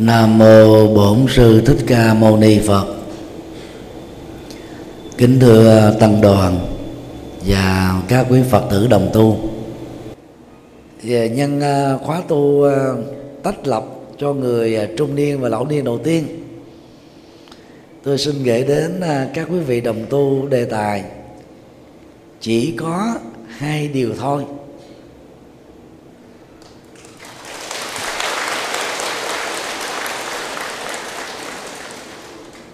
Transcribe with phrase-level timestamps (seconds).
[0.00, 2.86] Nam mô Bổn sư Thích Ca Mâu Ni Phật.
[5.16, 6.58] Kính thưa tăng đoàn
[7.46, 9.38] và các quý Phật tử đồng tu.
[11.02, 12.86] Về nhân à, khóa tu à,
[13.42, 13.84] tách lập
[14.18, 16.24] cho người à, trung niên và lão niên đầu tiên,
[18.02, 19.00] tôi xin gửi đến
[19.34, 21.04] các quý vị đồng tu đề tài
[22.40, 23.14] chỉ có
[23.48, 24.44] hai điều thôi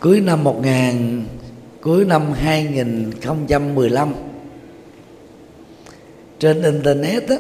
[0.04, 1.24] cuối năm 1000
[1.80, 4.14] cuối năm 2015
[6.38, 7.36] trên internet á,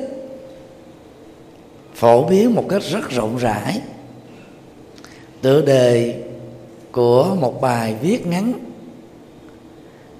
[1.94, 3.80] phổ biến một cách rất rộng rãi
[5.42, 6.22] tựa đề
[6.92, 8.52] của một bài viết ngắn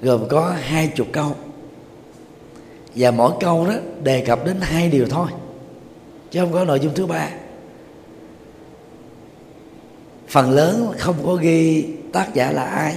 [0.02, 1.32] gồm có hai chục câu.
[2.94, 5.28] Và mỗi câu đó đề cập đến hai điều thôi
[6.30, 7.30] chứ không có nội dung thứ ba.
[10.28, 12.96] Phần lớn không có ghi tác giả là ai.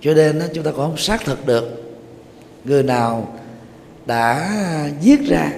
[0.00, 1.94] Cho nên đó, chúng ta cũng không xác thực được
[2.64, 3.34] người nào
[4.06, 4.50] đã
[5.02, 5.52] viết ra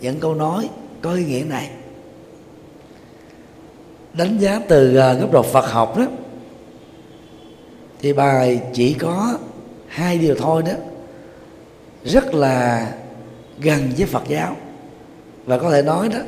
[0.00, 0.68] những câu nói
[1.00, 1.70] có ý nghĩa này.
[4.12, 6.06] Đánh giá từ à, góc độ Phật học đó
[8.00, 9.38] thì bài chỉ có
[9.88, 10.72] hai điều thôi đó
[12.04, 12.92] rất là
[13.58, 14.56] gần với Phật giáo.
[15.44, 16.18] Và có thể nói đó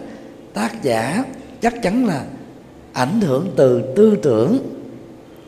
[0.54, 1.24] tác giả
[1.60, 2.24] chắc chắn là
[2.92, 4.73] ảnh hưởng từ tư tưởng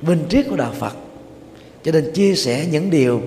[0.02, 0.96] minh triết của đạo Phật.
[1.84, 3.22] Cho nên chia sẻ những điều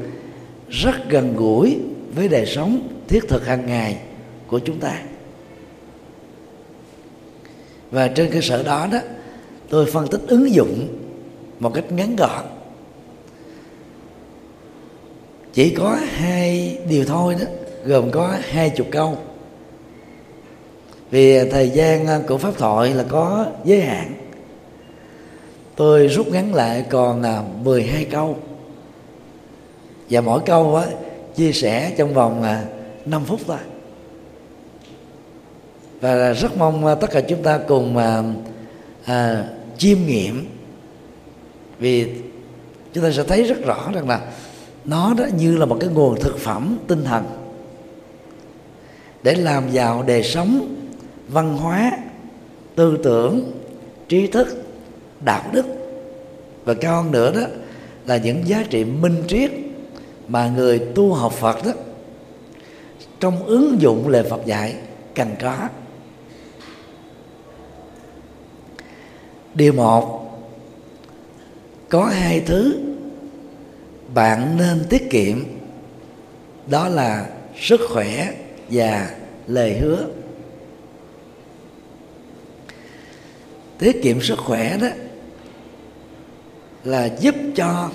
[0.70, 1.78] rất gần gũi
[2.16, 3.98] với đời sống thiết thực hàng ngày
[4.48, 5.02] của chúng ta.
[7.92, 9.00] Và trên cơ sở đó đó,
[9.70, 10.88] tôi phân tích ứng dụng
[11.60, 12.46] một cách ngắn gọn.
[15.54, 17.46] Chỉ có hai điều thôi đó,
[17.86, 19.18] gồm có hai chục câu.
[21.12, 24.14] Vì thời gian của pháp thoại là có giới hạn
[25.80, 28.38] tôi rút ngắn lại còn à, 12 câu.
[30.10, 30.86] Và mỗi câu á,
[31.36, 32.66] chia sẻ trong vòng à,
[33.06, 33.58] 5 phút thôi.
[36.02, 38.24] Và rất mong à, tất cả chúng ta cùng à,
[39.06, 39.46] à,
[39.78, 40.48] chiêm nghiệm.
[41.80, 42.08] Vì
[42.94, 44.22] chúng ta sẽ thấy rất rõ rằng là
[44.86, 47.24] nó đó như là một cái nguồn thực phẩm tinh thần
[49.24, 50.76] để làm giàu đời sống
[51.28, 51.92] văn hóa
[52.76, 53.52] tư tưởng
[54.10, 54.69] trí thức
[55.22, 55.66] đạo đức.
[56.66, 57.48] Và cao hơn nữa đó
[58.06, 59.52] là những giá trị minh triết
[60.28, 61.72] mà người tu học Phật đó
[63.20, 64.76] trong ứng dụng lời Phật dạy
[65.16, 65.70] cần có.
[69.54, 70.32] Điều một,
[71.90, 72.80] có hai thứ
[74.14, 75.44] bạn nên tiết kiệm,
[76.68, 78.34] đó là sức khỏe
[78.70, 79.10] và
[79.48, 80.06] lời hứa.
[83.80, 84.88] Tiết kiệm sức khỏe đó
[86.84, 87.90] là giúp cho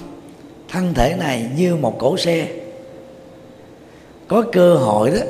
[0.69, 2.49] thân thể này như một cỗ xe.
[4.29, 5.27] Có cơ hội đó,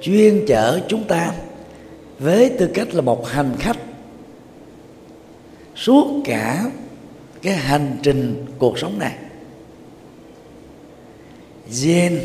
[0.00, 1.32] chuyên chở chúng ta
[2.18, 3.76] với tư cách là một hành khách
[5.74, 6.64] suốt cả
[7.42, 9.14] cái hành trình cuộc sống này.
[11.82, 12.20] Gen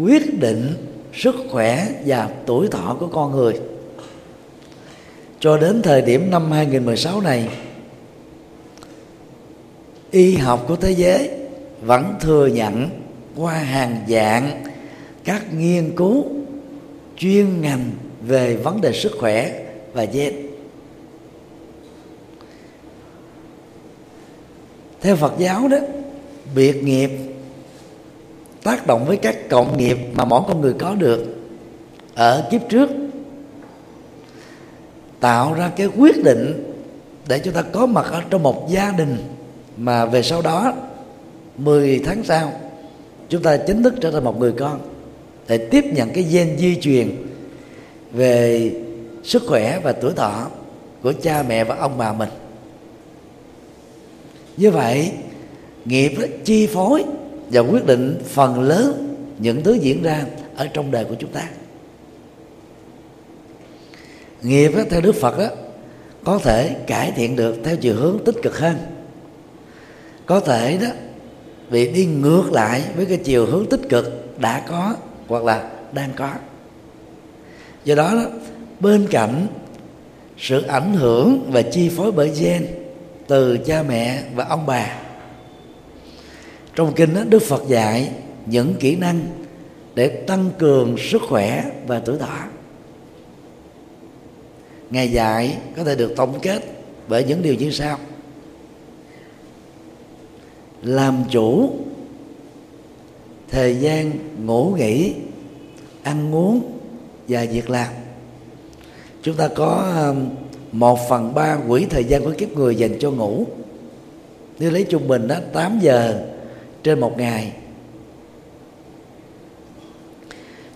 [0.00, 0.74] quyết định
[1.14, 3.60] sức khỏe và tuổi thọ của con người.
[5.40, 7.48] Cho đến thời điểm năm 2016 này
[10.10, 11.30] y học của thế giới
[11.82, 12.88] vẫn thừa nhận
[13.36, 14.64] qua hàng dạng
[15.24, 16.26] các nghiên cứu
[17.16, 17.90] chuyên ngành
[18.22, 20.34] về vấn đề sức khỏe và gen.
[25.00, 25.78] Theo phật giáo đó,
[26.54, 27.10] biệt nghiệp
[28.62, 31.26] tác động với các cộng nghiệp mà mỗi con người có được
[32.14, 32.90] ở kiếp trước
[35.20, 36.74] tạo ra cái quyết định
[37.28, 39.16] để chúng ta có mặt ở trong một gia đình
[39.78, 40.74] mà về sau đó
[41.56, 42.52] 10 tháng sau
[43.28, 44.80] chúng ta chính thức trở thành một người con
[45.48, 47.10] để tiếp nhận cái gen di truyền
[48.12, 48.70] về
[49.24, 50.46] sức khỏe và tuổi thọ
[51.02, 52.28] của cha mẹ và ông bà mình.
[54.56, 55.12] Như vậy
[55.84, 57.04] nghiệp đó, chi phối
[57.50, 60.24] và quyết định phần lớn những thứ diễn ra
[60.56, 61.48] ở trong đời của chúng ta.
[64.42, 65.48] Nghiệp đó, theo đức phật đó,
[66.24, 68.76] có thể cải thiện được theo chiều hướng tích cực hơn
[70.28, 70.88] có thể đó
[71.70, 74.94] bị đi ngược lại với cái chiều hướng tích cực đã có
[75.28, 76.32] hoặc là đang có.
[77.84, 78.24] Do đó, đó
[78.80, 79.46] bên cạnh
[80.38, 82.66] sự ảnh hưởng và chi phối bởi gen
[83.26, 84.96] từ cha mẹ và ông bà
[86.74, 88.10] trong kinh đó, đức phật dạy
[88.46, 89.20] những kỹ năng
[89.94, 92.38] để tăng cường sức khỏe và tuổi thọ.
[94.90, 96.62] Ngày dạy có thể được tổng kết
[97.08, 97.98] bởi những điều như sau
[100.82, 101.70] làm chủ.
[103.50, 104.12] Thời gian
[104.46, 105.14] ngủ nghỉ,
[106.02, 106.78] ăn uống
[107.28, 107.92] và việc làm.
[109.22, 110.28] Chúng ta có um,
[110.72, 113.44] một phần ba quỹ thời gian của kiếp người dành cho ngủ.
[114.58, 116.26] Nếu lấy trung bình đó 8 giờ
[116.82, 117.52] trên một ngày.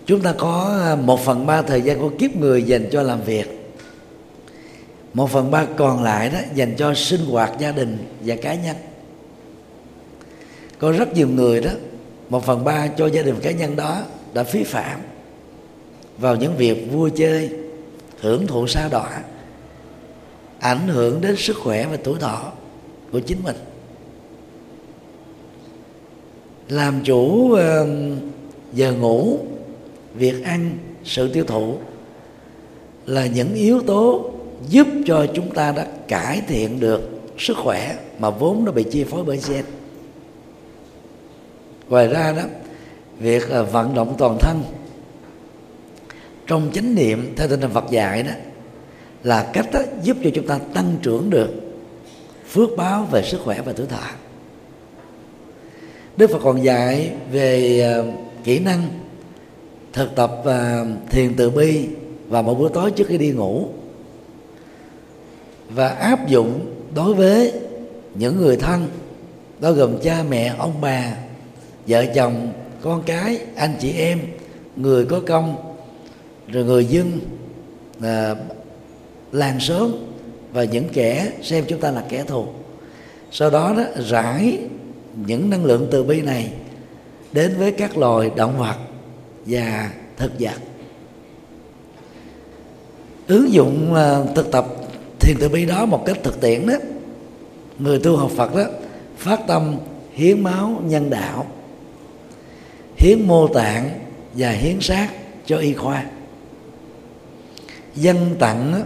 [0.05, 3.21] Chúng ta có um, một phần ba thời gian của kiếp người dành cho làm
[3.21, 3.73] việc.
[5.13, 8.75] Một phần ba còn lại đó dành cho sinh hoạt, gia đình và cá nhân
[10.83, 11.71] có rất nhiều người đó,
[12.29, 14.01] một phần ba cho gia đình cá nhân đó
[14.33, 14.99] đã phí phạm
[16.17, 17.49] vào những việc vui chơi,
[18.19, 19.23] hưởng thụ sao đọa,
[20.59, 22.51] ảnh hưởng đến sức khỏe và tuổi thọ
[23.11, 23.55] của chính mình.
[26.69, 27.55] Làm chủ
[28.73, 29.39] giờ ngủ,
[30.15, 31.77] việc ăn, sự tiêu thụ
[33.05, 34.31] là những yếu tố
[34.69, 39.03] giúp cho chúng ta đã cải thiện được sức khỏe mà vốn nó bị chi
[39.03, 39.65] phối bởi gen
[41.89, 42.43] ngoài ra đó
[43.19, 44.63] việc ờ, vận động toàn thân
[46.47, 48.31] trong chánh niệm theo tinh thần Phật dạy đó
[49.23, 51.49] là cách đó, giúp cho chúng ta tăng trưởng được
[52.49, 54.07] phước báo về sức khỏe và tuổi thọ.
[56.17, 58.05] Đức Phật còn dạy về ờ,
[58.43, 58.87] kỹ năng
[59.93, 61.87] thực tập ờ, thiền từ bi
[62.27, 63.67] vào một buổi tối trước khi đi ngủ
[65.69, 66.59] và áp dụng
[66.95, 67.53] đối với
[68.15, 68.87] những người thân
[69.59, 71.17] đó gồm cha mẹ ông bà
[71.87, 74.19] vợ chồng con cái anh chị em
[74.75, 75.75] người có công
[76.47, 77.19] rồi người dân
[78.01, 78.35] à,
[79.31, 79.91] làng xóm
[80.53, 82.45] và những kẻ xem chúng ta là kẻ thù.
[83.31, 84.59] Sau đó đó rải
[85.25, 86.51] những năng lượng từ bi này
[87.31, 88.75] đến với các loài động vật
[89.45, 90.57] và thực vật.
[93.27, 94.65] Ứng dụng à, thực tập
[95.19, 96.75] thiền từ bi đó một cách thực tiễn đó
[97.79, 98.63] người tu học phật đó
[99.17, 99.75] phát tâm
[100.13, 101.45] hiến máu nhân đạo
[103.03, 103.89] hiến mô tạng
[104.33, 105.07] và hiến xác
[105.45, 106.05] cho y khoa.
[107.95, 108.83] Dân tặng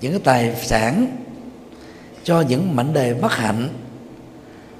[0.00, 1.16] những cái tài sản
[2.24, 3.68] cho những mảnh đề bất hạnh,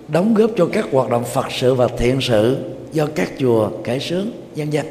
[0.09, 4.01] đóng góp cho các hoạt động phật sự và thiện sự do các chùa cải
[4.01, 4.87] sướng dân dân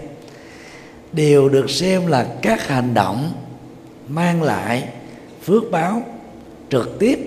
[1.11, 3.31] đều được xem là các hành động
[4.07, 4.89] mang lại
[5.43, 6.01] phước báo
[6.69, 7.19] trực tiếp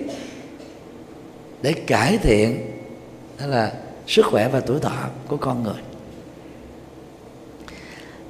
[1.61, 2.71] để cải thiện,
[3.39, 3.73] đó là
[4.07, 5.90] sức khỏe và tuổi thọ của con người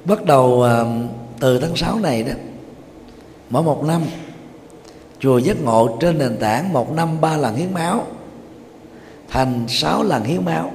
[0.04, 0.86] bắt đầu ờ,
[1.40, 2.32] từ tháng 6 này đó
[3.50, 4.02] mỗi một năm
[5.20, 8.06] chùa giác ngộ trên nền tảng một năm ba lần hiến máu
[9.32, 10.72] thành sáu lần hiến máu.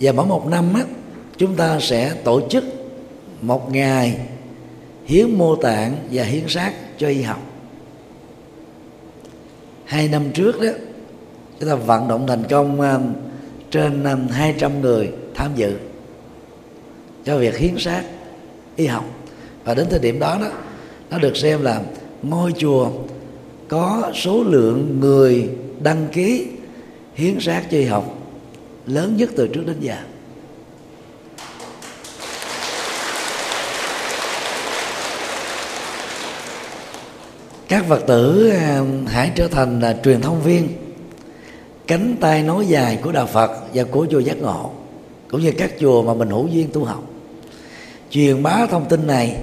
[0.00, 0.82] Và mỗi một năm á,
[1.36, 2.64] chúng ta sẽ tổ chức
[3.40, 4.20] một ngày
[5.04, 7.40] hiến mô tạng và hiến xác cho y học.
[9.84, 10.68] Hai năm trước đó
[11.60, 13.00] chúng ta vận động thành công ờ,
[13.70, 15.76] trên ờ, 200 người tham dự
[17.24, 18.02] cho việc hiến xác
[18.76, 19.04] y học.
[19.64, 20.48] Và đến thời điểm đó đó,
[21.10, 21.82] nó được xem là
[22.22, 22.90] ngôi chùa
[23.68, 25.48] có số lượng người
[25.82, 26.46] đăng ký
[27.14, 28.18] hiến xác cho y học
[28.86, 29.96] lớn nhất từ trước đến giờ.
[37.68, 38.52] Các phật tử
[39.06, 40.68] hãy trở thành là truyền thông viên,
[41.86, 44.70] cánh tay nối dài của đạo phật và của chùa giác ngộ,
[45.28, 47.09] cũng như các chùa mà mình hữu duyên tu học
[48.10, 49.36] truyền bá thông tin này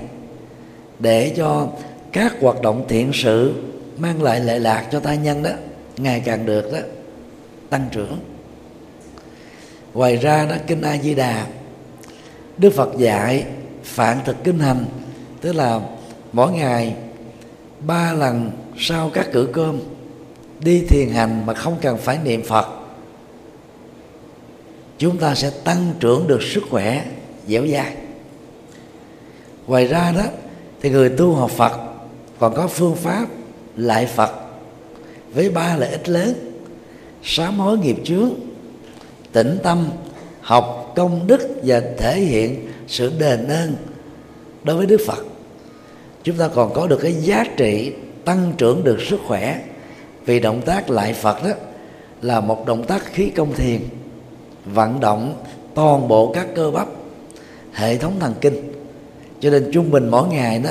[1.00, 1.68] để cho
[2.12, 3.54] các hoạt động thiện sự
[3.98, 5.52] mang lại lệ lạc cho thai nhân đó,
[5.98, 6.80] ngày càng được đó,
[7.70, 8.20] tăng trưởng.
[9.94, 11.48] Ngoài ra đó, kinh a di đà,
[12.58, 13.46] đức phật dạy
[13.84, 14.86] phản thực kinh hành,
[15.42, 15.80] tức là
[16.34, 16.96] mỗi ngày
[17.80, 19.80] ba lần sau các cử cơm,
[20.60, 22.68] đi thiền hành mà không cần phải niệm phật,
[24.98, 27.06] chúng ta sẽ tăng trưởng được sức khỏe
[27.48, 27.96] dẻo dai
[29.68, 30.24] ngoài ra đó,
[30.82, 31.72] thì người tu học phật
[32.40, 33.28] còn có phương pháp
[33.76, 34.32] lại phật
[35.34, 36.34] với ba lợi ích lớn.
[37.24, 38.30] Sám hối nghiệp chướng
[39.32, 39.90] tĩnh tâm,
[40.42, 43.76] học công đức và thể hiện sự đền ơn
[44.64, 45.26] đối với đức phật.
[46.24, 47.94] Chúng ta còn có được cái giá trị
[48.26, 49.62] tăng trưởng được sức khỏe
[50.26, 51.52] vì động tác lại phật đó
[52.22, 53.80] là một động tác khí công thiền,
[54.66, 55.44] vận động
[55.74, 56.88] toàn bộ các cơ bắp,
[57.74, 58.77] hệ thống thần kinh
[59.40, 60.70] cho nên trung bình mỗi ngày đó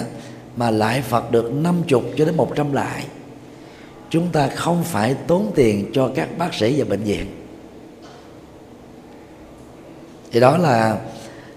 [0.57, 3.05] mà lại Phật được 50 cho đến 100 lại
[4.11, 7.27] chúng ta không phải tốn tiền cho các bác sĩ và bệnh viện.
[10.33, 11.01] Thì đó là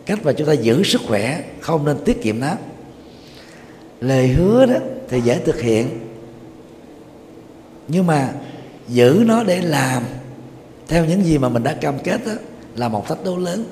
[0.05, 2.51] cách mà chúng ta giữ sức khỏe không nên tiết kiệm nó.
[4.01, 4.75] Lời hứa đó
[5.09, 5.89] thì dễ thực hiện
[7.87, 8.33] nhưng mà
[8.87, 10.03] giữ nó để làm
[10.87, 12.31] theo những gì mà mình đã cam kết đó,
[12.75, 13.65] là một thách đố lớn.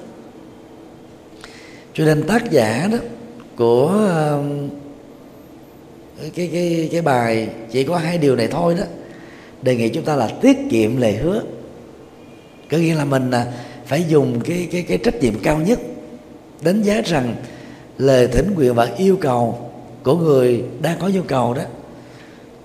[1.94, 2.98] Cho nên tác giả đó
[3.58, 4.70] của um,
[6.36, 8.84] cái cái cái bài chỉ có hai điều này thôi đó.
[9.62, 11.42] Đề nghị chúng ta là tiết kiệm lời hứa.
[12.72, 13.46] Có nghĩa là mình à,
[13.86, 15.80] phải dùng cái cái cái trách nhiệm cao nhất
[16.62, 17.36] đánh giá rằng
[17.98, 19.72] lời thỉnh nguyện và yêu cầu
[20.04, 21.64] của người đang có nhu cầu đó,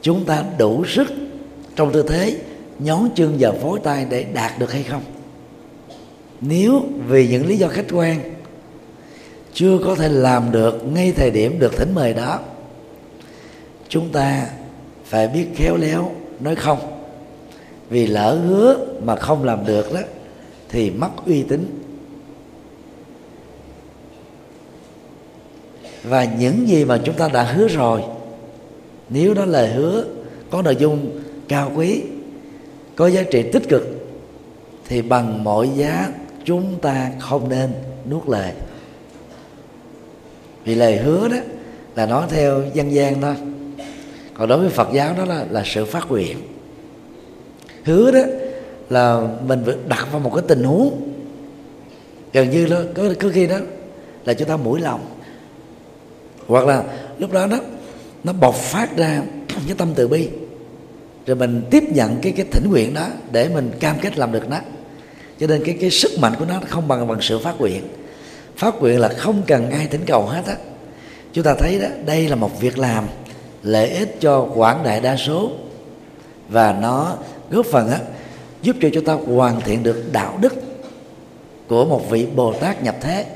[0.02, 1.12] chúng ta đủ sức
[1.76, 2.36] trong tư thế
[2.78, 5.02] nhón chân và phối tay để đạt được hay không.
[6.40, 8.20] Nếu vì những lý do khách quan
[9.54, 12.40] chưa có thể làm được ngay thời điểm được thỉnh mời đó.
[13.88, 14.46] Chúng ta
[15.04, 16.78] phải biết khéo léo nói không.
[17.90, 20.00] Vì lỡ hứa mà không làm được đó,
[20.68, 21.82] thì mất uy tín.
[26.02, 28.02] Và những gì mà chúng ta đã hứa rồi,
[29.08, 30.04] nếu đó lời hứa
[30.50, 32.02] có nội dung cao quý,
[32.96, 33.82] có giá trị tích cực,
[34.88, 36.08] thì bằng mọi giá
[36.44, 37.72] chúng ta không nên
[38.10, 38.52] nuốt lời
[40.64, 41.36] vì lời hứa đó
[41.96, 43.34] là nói theo dân gian thôi.
[44.34, 46.36] Còn đối với phật giáo đó là, là sự phát nguyện.
[47.84, 48.20] Hứa đó
[48.90, 51.12] là mình đặt vào một cái tình huống.
[52.32, 53.58] Gần như đó có, có khi đó
[54.24, 55.00] là chúng ta mũi lòng.
[56.46, 56.84] Hoặc là
[57.18, 57.58] lúc đó đó
[58.24, 59.22] nó bộc phát ra
[59.66, 60.28] cái tâm từ bi.
[61.26, 64.48] Rồi mình tiếp nhận cái cái thỉnh nguyện đó để mình cam kết làm được
[64.48, 64.58] nó.
[65.40, 67.82] Cho nên cái cái sức mạnh của nó không bằng bằng sự phát nguyện
[68.62, 70.56] phát nguyện là không cần ai thỉnh cầu hết á.
[71.32, 73.06] Chúng ta thấy đó, đây là một việc làm
[73.62, 75.50] lợi ích cho quảng đại đa số.
[76.48, 77.16] Và nó
[77.50, 77.98] góp phần á,
[78.62, 80.54] giúp cho chúng ta hoàn thiện được đạo đức
[81.68, 83.26] của một vị bồ tát nhập thế.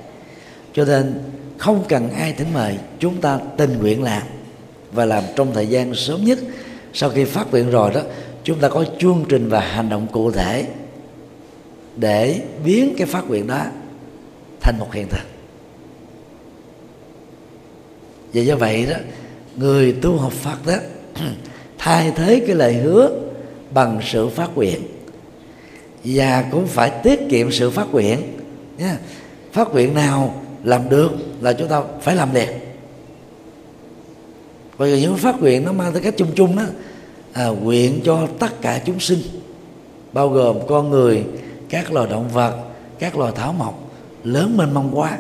[0.73, 1.23] Cho nên
[1.59, 4.23] không cần ai thỉnh mời, chúng ta tình nguyện làm
[4.93, 6.39] và làm trong thời gian sớm nhất.
[6.93, 8.01] Sau khi phát nguyện rồi đó,
[8.45, 10.67] chúng ta có chương trình và hành động cụ thể
[11.97, 13.61] để biến cái phát nguyện đó
[14.67, 15.27] thành một hiện thực.
[18.35, 18.97] Và do vậy đó
[19.57, 20.77] người tu học Phật đó
[21.79, 23.11] thay thế cái lời hứa
[23.71, 24.81] bằng sự phát nguyện.
[26.05, 28.23] Và cũng phải tiết kiệm sự phát nguyện
[28.79, 28.99] nha.
[29.53, 32.61] Phát nguyện nào làm được là chúng ta phải làm đẹp
[34.79, 36.63] bởi vì những phát nguyện nó mang tới cách chung chung đó
[37.33, 39.19] à, nguyện cho tất cả chúng sinh
[40.13, 41.25] bao gồm con người
[41.69, 42.57] các loài động vật
[42.99, 43.86] các loài thảo mộc
[44.27, 45.19] lớn mênh mông quá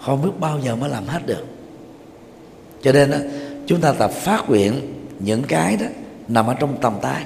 [0.00, 1.44] không biết bao giờ mới làm hết được.
[2.82, 3.16] Cho nên đó,
[3.66, 5.86] chúng ta tập phát nguyện những cái đó
[6.28, 7.24] nằm ở trong tầm tay.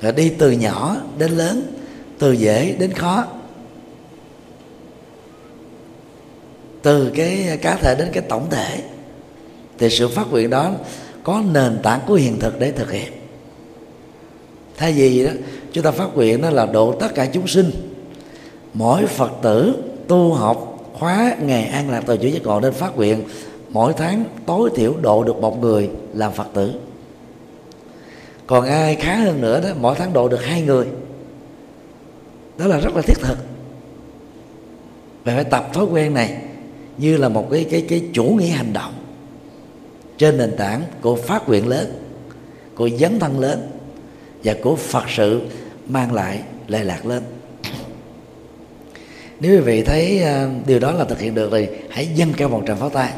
[0.00, 1.62] Rồi đi từ nhỏ đến lớn
[2.18, 3.24] từ dễ đến khó.
[6.82, 8.82] Từ cái cá thể đến cái tổng thể.
[9.78, 10.72] Thì sự phát nguyện đó
[11.24, 13.12] có nền tảng của hiện thực để thực hiện.
[14.76, 15.30] Thay vì đó
[15.72, 17.91] chúng ta phát nguyện đó là độ tất cả chúng sinh
[18.74, 22.96] mỗi phật tử tu học khóa ngày an lạc từ chủ giác ngộ nên phát
[22.96, 23.22] nguyện,
[23.68, 26.72] mỗi tháng tối thiểu độ được một người làm phật tử.
[28.46, 30.86] Còn ai khá hơn nữa đó, mỗi tháng độ được hai người.
[32.58, 33.38] Đó là rất là thiết thực.
[35.24, 36.42] Và phải tập thói quen này
[36.98, 38.92] như là một cái cái cái chủ nghĩa hành động
[40.18, 41.92] trên nền tảng của phát nguyện lớn,
[42.74, 43.68] của dấn thân lớn
[44.44, 45.40] và của phật sự
[45.88, 47.22] mang lại lệ lạc lên
[49.42, 52.48] nếu quý vị thấy ờ, điều đó là thực hiện được thì hãy dâng cao
[52.48, 53.12] một tràng pháo tay.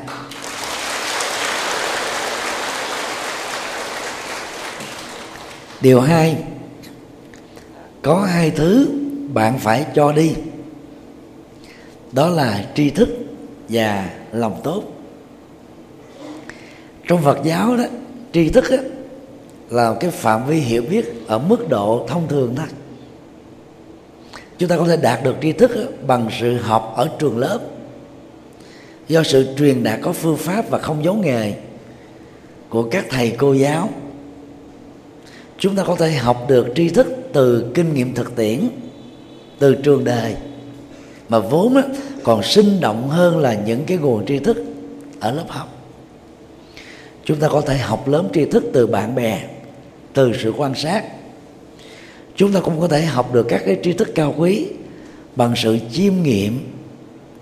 [5.81, 6.37] Điều hai
[8.03, 8.89] có hai thứ
[9.33, 10.35] bạn phải cho đi.
[12.13, 13.09] Đó là tri thức
[13.69, 14.83] và lòng tốt.
[17.09, 17.85] Trong phật giáo đó
[18.33, 18.77] tri thức đó,
[19.71, 22.67] là cái phạm vi hiểu biết ở mức độ thông thường thôi
[24.59, 25.71] chúng ta có thể đạt được tri thức
[26.07, 27.61] bằng sự học ở trường lớp.
[29.09, 31.53] Do sự truyền đạt có phương pháp và không giấu nghề
[32.69, 33.89] của các thầy cô giáo,
[35.59, 38.69] chúng ta có thể học được tri thức từ kinh nghiệm thực tiễn,
[39.59, 40.35] từ trường đời,
[41.29, 41.77] mà vốn
[42.23, 44.65] còn sinh động hơn là những cái nguồn tri thức
[45.21, 45.69] ở lớp học.
[47.25, 49.41] Chúng ta có thể học lớn tri thức từ bạn bè,
[50.13, 51.05] từ sự quan sát
[52.37, 54.67] chúng ta cũng có thể học được các cái tri thức cao quý
[55.37, 56.59] bằng sự chiêm nghiệm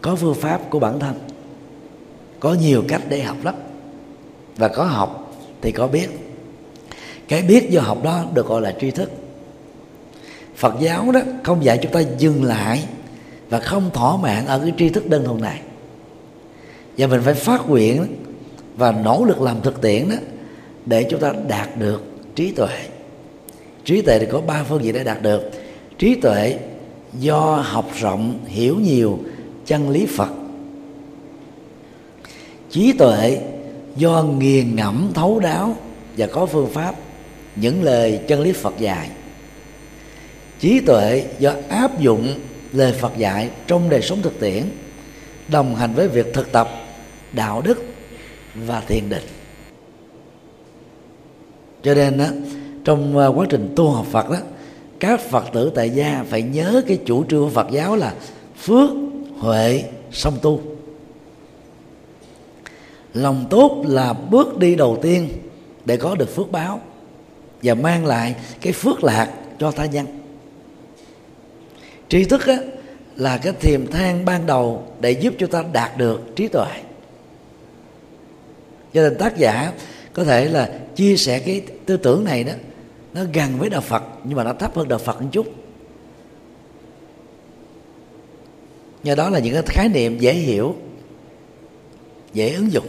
[0.01, 1.15] có phương pháp của bản thân.
[2.41, 3.55] Có nhiều cách để học lắm.
[4.57, 6.09] Và có học thì có biết.
[7.29, 9.11] Cái biết do học đó được gọi là tri thức.
[10.57, 12.85] Phật giáo đó không dạy chúng ta dừng lại
[13.51, 15.61] và không thỏa mãn ở cái tri thức đơn thuần này.
[16.99, 18.07] Và mình phải phát nguyện
[18.77, 20.17] và nỗ lực làm thực tiễn đó
[20.87, 22.03] để chúng ta đạt được
[22.35, 22.87] trí tuệ
[23.85, 25.51] trí tuệ thì có ba phương diện để đạt được.
[25.99, 26.59] Trí tuệ
[27.19, 29.19] do học rộng hiểu nhiều
[29.67, 30.31] chân lý phật.
[32.71, 33.39] Trí tuệ
[33.97, 35.77] do nghiền ngẫm thấu đáo
[36.17, 36.95] và có phương pháp
[37.57, 39.11] những lời chân lý phật dạy.
[40.61, 42.35] Trí tuệ do áp dụng
[42.73, 44.63] lời phật dạy trong đời sống thực tiễn
[45.49, 46.69] đồng hành với việc thực tập
[47.33, 47.85] đạo đức
[48.55, 49.25] và thiền định.
[51.83, 52.27] Cho nên đó,
[52.85, 54.39] trong ờ, quá trình tu học phật đó
[55.03, 58.15] các phật tử tại gia phải nhớ cái chủ trương của phật giáo là
[58.57, 58.91] phước
[59.39, 60.61] huệ song tu.
[63.15, 65.29] Lòng tốt là bước đi đầu tiên
[65.85, 66.81] để có được phước báo
[67.63, 70.07] và mang lại cái phước lạc cho tha nhân.
[72.09, 72.57] Tri thức á,
[73.17, 76.69] là cái thiềm thang ban đầu để giúp cho ta đạt được trí tuệ.
[78.95, 79.73] Cho nên tác giả
[80.13, 82.53] có thể là chia sẻ cái tư tưởng này đó
[83.15, 85.47] nó gần với đạo Phật nhưng mà nó thấp hơn đạo Phật một chút.
[89.03, 90.75] Do đó là những cái khái niệm dễ hiểu
[92.33, 92.87] dễ ứng dụng.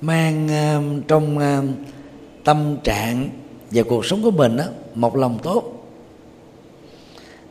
[0.00, 1.64] Mang uh, trong uh,
[2.44, 3.28] tâm trạng
[3.70, 5.88] và cuộc sống của mình đó, một lòng tốt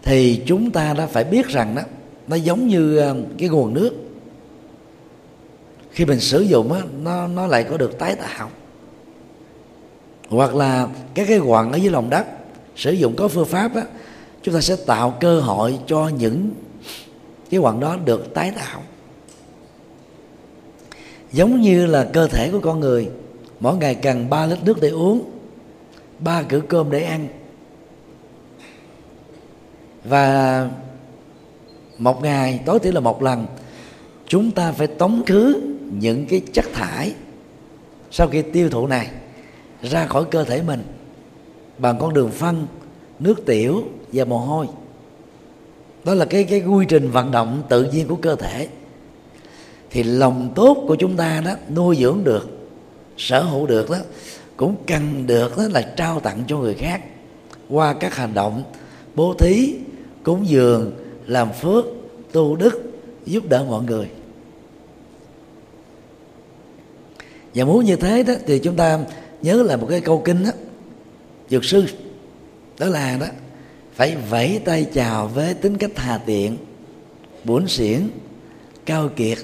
[0.03, 1.81] thì chúng ta đã phải biết rằng đó
[2.27, 3.93] nó giống như uh, cái nguồn nước.
[5.91, 8.49] Khi mình sử dụng đó, nó nó lại có được tái tạo
[10.29, 12.25] hoặc là các cái quặng ở dưới lòng đất
[12.75, 13.83] sử dụng có phương pháp á,
[14.41, 16.51] chúng ta sẽ tạo cơ hội cho những
[17.49, 18.81] cái quặng đó được tái tạo.
[21.31, 23.09] Giống như là cơ thể của con người
[23.59, 25.31] mỗi ngày cần 3 lít nước để uống
[26.19, 27.27] ba cử cơm để ăn.
[30.03, 30.69] Và
[31.97, 33.45] một ngày tối thiểu là một lần
[34.27, 35.61] chúng ta phải tống khứ
[35.91, 37.13] những cái chất thải
[38.11, 39.07] sau khi tiêu thụ này
[39.83, 40.83] ra khỏi cơ thể mình
[41.77, 42.67] bằng con đường phân
[43.19, 44.67] nước tiểu và mồ hôi.
[46.03, 48.67] Đó là cái cái quy trình vận động tự nhiên của cơ thể.
[49.89, 52.49] Thì lòng tốt của chúng ta đó, nuôi dưỡng được,
[53.17, 53.97] sở hữu được đó,
[54.57, 57.01] cũng cần được đó là trao tặng cho người khác.
[57.69, 58.63] Qua các hành động,
[59.15, 59.75] bố thí,
[60.23, 60.91] cúng dường,
[61.27, 61.85] làm phước,
[62.31, 62.81] tu đức,
[63.25, 64.07] giúp đỡ mọi người.
[67.55, 68.99] Và muốn như thế đó, thì chúng ta
[69.43, 70.51] nhớ là một cái câu kinh đó
[71.49, 71.85] dược sư,
[72.79, 73.27] đó là đó,
[73.93, 76.57] phải vẫy tay chào với tính cách hà tiện
[77.43, 78.01] bổn xỉn
[78.85, 79.37] cao kiệt,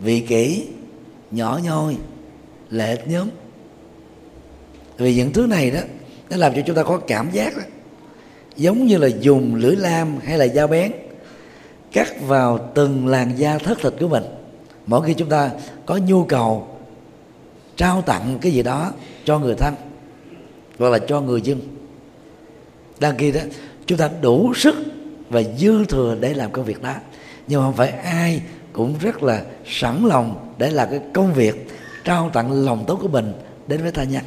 [0.00, 0.66] vị kỷ,
[1.30, 1.96] nhỏ nhoi
[2.70, 3.28] lệ nhóm.
[4.98, 5.80] Vì những thứ này đó,
[6.30, 7.62] nó làm cho chúng ta có cảm giác đó,
[8.56, 10.92] giống như là dùng lưỡi lam hay là dao bén,
[11.92, 14.24] cắt vào từng làn da thất thịt của mình.
[14.86, 15.50] Mỗi khi chúng ta
[15.86, 16.68] có nhu cầu
[17.80, 18.92] trao tặng cái gì đó
[19.24, 19.74] cho người thân,
[20.78, 21.60] hoặc là cho người dân.
[22.98, 23.40] Đang kia đó,
[23.86, 24.74] chúng ta đủ sức
[25.30, 26.94] và dư thừa để làm công việc đó.
[27.46, 31.68] Nhưng mà không phải ai cũng rất là sẵn lòng để làm cái công việc
[32.04, 33.32] trao tặng lòng tốt của mình
[33.66, 34.24] đến với tha nhân.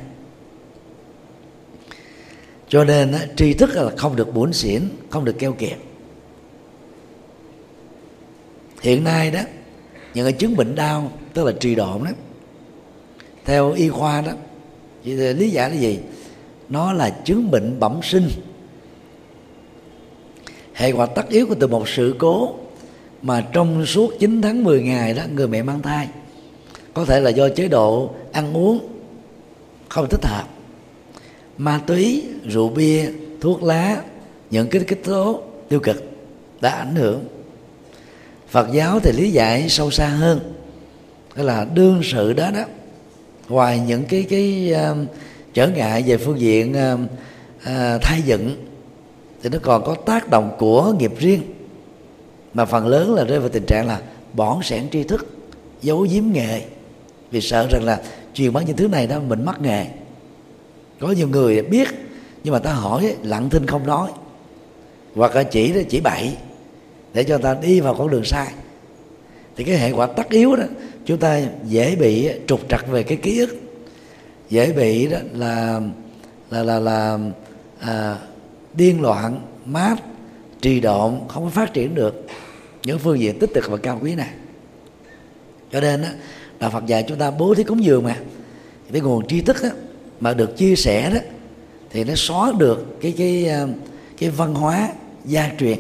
[2.68, 5.78] Cho nên tri thức là không được buồn xỉn, không được keo kiệt.
[8.82, 9.42] Hiện nay đó,
[10.14, 12.12] những cái chứng bệnh đau, tức là trì độn đó
[13.46, 14.32] theo y khoa đó
[15.04, 16.00] lý giải là gì?
[16.70, 18.30] Nó là chứng bệnh bẩm sinh.
[20.74, 22.56] Hệ quả tất yếu của từ một sự cố
[23.22, 26.08] mà trong suốt 9 tháng 10 ngày đó, người mẹ mang thai.
[26.94, 28.80] Có thể là do chế độ ăn uống
[29.90, 30.48] không thích hợp.
[31.58, 33.10] Ma túy, rượu bia,
[33.42, 34.02] thuốc lá,
[34.50, 36.04] những cái kích tố tiêu cực
[36.62, 37.24] đã ảnh hưởng.
[38.50, 40.40] Phật giáo thì lý giải sâu xa hơn.
[41.36, 42.64] Đó là đương sự đó đó
[43.50, 44.98] ngoài những cái cái uh,
[45.54, 46.98] trở ngại về phương diện ờ,
[47.66, 48.56] ờ, uh, uh, thai dựng
[49.44, 51.42] thì nó còn có tác động của nghiệp riêng.
[52.54, 54.02] Mà phần lớn là rơi vào tình trạng là
[54.34, 55.28] bỏn sẻn tri thức
[55.82, 56.62] giấu giếm nghề.
[57.32, 58.02] Vì sợ rằng là
[58.34, 59.86] truyền bá những thứ này đó mình mất nghề.
[61.00, 61.88] Có nhiều người biết
[62.44, 64.10] nhưng mà ta hỏi lặng thinh không nói.
[65.16, 66.38] Hoặc là chỉ chỉ bậy
[67.14, 68.48] để cho ta đi vào con đường sai.
[69.56, 70.64] Thì cái hệ quả tất yếu đó
[71.06, 73.58] chúng ta dễ bị trục trặc về cái ký ức.
[74.50, 75.82] Dễ bị đó là
[76.50, 77.20] là là là
[77.80, 78.18] à,
[78.74, 79.96] điên loạn mát
[80.62, 82.26] trì độn không có phát triển được
[82.84, 84.30] những phương diện tích cực và cao quý này.
[85.72, 86.08] Cho nên đó,
[86.60, 88.18] là Phật dạy chúng ta bố thí cúng dường mà.
[88.92, 89.70] Cái nguồn tri thức đó,
[90.20, 91.20] mà được chia sẻ đó
[91.90, 93.68] thì nó xóa được cái cái à,
[94.18, 94.90] cái văn hóa
[95.26, 95.78] gia truyền.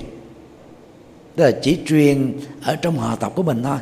[1.36, 3.77] Tức là chỉ truyền ở trong họ tộc của mình thôi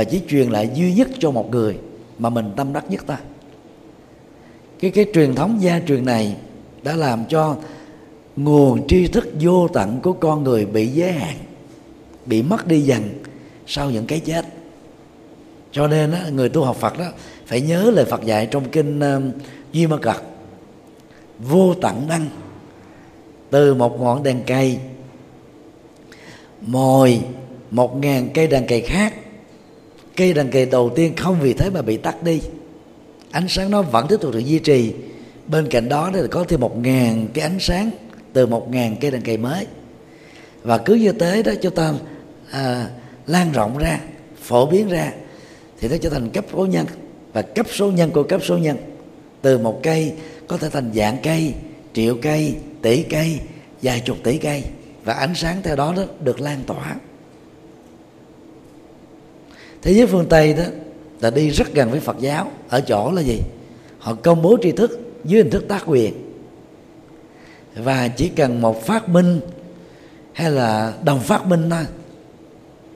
[0.00, 1.78] và chỉ truyền lại duy nhất cho một người
[2.18, 3.18] mà mình tâm đắc nhất ta.
[4.80, 6.36] Cái cái truyền thống gia truyền này
[6.82, 7.56] đã làm cho
[8.36, 11.36] nguồn tri thức vô tận của con người bị giới hạn
[12.26, 13.02] bị mất đi dần
[13.66, 14.44] sau những cái chết.
[15.72, 17.06] Cho nên đó, người tu học Phật đó
[17.46, 19.34] phải nhớ lời Phật dạy trong kinh uh,
[19.72, 20.16] Duy Ma Cật
[21.38, 22.26] vô tận đăng
[23.50, 24.78] từ một ngọn đèn cây
[26.60, 27.20] mồi
[27.70, 29.14] một ngàn cây đèn cây khác
[30.20, 32.40] cây đèn cây đầu tiên không vì thế mà bị tắt đi.
[33.30, 34.92] Ánh sáng nó vẫn tiếp tục được duy trì.
[35.46, 37.90] Bên cạnh đó thì có thêm một ngàn cái ánh sáng
[38.32, 39.66] từ một ngàn cây đèn cây mới.
[40.62, 41.92] Và cứ như thế đó chúng ta
[42.50, 42.88] à,
[43.26, 44.00] lan rộng ra
[44.42, 45.12] phổ biến ra
[45.80, 46.86] thì nó trở thành cấp số nhân.
[47.32, 48.76] Và cấp số nhân của cấp số nhân
[49.42, 50.12] từ một cây
[50.46, 51.54] có thể thành dạng cây
[51.92, 53.38] triệu cây tỷ cây
[53.82, 54.64] vài chục tỷ cây.
[55.04, 56.96] Và ánh sáng theo đó, đó được lan tỏa
[59.82, 60.64] thế giới phương tây đó
[61.20, 62.50] là đi rất gần với phật giáo.
[62.68, 63.40] Ở chỗ là gì?
[63.98, 66.14] Họ công bố tri thức dưới hình thức tác quyền.
[67.74, 69.40] Và chỉ cần một phát minh
[70.32, 71.86] hay là đồng phát minh thôi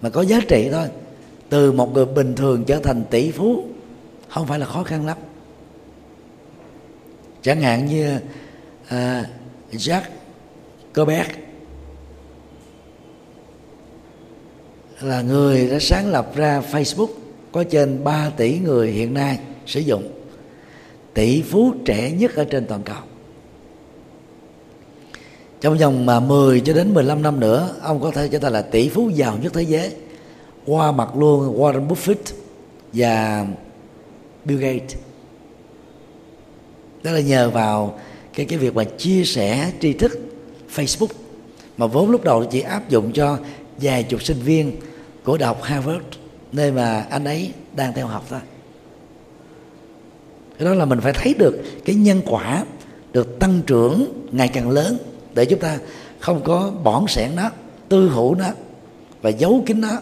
[0.01, 0.89] mà có giá trị thôi
[1.49, 3.65] từ một người bình thường trở thành tỷ phú
[4.29, 5.17] không phải là khó khăn lắm.
[7.43, 8.19] Chẳng hạn như
[8.89, 9.27] à,
[9.71, 10.01] uh, Jack
[10.95, 11.29] Koberg
[15.05, 17.09] là người đã sáng lập ra Facebook,
[17.53, 20.09] có trên 3 tỷ người hiện nay sử dụng.
[21.15, 22.97] Tỷ phú trẻ nhất ở trên toàn cầu.
[25.61, 28.63] Trong vòng mà 10 cho đến 15 năm nữa, ông có thể trở thành là
[28.63, 29.91] tỷ phú giàu nhất thế giới,
[30.67, 32.35] qua mặt luôn Warren Buffett
[32.93, 33.47] và
[34.45, 34.97] Bill Gates.
[37.03, 37.99] Đó là nhờ vào
[38.35, 40.19] cái cái việc mà chia sẻ tri thức
[40.75, 41.13] Facebook,
[41.77, 43.39] mà vốn lúc đầu chỉ áp dụng cho
[43.77, 44.73] vài chục sinh viên
[45.25, 46.05] của đại học Harvard,
[46.53, 48.39] nơi mà anh ấy đang theo học đó.
[50.59, 52.65] Cái đó là mình phải thấy được cái nhân quả
[53.13, 54.99] được tăng trưởng ngày càng lớn
[55.35, 55.79] để chúng ta
[56.21, 57.51] không có bỏng sẻn nó,
[57.89, 58.49] tư hữu nó
[59.23, 59.99] và giấu kín nó,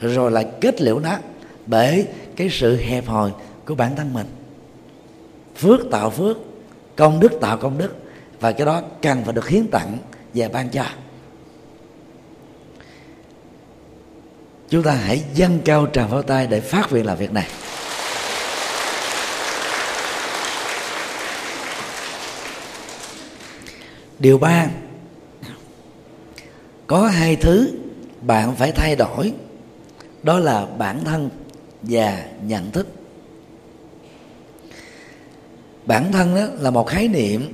[0.00, 1.16] rồi lại kết liễu nó
[1.66, 2.06] bởi
[2.36, 3.30] cái sự hẹp hòi
[3.66, 4.26] của bản thân mình.
[5.56, 6.36] Phước tạo phước,
[6.96, 7.96] công đức tạo công đức
[8.40, 9.98] và cái đó cần phải được hiến tặng
[10.34, 10.84] và ban cho.
[14.72, 17.48] Chúng ta hãy dâng cao tràng pháo tay để phát nguyện làm việc này.
[24.18, 24.66] Điều ba,
[26.86, 27.70] có hai thứ
[28.20, 29.32] bạn phải thay đổi.
[30.22, 31.30] Đó là bản thân
[31.82, 32.86] và nhận thức.
[35.86, 37.52] Bản thân đó là một khái niệm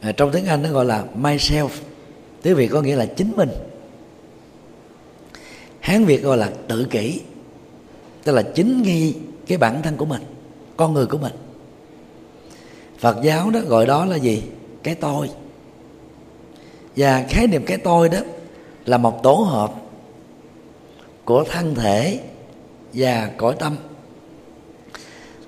[0.00, 1.68] à, trong tiếng anh nó gọi là myself.
[2.42, 3.50] Tiếng việt có nghĩa là chính mình
[5.88, 7.20] hán việt gọi là tự kỷ.
[8.24, 9.14] Tức là chính nghi
[9.46, 10.22] cái bản thân của mình,
[10.76, 11.32] con người của mình.
[12.98, 14.42] Phật giáo đó gọi đó là gì?
[14.82, 15.30] Cái tôi.
[16.96, 18.18] Và khái niệm cái tôi đó
[18.84, 19.74] là một tổ hợp
[21.24, 22.20] của thân thể
[22.94, 23.76] và cõi tâm.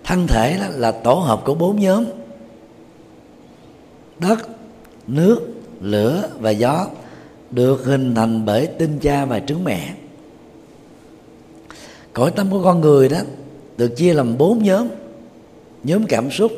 [0.05, 2.05] Thân thể đó là tổ hợp của bốn nhóm
[4.19, 4.49] đất,
[5.07, 5.41] nước,
[5.81, 6.87] lửa và gió,
[7.51, 9.95] được hình thành bởi tinh cha và trứng mẹ
[12.13, 13.19] cõi tâm của con người đó
[13.77, 14.89] được chia làm bốn nhóm.
[15.85, 16.53] Nhóm cảm xúc,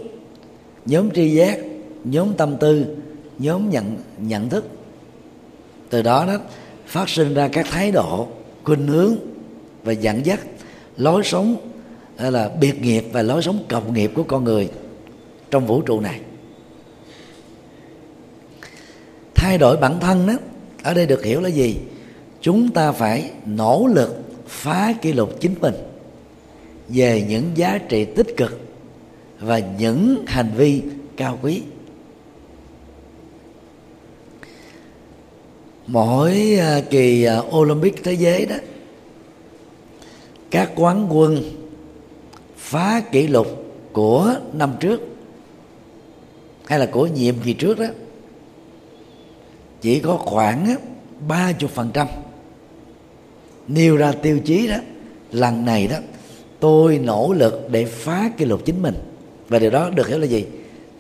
[0.87, 1.59] nhóm tri giác,
[2.05, 2.97] nhóm tâm tư,
[3.39, 4.65] nhóm nhận nhận thức.
[5.91, 6.39] Từ đó đó,
[6.87, 8.29] phát sinh ra các thái độ,
[8.65, 9.17] khuynh hướng
[9.85, 10.41] và dẫn dắt
[10.97, 11.57] lối sống
[12.19, 14.69] là biệt nghiệp và lối sống cộng nghiệp của con người
[15.51, 16.21] trong vũ trụ này.
[19.35, 20.35] Thay đổi bản thân đó,
[20.83, 21.77] ở đây được hiểu là gì?
[22.41, 24.22] Chúng ta phải nỗ lực
[24.53, 25.75] phá kỷ lục chính mình
[26.89, 28.61] về những giá trị tích cực
[29.41, 30.83] và những hành vi
[31.17, 31.63] cao quý.
[35.87, 38.57] Mỗi à, kỳ à, Olympic thế giới đó,
[40.51, 41.43] các quán quân
[42.57, 43.47] phá kỷ lục
[43.93, 45.01] của năm trước
[46.67, 47.87] hay là của nhiệm kỳ trước đó,
[49.81, 50.77] chỉ có khoảng à,
[51.29, 52.07] ba chục phần trăm
[53.75, 54.77] nêu ra tiêu chí đó,
[55.33, 55.97] lần này đó,
[56.61, 58.95] tôi nỗ lực để phá kỷ lục chính mình.
[59.49, 60.47] Và điều đó được hiểu là gì?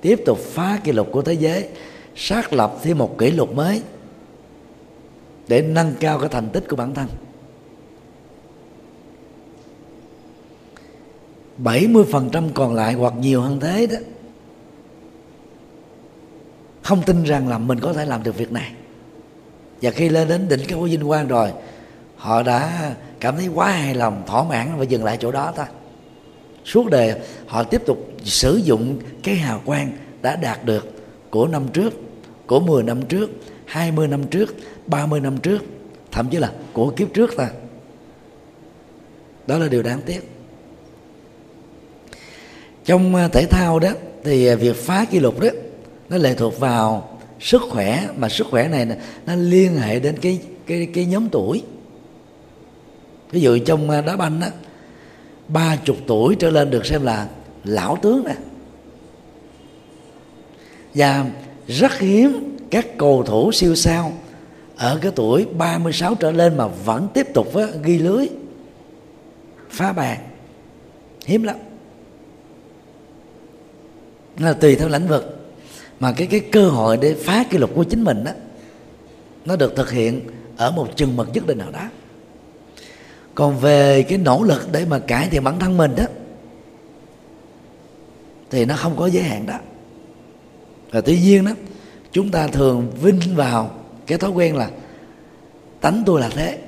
[0.01, 1.69] Tiếp tục phá kỷ lục của thế giới,
[2.17, 3.83] xác lập thêm một kỷ lục mới
[5.49, 7.07] để nâng cao cái thành tích của bản thân.
[11.65, 13.97] 70% còn lại hoặc nhiều hơn thế đó,
[16.83, 18.73] không tin rằng là mình có thể làm được việc này.
[19.83, 21.53] Và khi lên đến đỉnh cao vinh quang rồi
[22.23, 25.67] họ đã cảm thấy quá hài lòng, thỏa mãn và dừng lại chỗ đó thôi.
[26.65, 27.15] Suốt đời,
[27.47, 30.93] họ tiếp tục sử dụng cái hào quang đã đạt được
[31.31, 31.93] của năm trước,
[32.47, 33.31] của 10 năm trước
[33.67, 34.55] 20 năm trước
[34.87, 35.59] 30 năm trước,
[36.13, 37.51] thậm chí là của kiếp trước ta
[39.47, 40.21] đó là điều đáng tiếc.
[42.85, 43.91] Trong à, thể thao đó,
[44.25, 45.49] thì à, việc phá kỷ lục đó,
[46.09, 48.87] nó lệ thuộc vào sức khỏe, mà sức khỏe này
[49.27, 51.63] nó liên hệ đến cái cái cái nhóm tuổi
[53.33, 54.51] ví dụ trong à, đá banh á
[55.49, 57.29] ba chục tuổi trở lên được xem là
[57.65, 58.35] lão tướng nè.
[60.95, 61.27] Và
[61.69, 64.13] rất hiếm các cầu thủ siêu sao
[64.77, 68.29] ở cái tuổi 36 trở lên mà vẫn tiếp tục á, ghi lưới
[69.71, 70.19] phá bàn.
[71.27, 71.57] Hiếm lắm.
[74.39, 75.39] Là tùy theo lĩnh vực.
[76.01, 78.33] Mà cái cái cơ hội để phá kỷ lục của chính mình đó
[79.45, 80.21] nó được thực hiện
[80.57, 81.89] ở một chừng mực nhất định nào đó
[83.35, 86.05] còn về cái nỗ lực để mà cải thiện bản thân mình đó,
[88.51, 89.59] thì nó không có giới hạn đó.
[90.91, 91.51] Và tuy nhiên đó,
[92.13, 93.71] chúng ta thường vinh vào
[94.07, 94.71] cái thói quen là
[95.81, 96.59] tánh tôi là thế.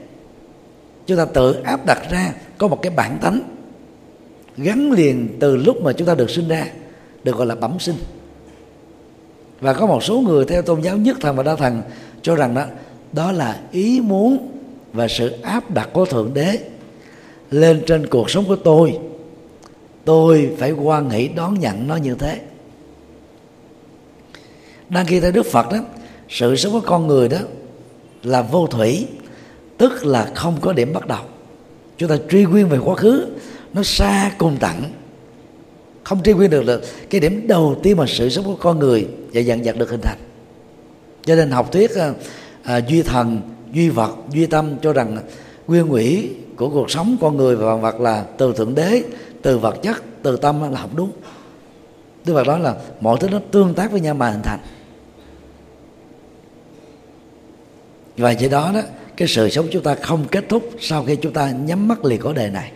[1.06, 3.40] Chúng ta tự áp đặt ra có một cái bản tánh
[4.56, 6.66] gắn liền từ lúc mà chúng ta được sinh ra,
[7.24, 7.96] được gọi là bẩm sinh.
[9.60, 11.82] Và có một số người theo tôn giáo nhất thần và đa thần
[12.22, 12.64] cho rằng đó
[13.12, 14.53] đó là ý muốn
[14.94, 16.58] và sự áp đặt của thượng đế
[17.50, 18.98] lên trên cuộc sống của tôi
[20.04, 22.40] tôi phải quan hỷ đón nhận nó như thế.
[24.88, 25.78] Đang khi theo đức phật đó
[26.28, 27.38] sự sống của con người đó
[28.22, 29.06] là vô thủy
[29.78, 31.22] tức là không có điểm bắt đầu.
[31.98, 33.26] Chúng ta truy nguyên về quá khứ
[33.72, 34.82] nó xa cùng tận,
[36.04, 39.08] không truy nguyên được được cái điểm đầu tiên mà sự sống của con người
[39.32, 40.18] và dần dần được hình thành.
[41.24, 42.12] Cho nên học thuyết à,
[42.62, 43.40] à duy thần
[43.74, 45.18] duy vật, duy tâm cho rằng
[45.66, 49.02] nguyên ủy của cuộc sống con người và vật là từ thượng đế,
[49.42, 51.10] từ vật chất, từ tâm là không đúng.
[52.24, 54.58] Tức là đó là mọi thứ nó tương tác với nhau mà hình thành.
[58.16, 58.80] Và chỉ đó đó,
[59.16, 62.20] cái sự sống chúng ta không kết thúc sau khi chúng ta nhắm mắt liền
[62.20, 62.72] cõi đề này.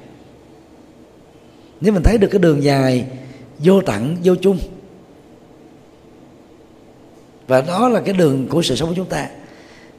[1.80, 3.06] Nếu mình thấy được cái đường dài
[3.58, 4.58] vô tận, vô chung,
[7.46, 9.28] và đó là cái đường của sự sống của chúng ta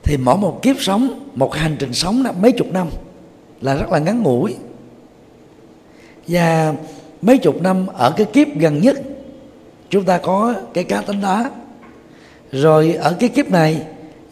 [0.04, 2.88] thì mỗi một kiếp sống, một hành trình sống là mấy chục năm
[3.62, 4.56] là rất là ngắn ngủi.
[6.28, 6.74] Và
[7.22, 9.02] mấy chục năm ở cái kiếp gần nhất,
[9.90, 11.50] chúng ta có cái cá tính đó
[12.52, 13.82] rồi ở cái kiếp này,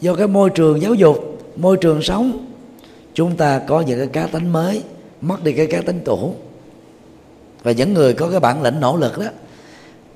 [0.02, 2.46] do cái môi trường giáo dục, môi trường sống,
[3.14, 4.84] chúng ta có những cái cá tính mới,
[5.22, 6.36] mất đi cái cá tính cũ.
[7.64, 9.26] Và những người có cái bản lĩnh nỗ lực đó,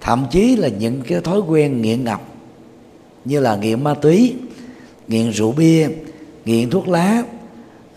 [0.01, 2.21] thậm chí là những cái thói quen nghiện ngập,
[3.25, 4.35] như là nghiện ma túy
[5.11, 5.89] nghiện rượu bia
[6.45, 7.23] nghiện thuốc lá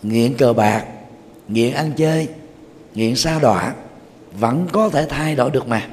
[0.03, 0.85] nghiện cờ bạc
[1.47, 2.27] nghiện ăn chơi
[2.95, 3.73] nghiện sa đọa
[4.39, 5.87] vẫn có thể thay đổi được mà.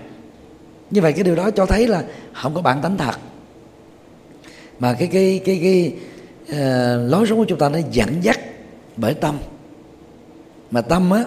[0.90, 3.14] Như vậy cái điều đó cho thấy là không có bản tánh thật.
[4.78, 5.92] Mà cái cái cái cái
[6.42, 8.40] uh, lối sống của chúng ta nó dẫn dắt
[8.96, 9.38] bởi tâm.
[10.70, 11.24] Mà tâm á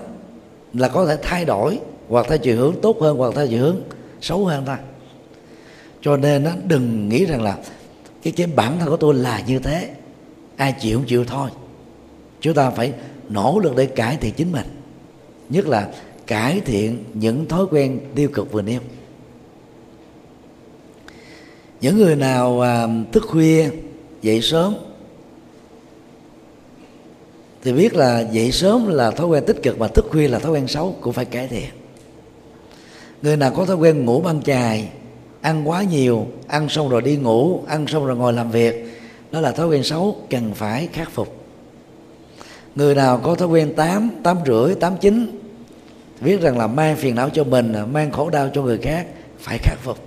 [0.73, 3.81] là có thể thay đổi hoặc theo chiều hướng tốt hơn hoặc theo chiều hướng
[4.21, 4.77] xấu hơn ta
[6.01, 7.58] cho nên nó đừng nghĩ rằng là
[8.25, 9.89] cái cái bản thân của tôi là như thế.
[10.57, 11.49] Ai chịu không chịu thôi.
[12.41, 12.93] Chúng ta phải
[13.29, 14.65] nỗ lực để cải thiện chính mình.
[15.49, 15.89] Nhất là
[16.27, 18.79] cải thiện những thói quen tiêu cực vừa nêu.
[21.81, 23.69] Những người nào à, thức khuya
[24.21, 24.75] dậy sớm
[27.63, 30.51] thì biết là dậy sớm là thói quen tích cực mà thức khuya là thói
[30.51, 31.69] quen xấu cũng phải cải thiện.
[33.21, 34.89] Người nào có thói quen ngủ ban chài
[35.45, 38.99] ăn quá nhiều, ăn xong rồi đi ngủ, ăn xong rồi ngồi làm việc.
[39.31, 41.45] Đó là thói quen xấu, cần phải khắc phục.
[42.75, 45.39] Người nào có thói quen tám tám rưỡi, tám chín,
[46.21, 49.08] biết rằng là mang phiền não cho mình, mang khổ đau cho người khác,
[49.39, 49.97] phải khắc phục.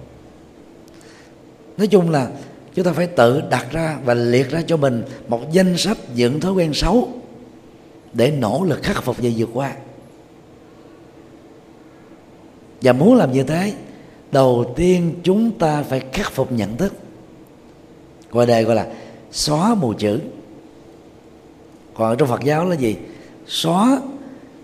[1.77, 2.29] Nói chung là
[2.75, 6.41] chúng ta phải tự đặt ra và liệt ra cho mình một danh sách những
[6.41, 7.09] thói quen xấu
[8.13, 9.73] để nỗ lực khắc phục và vượt qua.
[12.83, 13.73] Và muốn làm như thế
[14.33, 16.93] đầu tiên chúng ta phải khắc phục nhận thức.
[18.31, 18.87] Gọi đề gọi là
[19.31, 20.19] xóa mù chữ.
[21.95, 22.97] Còn trong phật giáo là gì?
[23.47, 24.01] Xóa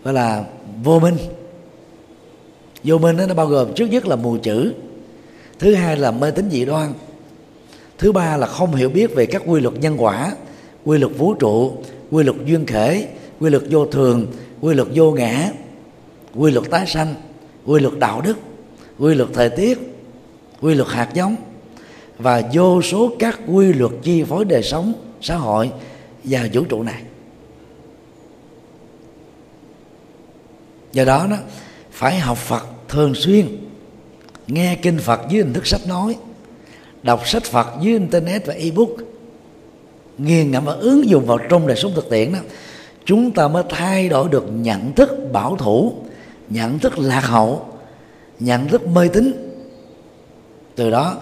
[0.05, 0.44] gọi là
[0.83, 1.16] vô minh.
[2.85, 4.72] Vô minh đó, nó bao gồm trước nhất là mù chữ
[5.59, 6.92] thứ hai là mê tín dị đoan
[7.98, 10.33] thứ ba là không hiểu biết về các quy luật nhân quả
[10.85, 11.72] quy luật vũ trụ
[12.11, 13.09] quy luật duyên khể
[13.40, 14.27] quy luật vô thường
[14.61, 15.50] quy luật vô ngã
[16.35, 17.14] quy luật tái sanh
[17.66, 18.37] quy luật đạo đức
[18.98, 19.78] quy luật thời tiết,
[20.61, 21.37] quy luật hạt giống
[22.18, 25.70] và vô số các quy luật chi phối đời sống, xã hội
[26.24, 27.02] và vũ trụ này.
[30.92, 31.37] Do đó đó,
[31.90, 33.46] phải học phật thường xuyên,
[34.46, 36.16] nghe kinh Phật dưới hình thức sách nói,
[37.02, 38.90] đọc sách Phật dưới internet và ebook,
[40.18, 42.38] nghiền ngẫm và ứng dụng vào trong đời sống thực tiễn đó,
[43.04, 45.94] chúng ta mới thay đổi được nhận thức bảo thủ,
[46.48, 47.73] nhận thức lạc hậu
[48.44, 49.50] nhận thức mê tín.
[50.76, 51.16] Từ đó,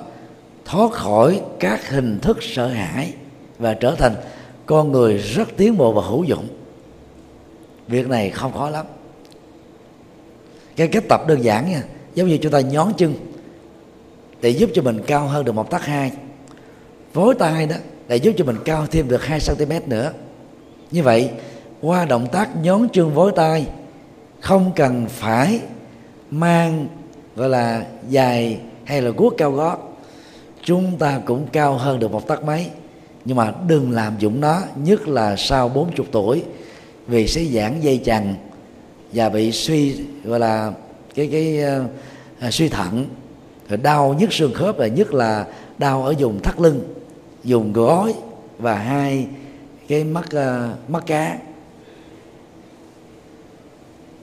[0.65, 3.15] thoát khỏi các hình thức sợ hãi
[3.59, 4.15] và trở thành
[4.67, 6.49] con người rất tiến bộ và hữu dụng.
[7.89, 8.87] Việc này không khó lắm.
[10.77, 11.83] Cái cách tập đơn giản nha,
[12.15, 13.15] giống như chúng ta nhón chân
[14.41, 16.13] để giúp cho mình cao hơn được một tấc hai.
[17.15, 17.77] Vối tay đó
[18.09, 20.13] để giúp cho mình cao thêm được 2 cm nữa.
[20.91, 21.31] Như vậy,
[21.81, 23.67] qua động tác nhón chân vối tay,
[24.41, 25.61] không cần phải
[26.31, 26.87] mang
[27.37, 29.79] gọi là dài hay là guốc cao gót.
[30.65, 32.67] Chúng ta cũng cao hơn được một tấc mấy.
[33.25, 36.43] Nhưng mà đừng làm dụng nó nhất là sau 40 tuổi.
[37.07, 38.35] Vì sẽ giãn dây chằng
[39.13, 40.73] và bị suy gọi là
[41.15, 41.61] cái cái
[42.47, 43.07] uh, suy thận.
[43.69, 45.47] Rồi đau nhức xương khớp và nhất là
[45.79, 46.81] đau ở vùng thắt lưng
[47.45, 48.15] dùng gối
[48.59, 49.27] và hai
[49.89, 51.39] cái mắt uh, mắt cá.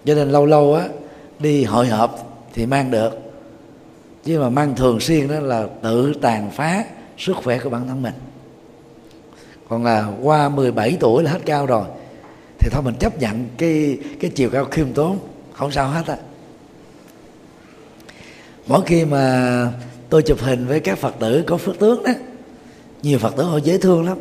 [0.06, 0.88] Cho nên lâu lâu á
[1.40, 3.12] đi hội họp thì mang được.
[4.24, 6.84] Chứ mà mang thường xuyên đó là tự tàn phá
[7.18, 8.14] sức khỏe của bản thân mình.
[9.70, 11.86] Còn là qua 17 tuổi là hết cao rồi,
[12.60, 15.20] thì thôi mình chấp nhận cái cái chiều cao khiêm tốn,
[15.54, 16.18] không sao hết á.
[18.68, 19.72] Mỗi khi mà
[20.10, 22.12] tôi chụp hình với các phật tử có phước tướng đó,
[23.04, 24.18] nhiều phật tử họ dễ thương lắm.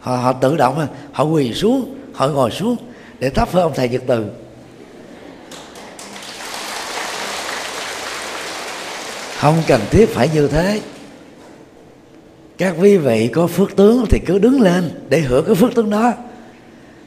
[0.00, 2.76] Họ họ tự động họ quỳ xuống, họ ngồi xuống
[3.18, 4.26] để thắp với ông thầy nhật từ.
[9.42, 10.80] Không cần thiết phải như thế.
[12.58, 15.90] Các quý vị có phước tướng thì cứ đứng lên để hưởng cái phước tướng
[15.90, 16.12] đó.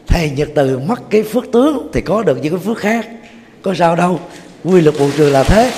[0.08, 3.08] Thầy nhật từ mất cái phước tướng thì có được những cái phước khác.
[3.62, 4.20] Có sao đâu,
[4.64, 5.72] quy luật bù trừ là thế.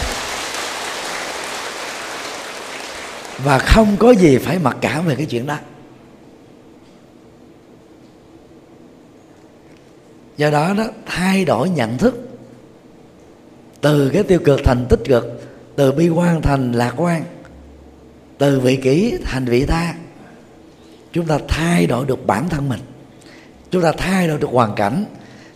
[3.43, 5.57] Và không có gì phải mặc cảm về cái chuyện đó.
[10.37, 12.29] Do đó đó, thay đổi nhận thức
[13.81, 15.36] từ cái tiêu cực thành tích cực
[15.77, 17.23] từ bi quan thành lạc quan,
[18.37, 19.93] từ vị kỷ thành vị tha
[21.13, 22.79] chúng ta thay đổi được bản thân mình,
[23.71, 25.05] chúng ta thay đổi được hoàn cảnh,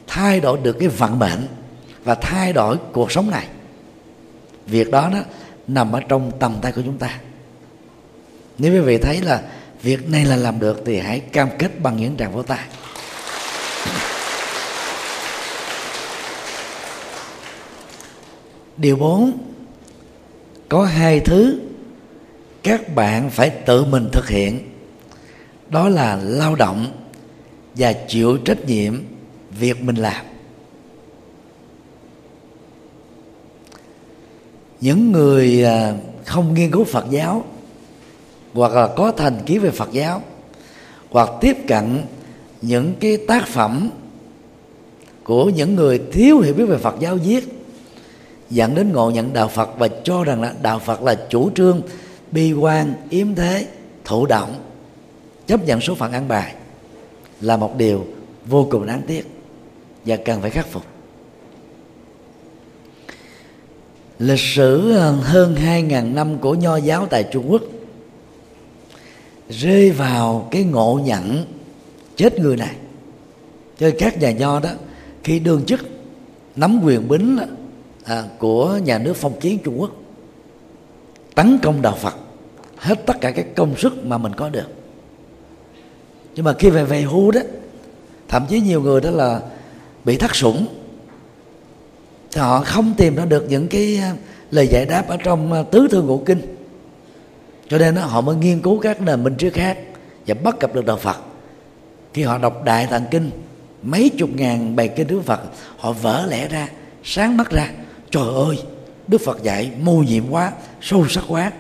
[0.08, 1.48] thay đổi được cái vận mệnh
[2.04, 3.48] và thay đổi cuộc sống này.
[4.66, 5.20] Việc đó đó
[5.68, 7.20] nằm ở trong tầm tay của chúng ta.
[8.58, 9.42] Nếu quý vị thấy là
[9.82, 12.66] việc này là làm được thì hãy cam kết bằng những tràng vỗ tay.
[18.78, 19.51] Điều bốn
[20.72, 21.60] có hai thứ
[22.64, 24.60] các bạn phải tự mình thực hiện.
[25.70, 26.86] Đó là lao động
[27.76, 29.02] và chịu trách nhiệm
[29.60, 30.26] việc mình làm.
[34.82, 35.94] Những người à,
[36.26, 37.46] không nghiên cứu phật giáo
[38.54, 40.22] hoặc là có thành kiến về phật giáo
[41.10, 42.04] hoặc tiếp cận
[42.62, 43.90] những cái tác phẩm
[45.24, 47.61] của những người thiếu hiểu biết về phật giáo viết
[48.52, 51.82] dẫn đến ngộ nhận đạo phật và cho rằng là đạo phật là chủ trương,
[52.32, 53.68] bi quan, yếm thế,
[54.06, 54.56] thụ động.
[55.48, 56.56] Chấp nhận số phận ăn bài
[57.42, 58.06] là một điều
[58.46, 59.28] vô cùng đáng tiếc
[60.06, 60.84] và cần phải khắc phục.
[64.20, 67.62] Lịch sử ờ, hơn 2.000 năm của nho giáo tại Trung Quốc
[69.50, 71.46] rơi vào cái ngộ nhận
[72.16, 72.76] chết người này.
[73.80, 74.70] Cho các nhà nho đó,
[75.24, 75.80] khi đương chức,
[76.56, 77.38] nắm quyền bính
[78.06, 79.92] à, của nhà nước phong kiến Trung Quốc.
[81.36, 82.16] Tấn công đạo Phật.
[82.78, 84.68] Hết tất cả các công sức mà mình có được.
[86.36, 87.42] Nhưng mà khi về về hưu đó
[88.28, 89.42] thậm chí nhiều người đó là
[90.06, 90.66] bị thất sủng.
[92.32, 94.16] Thì họ không tìm ra được những cái à,
[94.52, 96.42] lời giải đáp ở trong à, tứ thư ngũ kinh.
[97.68, 99.78] Cho nên đó, họ mới nghiên cứu các nền minh triết khác
[100.28, 101.18] và bắt gặp được đạo Phật.
[102.14, 103.32] Khi họ đọc đại tạng kinh
[103.82, 105.42] mấy chục ngàn bài kinh Đức Phật
[105.78, 106.70] họ vỡ lẽ ra
[107.04, 107.72] sáng mắt ra
[108.12, 108.64] trời ơi,
[109.08, 110.52] đức phật dạy mô nhiệm quá,
[110.82, 111.52] sâu sắc quá.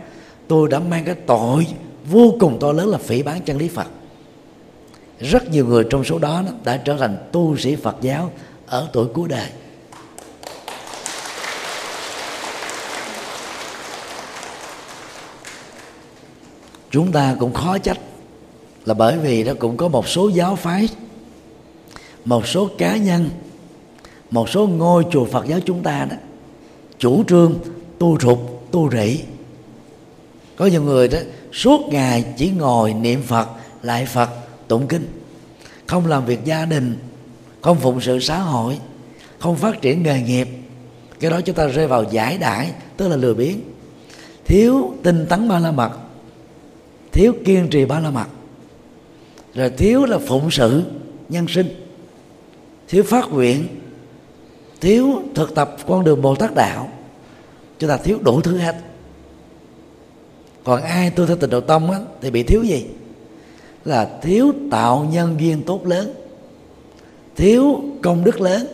[0.47, 1.67] Tôi đã mang cái tội
[2.05, 3.87] vô cùng to lớn là phỉ bán chân lý phật.
[5.19, 8.31] Rất nhiều người trong số đó đã trở thành tu sĩ phật giáo
[8.67, 9.47] ở tuổi cuối đời.
[16.91, 17.99] Chúng ta cũng khó trách
[18.85, 20.89] là bởi vì nó cũng có một số giáo phái,
[22.25, 23.29] một số cá nhân,
[24.31, 26.15] một số ngôi chùa phật giáo chúng ta đó
[27.01, 27.59] chủ trương
[27.99, 28.37] tu rụt
[28.71, 29.19] tu rỉ.
[30.55, 31.17] Có nhiều người đó,
[31.53, 33.47] suốt ngày chỉ ngồi niệm phật,
[33.81, 34.29] lại phật,
[34.67, 35.07] tụng kinh.
[35.85, 36.97] Không làm việc gia đình,
[37.61, 38.77] không phụng sự xã hội,
[39.39, 40.47] không phát triển nghề nghiệp.
[41.19, 43.61] Cái đó chúng ta rơi vào giải đãi, tức là lừa biến
[44.45, 45.91] thiếu tinh tấn ba la mật,
[47.11, 48.27] thiếu kiên trì ba la mật.
[49.53, 50.83] Rồi thiếu là phụng sự
[51.29, 51.67] nhân sinh,
[52.87, 53.67] thiếu phát nguyện
[54.81, 56.89] thiếu thực tập con đường bồ tát đạo
[57.79, 58.75] chúng ta thiếu đủ thứ hết.
[60.63, 62.85] Còn ai tu theo tịnh độ tông á, thì bị thiếu gì?
[63.85, 66.13] Là thiếu tạo nhân duyên tốt lớn
[67.35, 68.67] thiếu công đức lớn.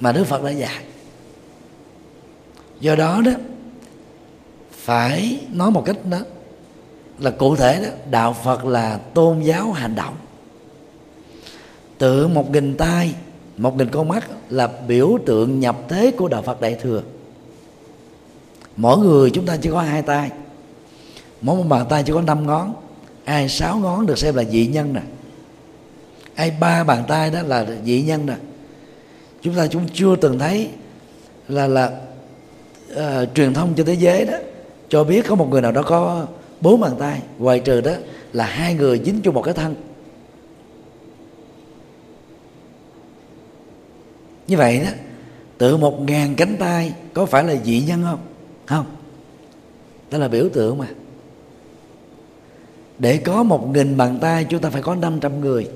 [0.00, 0.84] Mà đức phật đã dạy.
[2.80, 3.32] Do đó đó
[4.70, 6.18] phải nói một cách đó
[7.18, 10.14] là cụ thể đó đạo phật là tôn giáo hành động
[12.02, 13.14] tự một nghìn tay
[13.56, 17.02] một nghìn con mắt là biểu tượng nhập thế của đạo phật đại thừa.
[18.76, 20.30] Mỗi người chúng ta chỉ có hai tay.
[21.40, 22.74] Mỗi một bàn tay chỉ có năm ngón.
[23.24, 25.00] Ai sáu ngón được xem là dị nhân nè.
[26.34, 28.34] Ai ba bàn tay đó là dị nhân nè.
[29.42, 30.68] Chúng ta chúng chưa từng thấy
[31.48, 32.00] là là
[32.92, 33.00] uh,
[33.34, 34.34] truyền thông trên thế giới đó
[34.88, 36.26] cho biết có một người nào đó có
[36.60, 37.20] bốn bàn tay.
[37.38, 37.92] Ngoài trừ đó
[38.32, 39.74] là hai người dính chung một cái thân.
[44.46, 44.90] Như vậy đó
[45.58, 48.18] tự một ngàn cánh tay có phải là dị nhân không?
[48.66, 48.86] Không.
[50.10, 50.88] Đó là biểu tượng mà.
[52.98, 55.68] Để có một nghìn bàn tay chúng ta phải có 500 người.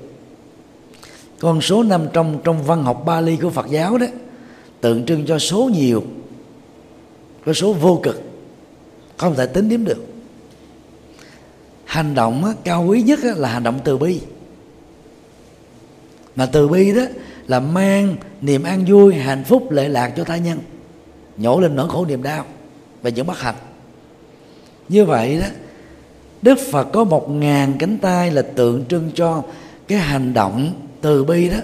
[1.39, 4.07] Con số năm trong trong văn học Bali của Phật giáo đó
[4.81, 6.03] tượng trưng cho số nhiều
[7.45, 8.21] có số vô cực
[9.17, 10.05] không thể tính đếm được.
[11.85, 14.19] Hành động á, cao quý nhất á, là hành động từ bi.
[16.35, 17.01] Mà từ bi đó
[17.47, 20.59] là mang niềm an vui hạnh phúc lệ lạc cho tha nhân
[21.37, 22.45] nhổ lên nỗi khổ niềm đau
[23.01, 23.55] và những bất hạnh.
[24.89, 25.47] Như vậy đó
[26.41, 29.43] đức phật có một ngàn cánh tay là tượng trưng cho
[29.87, 31.57] cái hành động từ bi đó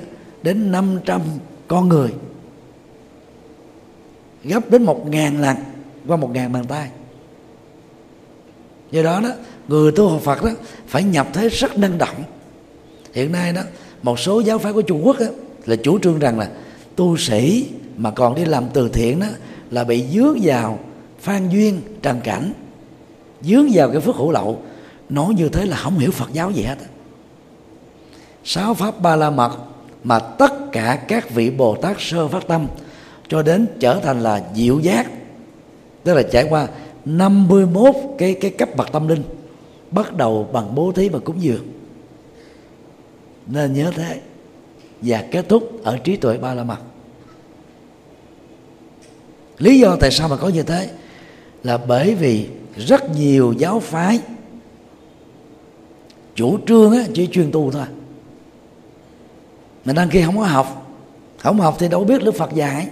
[0.43, 1.21] đến 500
[1.67, 2.09] con người
[4.43, 5.57] gấp đến một ngàn lần
[6.07, 6.89] qua một ngàn bàn tay.
[8.91, 9.29] Do đó đó
[9.67, 10.49] người tu học Phật đó
[10.87, 12.23] phải nhập thế rất năng động.
[13.13, 13.61] Hiện nay đó
[14.03, 15.25] một số giáo phái của Trung Quốc đó,
[15.65, 16.49] là chủ trương rằng là
[16.95, 19.27] tu sĩ mà còn đi làm từ thiện đó
[19.71, 20.79] là bị dướng vào
[21.19, 22.53] phan duyên trần cảnh.
[23.41, 24.61] Dướng vào cái phước hữu lậu,
[25.09, 26.77] nói như thế là không hiểu Phật giáo gì hết
[28.43, 29.57] sáu pháp ba la mật
[30.03, 32.67] mà tất cả các vị Bồ Tát sơ phát tâm
[33.27, 35.07] cho đến trở thành là diệu giác,
[36.03, 36.67] tức là trải qua
[37.05, 39.23] 51 cái cái cấp bậc tâm linh,
[39.91, 41.67] bắt đầu bằng bố thí và cúng dường.
[43.47, 44.19] Nên nhớ thế
[45.03, 46.79] và kết thúc ở trí tuệ ba la mật.
[49.57, 50.89] Lý do tại sao mà có như thế
[51.63, 52.47] là bởi vì
[52.77, 54.19] rất nhiều giáo phái
[56.35, 57.85] chủ trương á, chỉ chuyên tu thôi.
[59.85, 60.79] Mình đăng ký không có học
[61.37, 62.87] không học thì đâu biết đức phật dạy.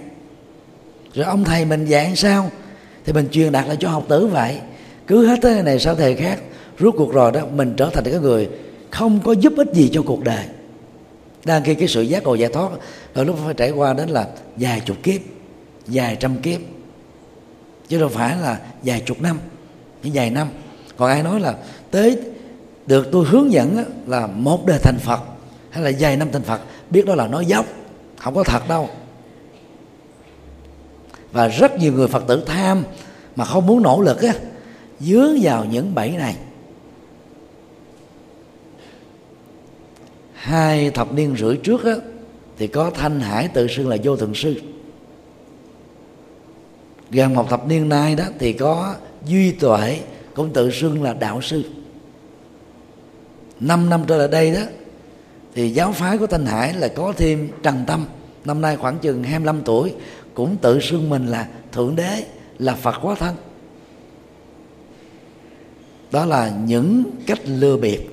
[1.14, 2.50] Rồi ông thầy mình dạy sao?
[3.04, 4.60] Thì mình truyền đạt lại cho học tử vậy.
[5.06, 6.38] Cứ hết thế này sau thầy khác
[6.80, 8.48] rốt cuộc rồi đó mình trở thành cái người
[8.90, 10.44] không có giúp ích gì cho cuộc đời
[11.44, 12.70] đang khi cái sự giác ngộ giải thoát
[13.14, 15.20] rồi lúc phải trải qua đến là vài chục kiếp,
[15.86, 16.60] vài trăm kiếp,
[17.88, 19.38] chứ đâu phải là vài chục năm
[20.02, 20.48] những vài năm.
[20.96, 21.54] Còn ai nói là
[21.90, 22.18] tới
[22.86, 25.20] được tôi hướng dẫn là một đời thành phật,
[25.70, 27.66] hay là vài năm thành phật, biết đó là nói dốc,
[28.16, 28.88] không có thật đâu.
[31.32, 32.84] Và rất nhiều người phật tử tham
[33.36, 34.34] mà không muốn nỗ lực á,
[35.00, 36.36] dướng vào những bẫy này.
[40.42, 41.92] Hai thập niên rưỡi trước á,
[42.58, 44.54] thì có thanh hải tự xưng là vô thượng sư.
[47.10, 48.94] Gần một thập niên nay đó thì có
[49.26, 50.00] duy tuệ
[50.34, 51.62] cũng tự xưng là đạo sư.
[53.60, 54.60] Năm năm trở lại đây đó
[55.54, 58.06] thì giáo phái của Thanh Hải là có thêm Trần Tâm.
[58.44, 59.92] Năm nay khoảng chừng 25 tuổi
[60.34, 62.24] cũng tự xưng mình là thượng đế
[62.58, 63.34] là Phật quá thân.
[66.12, 68.11] Đó là những cách lừa bịp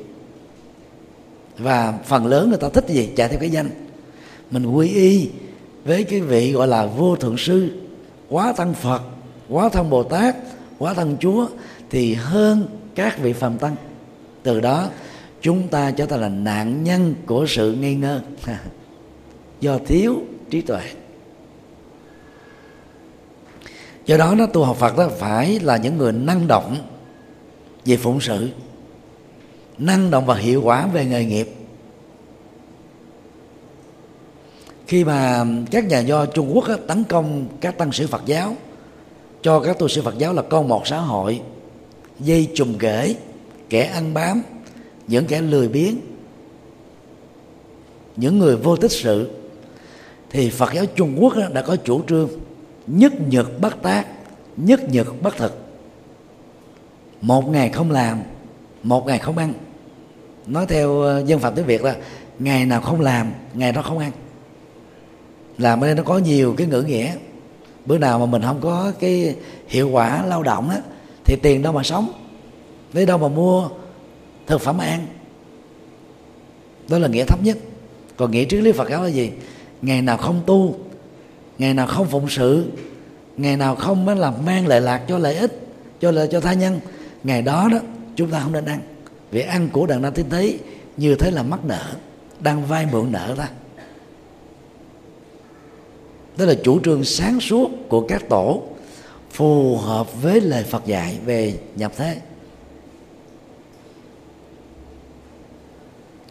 [1.59, 3.09] và phần lớn người ta thích gì?
[3.15, 3.69] Chạy theo cái danh.
[4.51, 5.29] Mình quy y
[5.85, 7.69] với cái vị gọi là vô thượng sư,
[8.29, 9.01] quá tăng phật,
[9.49, 10.35] quá thân bồ tát,
[10.77, 11.47] quá thân chúa,
[11.89, 13.75] thì hơn các vị phàm tăng.
[14.43, 14.89] Từ đó,
[15.41, 18.21] chúng ta trở thành là nạn nhân của sự ngây ngơ.
[19.59, 20.81] Do thiếu trí tuệ.
[24.05, 26.77] Do đó, nó tu học phật đó phải là những người năng động
[27.85, 28.49] về phụng sự
[29.79, 31.49] năng động và hiệu quả về nghề nghiệp.
[34.87, 38.55] Khi mà các nhà do Trung Quốc á, tấn công các tăng sĩ Phật giáo
[39.41, 41.41] cho các tu sĩ Phật giáo là con một xã hội
[42.19, 43.15] dây trùng ghế
[43.69, 44.41] kẻ ăn bám
[45.07, 45.95] những kẻ lười biếng
[48.15, 49.29] những người vô tích sự
[50.29, 52.29] thì Phật giáo Trung Quốc đã có chủ trương
[52.87, 54.05] nhất nhật bất tác
[54.57, 55.57] nhất nhật bất thực.
[57.21, 58.21] Một ngày không làm
[58.83, 59.53] một ngày không ăn
[60.49, 61.95] nói theo ờ, dân phạm tiếng việt là
[62.39, 64.11] ngày nào không làm, ngày đó không ăn.
[65.57, 67.11] Làm ở đây nó có nhiều cái ngữ nghĩa.
[67.85, 69.35] Bữa nào mà mình không có cái
[69.67, 70.77] hiệu quả lao động á,
[71.25, 72.11] thì tiền đâu mà sống,
[72.93, 73.69] lấy đâu mà mua
[74.47, 75.05] thực phẩm ăn.
[76.87, 77.57] Đó là nghĩa thấp nhất.
[78.17, 79.31] Còn nghĩa triết lý phật giáo là gì?
[79.81, 80.75] Ngày nào không tu,
[81.57, 82.65] ngày nào không phụng sự,
[83.37, 85.67] ngày nào không mới làm mang lợi lạc cho lợi ích,
[85.99, 86.79] cho lợi, cho tha nhân,
[87.23, 87.79] ngày đó đó,
[88.15, 88.79] chúng ta không nên ăn
[89.31, 90.59] vì ăn của đàn na thiên thế
[90.97, 91.93] như thế là mắc nợ,
[92.39, 93.49] đang vay mượn nợ ta.
[96.37, 98.63] Đó là chủ trương sáng suốt của các tổ,
[99.31, 102.21] phù hợp với lời Phật dạy về nhập thế.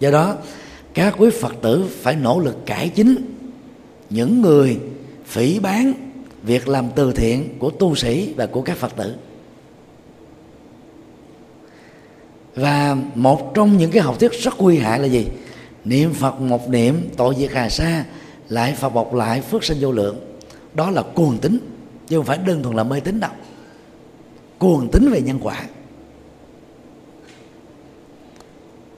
[0.00, 0.36] Do đó,
[0.94, 3.16] các quý Phật tử phải nỗ lực cải chính
[4.10, 4.78] những người
[5.24, 5.92] phỉ bán
[6.42, 9.14] việc làm từ thiện của tu sĩ và của các Phật tử.
[12.58, 15.26] Và một trong những cái học thuyết rất nguy hại là gì?
[15.84, 18.04] Niệm phật một niệm, tội diệt hà sa,
[18.48, 20.16] lại phật bọc lại phước sinh vô lượng.
[20.74, 21.58] Đó là cuồng tính
[22.08, 23.30] chứ không phải đơn thuần là mê tín đâu.
[24.58, 25.62] Cuồng tính về nhân quả.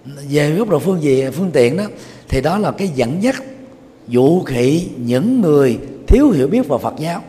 [0.04, 1.84] Về góc độ phương gì phương tiện đó,
[2.28, 3.42] thì đó là cái dẫn dắt,
[4.08, 7.22] dụ khị những người thiếu hiểu biết vào Phật giáo.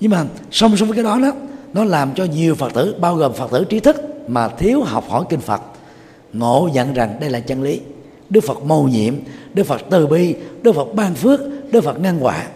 [0.00, 1.32] Nhưng mà song song với cái đó đó,
[1.72, 3.96] nó làm cho nhiều Phật tử, bao gồm Phật tử trí thức
[4.28, 5.62] mà thiếu học hỏi kinh Phật.
[6.32, 7.80] Ngộ nhận rằng đây là chân lý.
[8.30, 9.14] Đức Phật mầu nhiệm,
[9.54, 12.46] Đức Phật từ bi, Đức Phật ban phước, Đức Phật ngăn quả.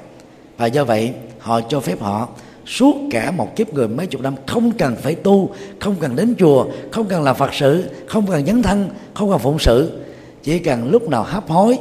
[0.57, 2.29] Và do vậy, họ cho phép họ
[2.67, 5.51] suốt cả một kiếp người mấy chục năm không cần phải tu,
[5.81, 9.39] không cần đến chùa, không cần làm phật sự, không cần dấn thân, không cần
[9.39, 10.01] phụng sự.
[10.43, 11.79] Chỉ cần lúc nào hấp hối,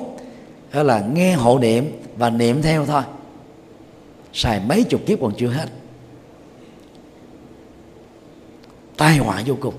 [0.70, 3.02] hay là nghe hộ niệm và niệm theo thôi.
[4.34, 5.66] Xài mấy chục kiếp còn chưa hết.
[9.00, 9.74] Tai họa vô cùng.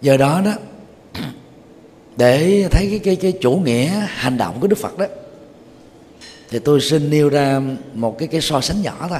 [0.00, 0.52] Giờ đó đó,
[2.16, 5.06] để thấy cái cái cái chủ nghĩa hành động của Đức Phật đó,
[6.50, 7.60] thì tôi xin nêu ra
[7.94, 9.18] một cái cái so sánh nhỏ thôi.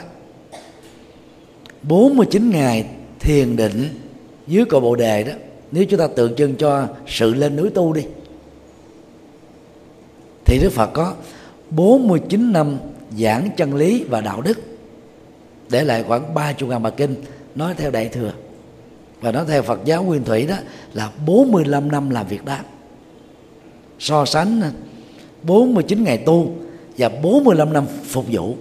[1.83, 2.87] 49 ngày
[3.21, 4.01] thiền định
[4.47, 5.33] dưới cội bồ đề đó,
[5.73, 8.03] nếu chúng ta tượng trưng cho sự lên núi tu đi,
[10.45, 11.15] thì Đức Phật có
[11.71, 12.79] 49 năm
[13.19, 14.74] giảng chân lý và đạo đức
[15.71, 17.15] để lại khoảng ba chục ngàn bài kinh,
[17.55, 18.33] nói theo đại thừa.
[19.21, 20.57] Và nói theo Phật giáo nguyên thủy đó,
[20.95, 22.59] là 45 năm làm việc đó
[23.99, 24.63] so sánh
[25.43, 26.51] 49 ngày tu
[26.99, 28.57] và 45 năm phục vụ.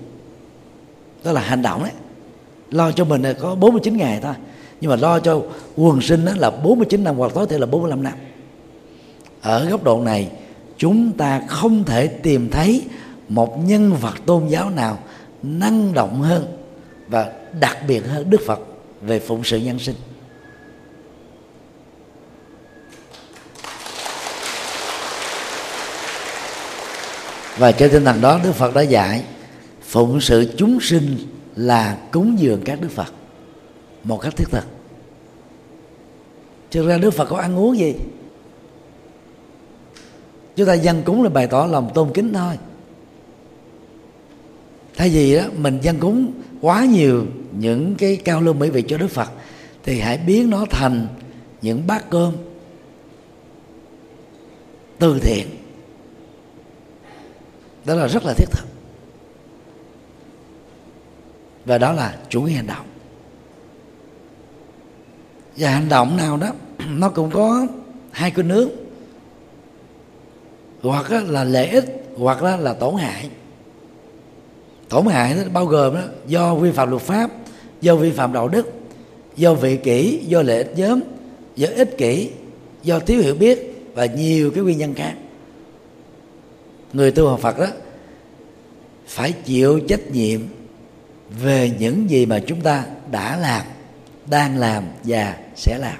[1.24, 1.92] Đó là hành động đấy.
[2.72, 4.34] Lo cho mình là có 49 ngày thôi.
[4.82, 5.42] Nhưng mà lo cho
[5.76, 8.14] quần sinh đó là 49 năm, hoặc tối thiểu là 45 năm.
[9.42, 10.32] Ở góc độ này,
[10.78, 12.82] chúng ta không thể tìm thấy
[13.30, 15.00] một nhân vật tôn giáo nào
[15.44, 16.46] năng động hơn
[17.14, 18.60] và đặc biệt hơn Đức Phật
[19.02, 19.96] về phụng sự nhân sinh.
[27.58, 29.24] Và trên tinh thần đó, Đức Phật đã dạy,
[29.82, 31.18] phụng sự chúng sinh
[31.56, 33.14] là cúng dường các Đức Phật
[34.04, 34.64] một cách thiết thực.
[36.72, 37.96] Thực ra Đức Phật có ăn uống gì?
[40.56, 42.58] Chúng ta dân cúng là bày tỏ lòng tôn kính thôi
[44.96, 46.32] thay vì đó mình dân cúng
[46.62, 49.30] quá nhiều những cái cao lương mỹ vị cho đức phật
[49.84, 51.08] thì hãy biến nó thành
[51.62, 52.34] những bát cơm
[55.00, 55.48] từ thiện.
[57.86, 58.66] Đó là rất là thiết thực.
[61.66, 62.86] Và đó là chủ nghĩa hành động.
[65.58, 66.48] Và hành động nào đó
[66.90, 67.68] nó cũng có
[68.12, 68.70] hai cái nước
[70.82, 73.30] hoặc là lợi ích hoặc là, là tổn hại
[74.94, 77.32] tổn hại đó bao gồm đó, do vi phạm luật pháp,
[77.82, 78.72] do vi phạm đạo đức,
[79.36, 81.00] do vị kỷ, do lợi ích nhóm,
[81.56, 82.30] do ích kỷ,
[82.84, 85.14] do thiếu hiểu biết và nhiều cái nguyên nhân khác.
[86.94, 87.68] Người tu học Phật đó
[89.08, 90.42] phải chịu trách nhiệm
[91.42, 93.62] về những gì mà chúng ta đã làm,
[94.26, 95.98] đang làm và sẽ làm.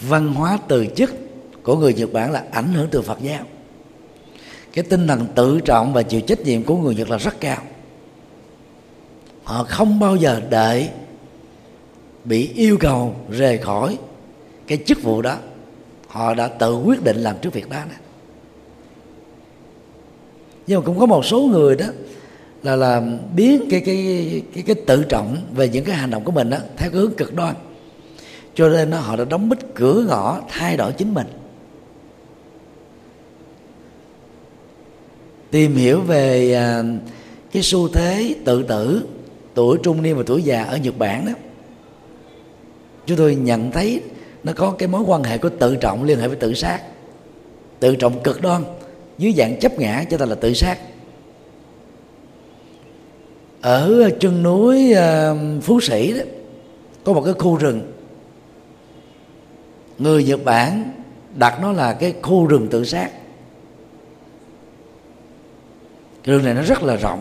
[0.00, 1.14] Văn hóa từ chức
[1.62, 3.44] của người Nhật Bản là ảnh hưởng từ Phật giáo
[4.72, 7.62] cái tinh thần tự trọng và chịu trách nhiệm của người Nhật là rất cao.
[9.44, 10.88] Họ không bao giờ đợi
[12.24, 13.98] bị yêu cầu rời khỏi
[14.66, 15.36] cái chức vụ đó.
[16.08, 17.98] Họ đã tự quyết định làm trước việc đó này.
[20.70, 21.86] nhưng mà cũng có một số người đó
[22.62, 26.32] là làm biến cái cái cái cái tự trọng về những cái hành động của
[26.32, 27.54] mình đó theo cái hướng cực đoan.
[28.54, 31.26] Cho nên nó họ đã đóng bít cửa ngõ, thay đổi chính mình.
[35.50, 36.82] Tìm hiểu về à,
[37.52, 39.02] cái xu thế tự tử
[39.54, 41.32] tuổi trung niên và tuổi già ở Nhật Bản đó.
[43.06, 44.02] Chúng tôi nhận thấy
[44.44, 46.80] nó có cái mối quan hệ của tự trọng liên hệ với tự sát.
[47.80, 48.64] Tự trọng cực đoan,
[49.18, 50.78] dưới dạng chấp ngã cho ta là tự sát.
[53.60, 56.24] Ở chân núi à, phú sĩ đó,
[57.04, 57.92] có một cái khu rừng.
[59.98, 60.92] Người nhật bản
[61.34, 63.10] đặt nó là cái khu rừng tự sát
[66.24, 67.20] cái đường này nó rất là rộng.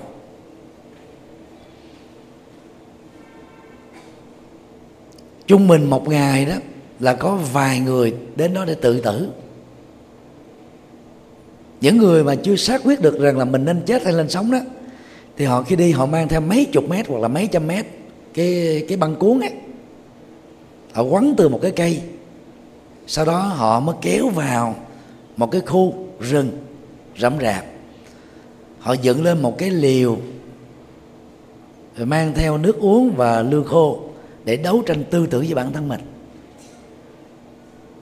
[5.47, 6.55] Trung bình một ngày đó
[6.99, 9.29] là có vài người đến đó để tự tử.
[11.81, 14.51] Những người mà chưa xác quyết được rằng là mình nên chết hay lên sống
[14.51, 14.59] đó,
[15.37, 17.85] thì họ khi đi họ mang theo mấy chục mét hoặc là mấy trăm mét
[18.33, 19.51] cái cái băng cuốn ấy.
[20.93, 22.01] Họ quấn từ một cái cây.
[23.07, 24.75] Sau đó họ mới kéo vào
[25.37, 26.51] một cái khu rừng
[27.17, 27.65] rậm rạp
[28.79, 30.17] họ dựng lên một cái liều
[31.95, 33.99] rồi mang theo nước uống và lương khô
[34.45, 36.01] để đấu tranh tư tưởng với bản thân mình.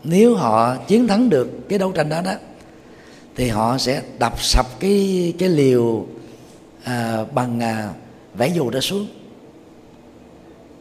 [0.04, 2.34] Nếu họ chiến thắng được cái đấu tranh đó đó
[3.36, 6.06] thì họ sẽ đập sập cái cái liều
[6.84, 7.94] à, bằng à,
[8.34, 9.08] vải dù đó xuống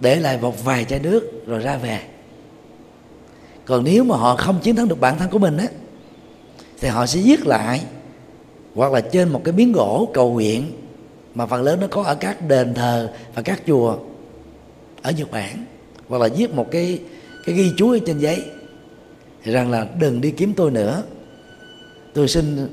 [0.01, 2.01] để lại một vài chai nước rồi ra về.
[3.65, 5.67] Còn nếu mà họ không chiến thắng được bản thân của mình á
[6.81, 7.81] thì họ sẽ giết lại
[8.77, 10.73] hoặc là trên một cái miếng gỗ cầu nguyện,
[11.35, 13.99] mà phần lớn nó có ở các đền thờ và các chùa
[15.03, 15.65] ở Nhật Bản,
[16.09, 17.01] hoặc là viết một cái
[17.47, 18.45] cái ghi chú ở trên giấy.
[19.45, 21.03] Rằng là đừng đi kiếm tôi nữa.
[22.15, 22.69] Tôi xin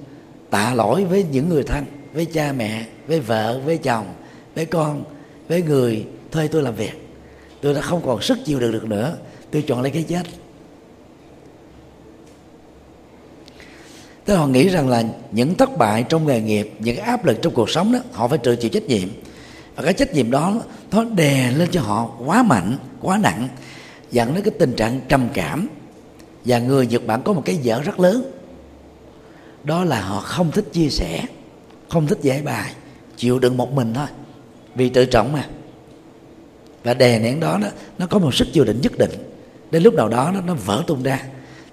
[0.49, 4.05] tạ lỗi với những người thân, với cha mẹ, với vợ, với chồng,
[4.55, 5.03] với con,
[5.47, 7.09] với người thuê tôi làm việc.
[7.61, 9.17] Tôi đã không còn sức chịu đựng được nữa.
[9.51, 10.23] Tôi chọn lấy cái chết.
[14.25, 17.53] Thế họ nghĩ rằng là những thất bại trong nghề nghiệp, những áp lực trong
[17.53, 19.09] cuộc sống đó, họ phải tự chịu trách nhiệm.
[19.75, 20.61] Và cái trách nhiệm đó
[20.91, 23.47] nó đè lên cho họ quá mạnh, quá nặng,
[24.11, 25.67] dẫn đến cái tình trạng trầm cảm.
[26.45, 28.31] Và người Nhật Bản có một cái dở rất lớn.
[29.63, 31.23] Đó là họ không thích chia sẻ,
[31.89, 32.71] không thích giải bài,
[33.17, 34.07] chịu đựng một mình thôi.
[34.75, 35.47] Vì tự trọng mà.
[36.83, 37.67] Và đè nén đó, đó
[37.97, 39.11] nó có một sức chịu đựng nhất định.
[39.71, 41.23] Đến lúc nào đó nó, nó vỡ tung ra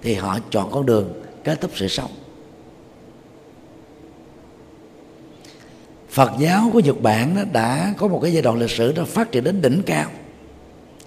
[0.01, 2.11] thì họ chọn con đường kết thúc sự sống
[6.11, 9.05] Phật giáo của Nhật Bản đó đã có một cái giai đoạn lịch sử nó
[9.05, 10.09] phát triển đến đỉnh cao,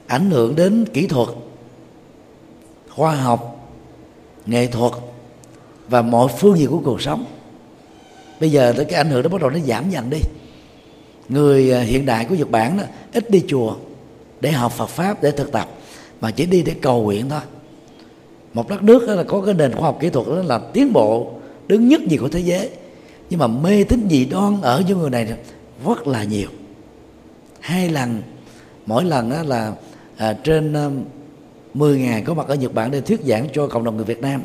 [0.07, 1.28] ảnh hưởng đến kỹ thuật,
[2.88, 3.70] khoa học,
[4.46, 4.92] nghệ thuật
[5.88, 7.24] và mọi phương diện của cuộc sống.
[8.40, 10.18] Bây giờ cái ảnh hưởng đó bắt đầu nó giảm dần đi.
[11.28, 13.74] Người à, hiện đại của Nhật Bản đó ít đi chùa
[14.40, 15.68] để học Phật pháp, để thực tập,
[16.20, 17.40] mà chỉ đi để cầu nguyện thôi.
[18.55, 20.92] Một đất nước đó là có cái nền khoa học kỹ thuật đó là tiến
[20.92, 21.32] bộ
[21.66, 22.70] đứng nhất gì của thế giới
[23.31, 25.29] nhưng mà mê tín dị đoan ở những người này
[25.87, 26.49] rất là nhiều.
[27.61, 28.22] Hai lần
[28.87, 29.72] mỗi lần đó là
[30.16, 30.91] à, trên à,
[31.75, 34.20] 10 ngày có mặt ở Nhật Bản để thuyết giảng cho cộng đồng người Việt
[34.20, 34.43] Nam.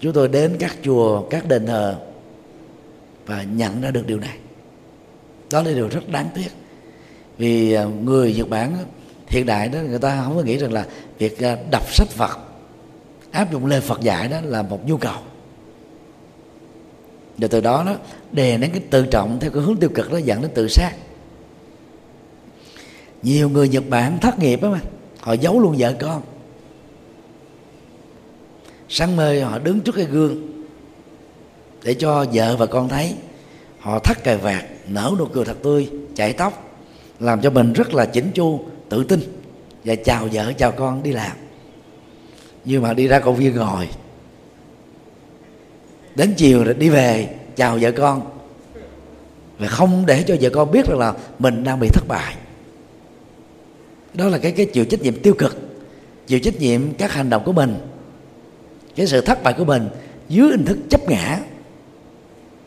[0.00, 1.96] Chúng tôi đến các chùa các đền thờ
[3.26, 4.36] và nhận ra được điều này.
[5.50, 6.48] Đó là điều rất đáng tiếc.
[7.38, 8.76] Vì à, người Nhật Bản
[9.26, 10.86] hiện đại đó người ta không có nghĩ rằng là
[11.18, 12.38] việc à, đọc sách Phật
[13.30, 15.18] áp dụng lời Phật dạy đó là một nhu cầu
[17.38, 17.94] và từ đó nó
[18.32, 20.92] đè nén cái tự trọng theo cái hướng tiêu cực đó, dẫn đến tự sát.
[23.22, 24.80] Nhiều người nhật bản thất nghiệp á mà,
[25.20, 26.22] họ giấu luôn vợ con.
[28.88, 30.64] Sáng mơ họ đứng trước cái gương
[31.82, 33.14] để cho vợ và con thấy.
[33.78, 36.78] Họ thắt cài vạt, nở nụ cười thật tươi chạy tóc,
[37.20, 39.20] làm cho mình rất là chỉnh chu, tự tin.
[39.84, 41.36] Và chào vợ, chào con đi làm.
[42.64, 43.88] Nhưng mà đi ra công viên ngồi
[46.14, 48.22] đến chiều rồi đi về, chào vợ con.
[49.58, 52.36] Và không để cho vợ con biết rằng là mình đang bị thất bại.
[54.14, 55.56] Đó là cái cái chịu trách nhiệm tiêu cực,
[56.26, 57.74] chịu trách nhiệm các hành động của mình.
[58.96, 59.88] Cái sự thất bại của mình
[60.28, 61.38] dưới hình thức chấp ngã.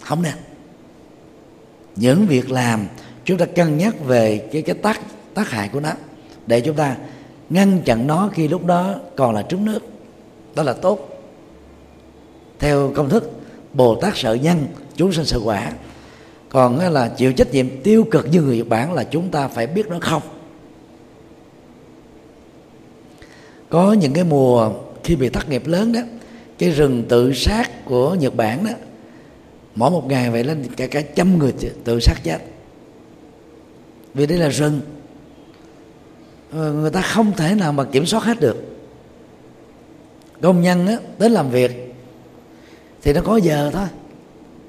[0.02, 0.34] Không nè.
[1.96, 2.88] Những việc làm
[3.26, 5.02] chúng ta cân nhắc về cái cái tác
[5.34, 5.92] tác hại của nó
[6.48, 6.96] để chúng ta
[7.50, 9.80] ngăn chặn nó khi lúc đó còn là trứng nước.
[10.56, 11.17] Đó là tốt
[12.60, 13.32] theo công thức
[13.74, 15.72] bồ tát sợ nhân chúng sinh sợ quả.
[16.50, 19.68] Còn là chịu trách nhiệm tiêu cực như người Nhật Bản là chúng ta phải
[19.68, 20.22] biết nó không.
[23.70, 24.72] Có những cái mùa
[25.04, 26.00] khi bị thất nghiệp lớn đó
[26.58, 28.72] cái rừng tự sát của Nhật Bản đó
[29.76, 31.54] mỗi một ngày vậy lên cả cả trăm người
[31.84, 32.38] tự sát chết.
[34.14, 34.82] Vì đây là rừng.
[36.52, 38.78] Ờ, người ta không thể nào mà kiểm soát hết được.
[40.42, 41.87] Công nhân á, đến làm việc
[43.08, 43.88] thì nó có giờ thôi.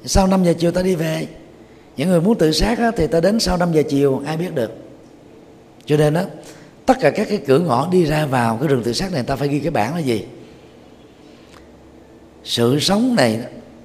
[0.05, 1.27] Sau 5 giờ chiều ta đi về.
[1.97, 4.55] Những người muốn tự sát á, thì ta đến sau 5 giờ chiều ai biết
[4.55, 4.73] được.
[5.87, 6.23] Cho nên đó
[6.87, 9.37] tất cả các cái cửa ngõ đi ra vào cái rừng tự sát này ta
[9.37, 10.25] phải ghi cái bảng là gì?
[12.45, 13.41] Sự sống này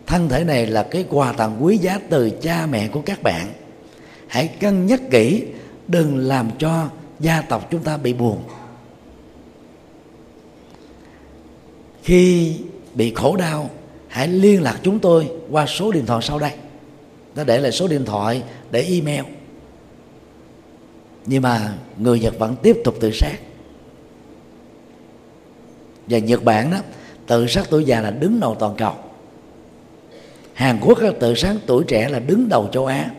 [0.05, 3.47] thân thể này là cái quà tặng quý giá từ cha mẹ của các bạn.
[4.27, 5.43] Hãy cân nhắc kỹ
[5.87, 6.89] đừng làm cho
[7.19, 8.43] gia tộc chúng ta bị buồn.
[12.03, 12.55] Khi
[12.93, 13.69] bị khổ đau
[14.13, 16.51] hãy liên lạc chúng tôi qua số điện thoại sau đây.
[17.35, 19.25] Nó để lại số điện thoại để email.
[21.25, 23.35] Nhưng mà người nhật vẫn tiếp tục tự sát.
[26.07, 26.77] Và nhật bản đó
[27.27, 28.93] tự sát tuổi già là đứng đầu toàn cầu.
[30.53, 33.11] Hàn quốc đó, tự sát tuổi trẻ là đứng đầu châu á.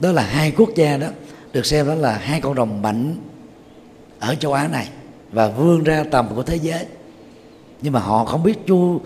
[0.00, 1.08] Đó là hai quốc gia đó
[1.52, 3.16] được xem đó là hai con rồng mạnh
[4.18, 4.88] ở châu á này
[5.32, 6.86] và vươn ra tầm của thế giới
[7.82, 9.00] nhưng mà họ không biết chu,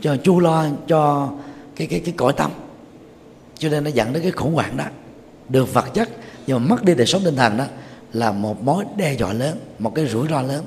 [0.00, 1.30] cho chu lo cho
[1.76, 2.50] cái cái cái cõi tâm.
[3.58, 4.84] Cho nên nó dẫn đến cái khủng hoảng đó.
[5.48, 6.08] Được vật chất,
[6.46, 7.64] nhưng mà mất đi đời sống tinh thần đó
[8.12, 10.64] là một mối đe dọa lớn, một cái rủi ro lớn.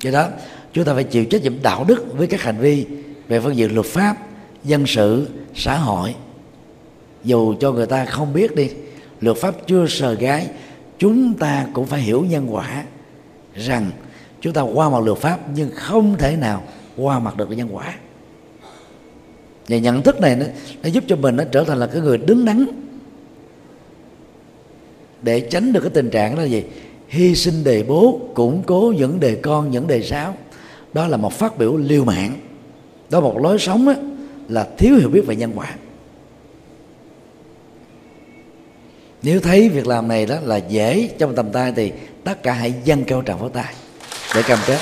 [0.00, 0.28] Do đó,
[0.72, 2.86] chúng ta phải chịu trách nhiệm đạo đức với các hành vi
[3.28, 4.16] về phương diện luật pháp,
[4.64, 6.14] dân sự, xã hội.
[7.24, 8.70] Dù cho người ta không biết đi,
[9.20, 10.48] luật pháp chưa sờ gái
[10.98, 12.84] chúng ta cũng phải hiểu nhân quả
[13.54, 13.90] rằng
[14.40, 16.62] chúng ta qua mặt luật pháp nhưng không thể nào
[16.96, 17.94] qua mặt được cái nhân quả.
[19.68, 20.46] Và nhận thức này nó,
[20.82, 22.66] nó giúp cho mình nó trở thành là cái người đứng đắn
[25.22, 26.64] để tránh được cái tình trạng là gì?
[27.08, 30.34] Hy sinh đề bố củng cố những đề con những đề sáo,
[30.92, 32.32] đó là một phát biểu liều mạng.
[33.10, 33.94] Đó một lối sống đó,
[34.48, 35.74] là thiếu hiểu biết về nhân quả.
[39.22, 41.92] Nếu thấy việc làm này đó là dễ trong tầm tay thì
[42.24, 43.74] tất cả hãy dâng cao trào pháo tay
[44.34, 44.78] để cam kết.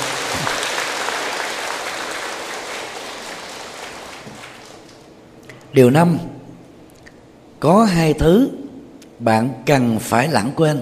[5.73, 6.19] Điều năm,
[7.61, 8.51] có hai thứ
[9.19, 10.81] bạn cần phải lãng quên.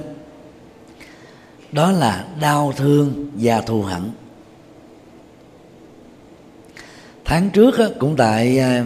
[1.73, 4.11] Đó là đau thương và thù hận.
[7.25, 8.85] Tháng trước cũng tại à,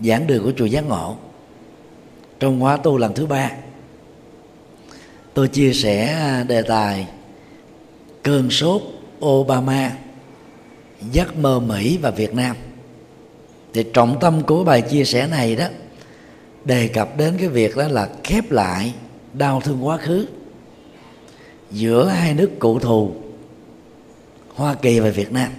[0.00, 1.16] giảng đường của chùa giác ngộ,
[2.40, 3.50] trong khóa tu lần thứ ba,
[5.34, 7.06] tôi chia sẻ à, đề tài
[8.22, 8.82] cơn sốt
[9.24, 9.92] Obama
[11.12, 12.56] giấc mơ Mỹ và Việt Nam.
[13.72, 15.66] Thì trọng tâm của bài chia sẻ này đó,
[16.64, 18.94] đề cập đến cái việc đó là khép lại
[19.32, 20.26] đau thương quá khứ
[21.70, 23.12] giữa hai nước cụ thù,
[24.54, 25.52] Hoa Kỳ và Việt Nam.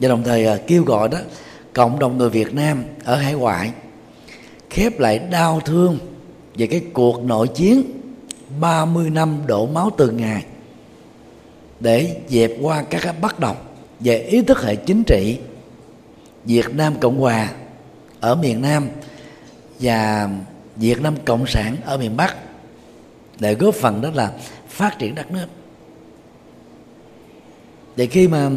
[0.00, 1.18] Và đồng thời à, kêu gọi đó,
[1.72, 3.72] cộng đồng người Việt Nam ở hải ngoại
[4.72, 5.98] khép lại đau thương
[6.54, 7.82] về cái cuộc nội chiến
[8.60, 10.44] 30 năm đổ máu từng ngày
[11.82, 13.56] để dẹp qua các bất đồng
[14.00, 15.38] về ý thức hệ chính trị
[16.44, 17.50] Việt Nam Cộng Hòa
[18.20, 18.88] ở miền Nam
[19.80, 20.28] và
[20.76, 22.36] Việt Nam Cộng sản ở miền Bắc
[23.38, 24.32] để góp phần đó là
[24.68, 25.46] phát triển đất nước.
[27.96, 28.50] Để khi mà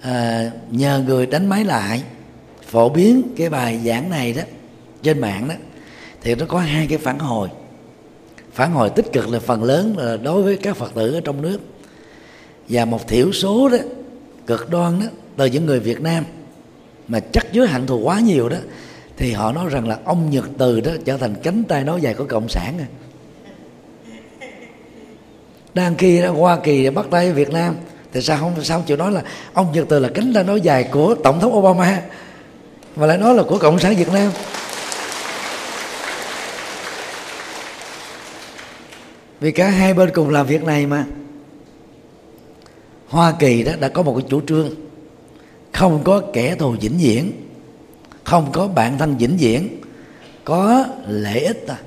[0.00, 2.02] à, nhờ người đánh máy lại
[2.66, 4.42] phổ biến cái bài giảng này đó
[5.02, 5.54] trên mạng đó
[6.22, 7.48] thì nó có hai cái phản hồi.
[8.52, 11.42] Phản hồi tích cực là phần lớn là đối với các phật tử ở trong
[11.42, 11.58] nước
[12.68, 13.78] và một thiểu số đó,
[14.46, 15.06] cực đoan đó
[15.36, 16.24] từ những người Việt Nam
[17.08, 18.56] mà chắc chứa hạnh thù quá nhiều đó,
[19.16, 22.14] thì họ nói rằng là ông Nhật Từ đó trở thành cánh tay nói dài
[22.14, 22.86] của cộng sản à.
[25.74, 27.74] đang khi đó, Hoa Kỳ bắt tay Việt Nam,
[28.12, 30.88] thì sao không, sao chịu nói là ông Nhật Từ là cánh tay nói dài
[30.92, 32.02] của tổng thống Obama,
[32.96, 34.30] mà lại nói là của cộng sản Việt Nam
[39.40, 41.04] vì cả hai bên cùng làm việc này mà
[43.08, 44.70] Hoa Kỳ đó đã có một cái chủ trương.
[45.72, 47.32] Không có kẻ thù vĩnh viễn
[48.26, 49.68] không có bạn thân vĩnh viễn
[50.44, 51.78] có lợi ích à,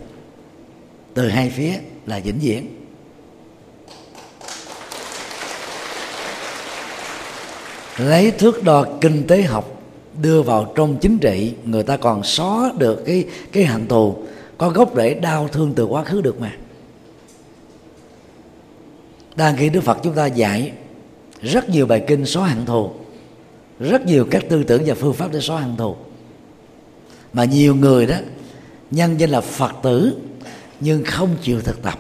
[1.14, 1.74] từ hai phía
[2.06, 2.68] là vĩnh viễn.
[7.98, 9.82] Lấy thước đo kinh tế học
[10.22, 14.16] đưa vào trong chính trị người ta còn xóa được cái cái hận thù
[14.58, 16.54] có gốc rễ đau thương từ quá khứ được mà.
[19.36, 20.72] Đang khi đức phật chúng ta dạy
[21.42, 22.92] rất nhiều bài kinh xóa hận thù.
[23.80, 25.96] Rất nhiều các tư tưởng và phương pháp để xóa hận thù.
[27.34, 28.16] Mà nhiều người đó,
[28.92, 30.18] nhân danh là phật tử,
[30.80, 32.00] nhưng không chịu thực tập.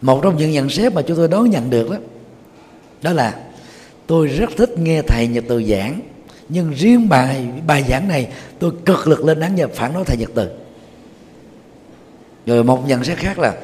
[0.00, 1.96] Một trong những nhận xét mà chúng tôi đón nhận được đó
[3.02, 3.42] đó là
[4.06, 6.00] tôi rất thích nghe thầy nhật từ giảng,
[6.48, 10.16] nhưng riêng bài bài giảng này tôi cực lực lên án và phản đối thầy
[10.16, 10.50] nhật từ.
[12.46, 13.54] Rồi một nhận xét khác là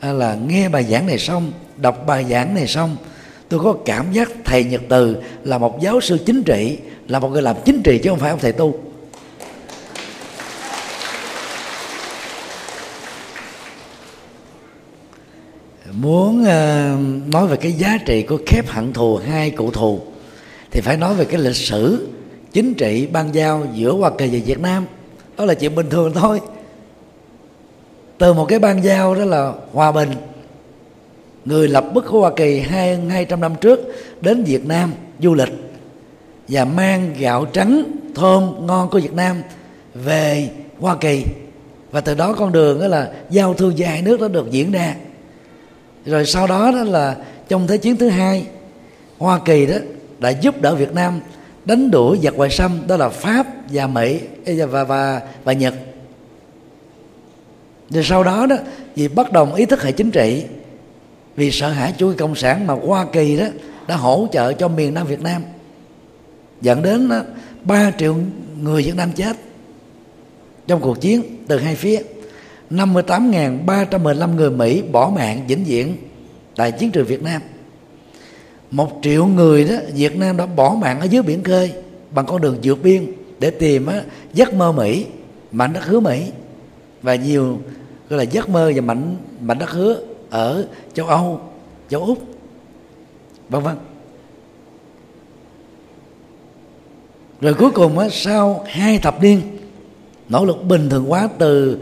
[0.00, 2.96] À, là nghe bài giảng này xong đọc bài giảng này xong
[3.48, 6.78] tôi có cảm giác thầy nhật từ là một giáo sư chính trị
[7.08, 8.74] là một người làm chính trị chứ không phải ông thầy tu.
[15.92, 20.00] Muốn uh, nói về cái giá trị của khép hận thù hai cụ thù
[20.70, 22.08] thì phải nói về cái lịch sử
[22.52, 24.86] chính trị ban giao giữa hoa kỳ và việt nam.
[25.36, 26.40] Đó là chuyện bình thường thôi
[28.20, 30.10] từ một cái ban giao đó là hòa bình.
[31.44, 33.80] Người lập bức của Hoa Kỳ hai hai trăm năm trước
[34.20, 35.48] đến Việt Nam du lịch
[36.48, 37.82] và mang gạo trắng,
[38.14, 39.42] thơm ngon của Việt Nam
[39.94, 40.48] về
[40.80, 41.24] Hoa Kỳ.
[41.90, 44.72] Và từ đó con đường đó là giao thương giữa hai nước đó được diễn
[44.72, 44.94] ra.
[46.06, 47.16] Rồi sau đó đó là
[47.48, 48.46] trong thế chiến thứ hai,
[49.18, 49.76] Hoa Kỳ đó
[50.18, 51.20] đã giúp đỡ Việt Nam
[51.64, 55.74] đánh đuổi giặc ngoại xâm đó là Pháp và Mỹ và và và Nhật
[57.90, 58.56] rồi sau đó đó
[58.96, 60.44] vì bất đồng ý thức hệ chính trị
[61.36, 63.46] vì sợ hãi chủ nghĩa cộng sản mà hoa kỳ đó
[63.88, 65.42] đã hỗ trợ cho miền nam việt nam
[66.60, 67.22] dẫn đến đó,
[67.64, 68.16] 3 triệu
[68.62, 69.36] người Việt Nam chết
[70.66, 72.02] trong cuộc chiến từ hai phía.
[72.70, 75.96] 58.315 người Mỹ bỏ mạng vĩnh viễn
[76.56, 77.42] tại chiến trường Việt Nam.
[78.70, 81.72] Một triệu người đó Việt Nam đã bỏ mạng ở dưới biển khơi
[82.10, 84.02] bằng con đường vượt biên để tìm á,
[84.34, 85.06] giấc mơ Mỹ
[85.52, 86.22] mảnh đất hứa Mỹ
[87.02, 87.58] và nhiều
[88.08, 91.40] gọi là giấc mơ và mảnh mảnh đất hứa ở châu Âu
[91.88, 92.18] châu Úc
[93.48, 93.76] vân vân.
[97.40, 99.40] Rồi cuối cùng á, sau hai thập niên
[100.28, 101.78] nỗ lực bình thường hóa từ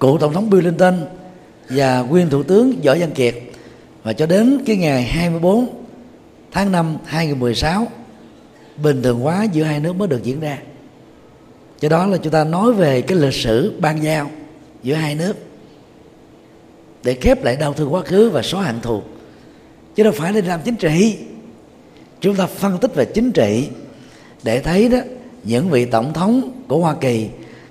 [0.00, 0.94] cựu tổng thống Bill Clinton
[1.70, 3.34] và nguyên thủ tướng Võ Văn Kiệt
[4.02, 5.68] và cho đến cái ngày 24
[6.50, 7.86] tháng 5 2016
[8.82, 10.58] bình thường hóa giữa hai nước mới được diễn ra
[11.82, 14.30] cho đó là chúng ta nói về cái lịch sử ban giao
[14.82, 15.36] giữa hai nước
[17.04, 19.02] để khép lại đau thương quá khứ và xóa hận thù.
[19.94, 21.16] Chứ đâu phải để làm chính trị.
[22.20, 23.68] Chúng ta phân tích về chính trị
[24.42, 24.98] để thấy đó,
[25.44, 27.28] những vị tổng thống của Hoa Kỳ,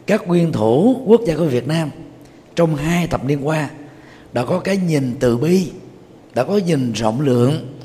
[0.07, 1.89] các nguyên thủ quốc gia của Việt Nam
[2.55, 3.69] trong hai thập niên qua
[4.33, 5.71] đã có cái nhìn từ bi,
[6.33, 7.77] đã có nhìn rộng lượng,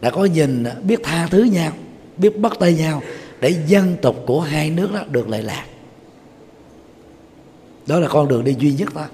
[0.00, 1.72] đã có nhìn biết tha thứ nhau,
[2.16, 3.02] biết bắt tay nhau
[3.40, 5.64] để dân tộc của hai nước đó được lợi lạc
[7.86, 9.08] đó là con đường đi duy nhất ta.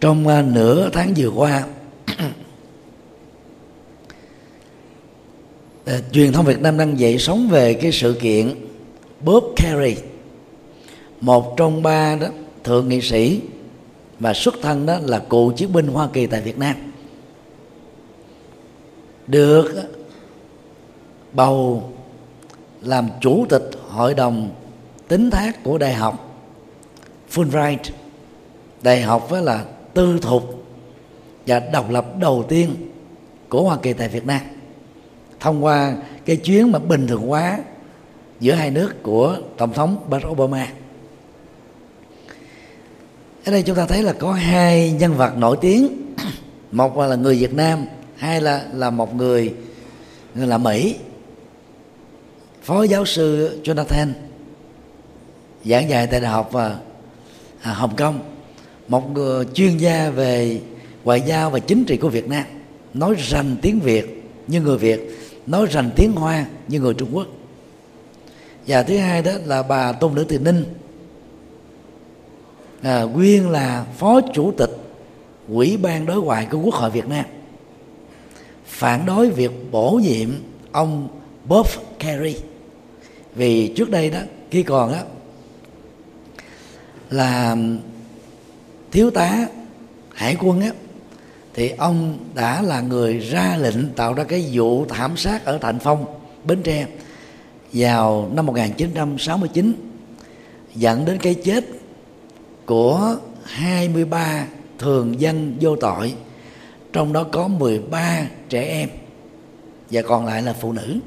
[0.00, 1.66] trong uh, nửa tháng vừa qua
[5.84, 8.54] uh, truyền thông Việt Nam đang dậy sóng về cái sự kiện
[9.20, 9.96] Bob Carey,
[11.20, 12.28] một trong ba đó
[12.64, 13.40] thượng nghị sĩ
[14.20, 16.76] và xuất thân đó là cựu chiến binh Hoa Kỳ tại Việt Nam
[19.26, 19.72] được
[21.32, 21.90] bầu
[22.82, 24.50] làm chủ tịch hội đồng
[25.08, 26.42] tính thác của đại học.
[27.32, 27.78] Fulbright,
[28.82, 30.64] đại học với là tư thục
[31.46, 32.74] và độc lập đầu tiên
[33.48, 34.40] của Hoa Kỳ tại Việt Nam.
[35.40, 37.58] Thông qua cái chuyến mà bình thường hóa
[38.40, 40.68] giữa hai nước của tổng thống Barack Obama.
[43.44, 45.88] Ở đây chúng ta thấy là có hai nhân vật nổi tiếng.
[46.72, 47.86] Một là người Việt Nam,
[48.16, 49.54] hai là là một người
[50.34, 50.96] người là Mỹ.
[52.62, 54.12] Phó giáo sư Jonathan
[55.66, 56.78] giảng dạy tại đại học và
[57.62, 58.20] à, Hồng Kông.
[58.88, 60.60] Một người chuyên gia về
[61.04, 62.44] ngoại giao và chính trị của Việt Nam
[62.94, 67.26] nói rành tiếng Việt như người Việt nói rành tiếng Hoa như người Trung Quốc.
[68.66, 70.64] Và thứ hai đó là bà Tôn Nữ Từ Ninh
[72.82, 74.70] à, nguyên là phó chủ tịch
[75.48, 77.24] ủy ban đối ngoại của Quốc hội Việt Nam
[78.66, 80.30] phản đối việc bổ nhiệm
[80.72, 81.08] ông
[81.44, 81.66] Bob
[81.98, 82.36] Kerry
[83.34, 84.18] vì trước đây đó
[84.50, 85.02] khi còn á
[87.10, 87.56] là
[88.90, 89.46] thiếu tá
[90.14, 90.70] hải quân á
[91.54, 95.78] thì ông đã là người ra lệnh tạo ra cái vụ thảm sát ở Thạnh
[95.78, 96.04] Phong,
[96.44, 96.86] Bến Tre
[97.72, 99.72] vào năm 1969
[100.74, 101.64] dẫn đến cái chết
[102.66, 104.46] của 23
[104.78, 106.14] thường dân vô tội
[106.92, 108.88] trong đó có 13 trẻ em
[109.90, 110.98] và còn lại là phụ nữ.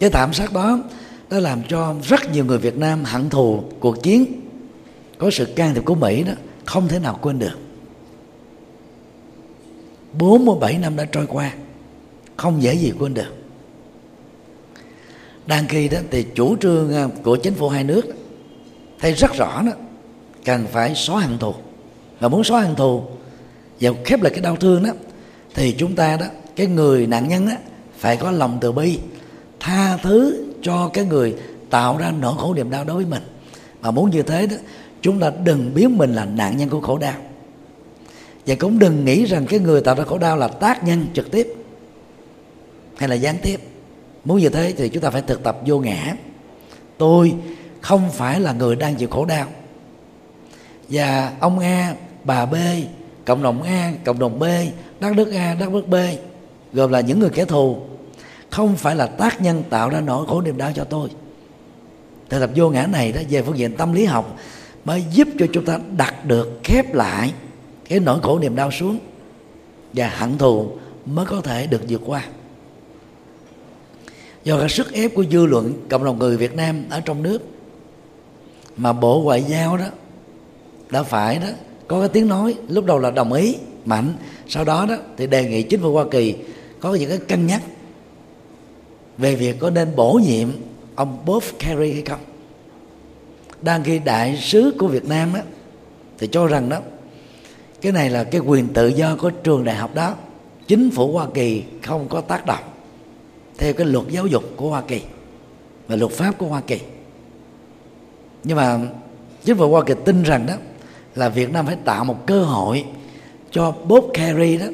[0.00, 0.78] Cái thảm sát đó
[1.30, 4.40] đã làm cho rất nhiều người Việt Nam hận thù cuộc chiến.
[5.18, 6.32] Có sự can thiệp của Mỹ đó,
[6.64, 7.58] không thể nào quên được.
[10.18, 11.52] 47 năm đã trôi qua,
[12.36, 13.34] không dễ gì quên được.
[15.46, 18.02] Đang khi đó thì chủ trương à, của chính phủ hai nước
[18.98, 19.72] thấy rất rõ đó,
[20.44, 21.54] cần phải xóa hận thù.
[22.20, 23.02] Và muốn xóa hận thù
[23.80, 24.90] và khép lại cái đau thương đó,
[25.54, 26.26] thì chúng ta đó,
[26.56, 27.54] cái người nạn nhân đó,
[27.98, 28.98] phải có lòng từ bi,
[29.60, 31.34] tha thứ cho cái người
[31.70, 33.22] tạo ra nỗi khổ niềm đau đối với mình.
[33.80, 34.56] Mà muốn như thế đó,
[35.02, 37.14] chúng ta đừng biến mình là nạn nhân của khổ đau.
[38.46, 41.30] Và cũng đừng nghĩ rằng cái người tạo ra khổ đau là tác nhân trực
[41.30, 41.54] tiếp
[42.96, 43.60] hay là gián tiếp.
[44.24, 46.14] Muốn như thế thì chúng ta phải thực tập vô ngã.
[46.98, 47.34] Tôi
[47.80, 49.46] không phải là người đang chịu khổ đau.
[50.88, 51.94] Và ông a,
[52.24, 52.54] bà b,
[53.24, 54.44] cộng đồng a, cộng đồng b,
[55.00, 55.94] đất nước a, đất nước b,
[56.72, 57.76] gồm là những người kẻ thù
[58.50, 61.08] không phải là tác nhân tạo ra nỗi khổ niềm đau cho tôi.
[62.28, 64.36] Thực tập vô ngã này đó, về phương diện tâm lý học,
[64.84, 67.32] mới giúp cho chúng ta đặt được, khép lại
[67.88, 68.98] cái nỗi khổ niềm đau xuống
[69.92, 70.70] và hận thù
[71.06, 72.24] mới có thể được vượt qua.
[74.44, 77.42] Do cái sức ép của dư luận cộng đồng người Việt Nam ở trong nước
[78.76, 79.86] mà bộ ngoại giao đó
[80.90, 81.46] đã phải đó
[81.86, 84.14] có cái tiếng nói, lúc đầu là đồng ý, mạnh,
[84.48, 86.34] sau đó đó thì đề nghị chính phủ Hoa Kỳ
[86.80, 87.62] có những cái cân nhắc
[89.18, 90.48] về việc có nên bổ nhiệm
[90.94, 92.20] ông Bob Kerry hay không?
[93.62, 95.42] Đang khi đại sứ của Việt Nam á,
[96.18, 96.80] thì cho rằng đó
[97.80, 100.14] cái này là cái quyền tự do của trường đại học đó.
[100.66, 102.64] Chính phủ Hoa Kỳ không có tác động
[103.58, 105.00] theo cái luật giáo dục của Hoa Kỳ
[105.88, 106.80] và luật pháp của Hoa Kỳ.
[108.44, 108.78] Nhưng mà
[109.44, 110.54] chính phủ Hoa Kỳ tin rằng đó
[111.14, 112.84] là Việt Nam phải tạo một cơ hội
[113.50, 114.66] cho Bob Kerry đó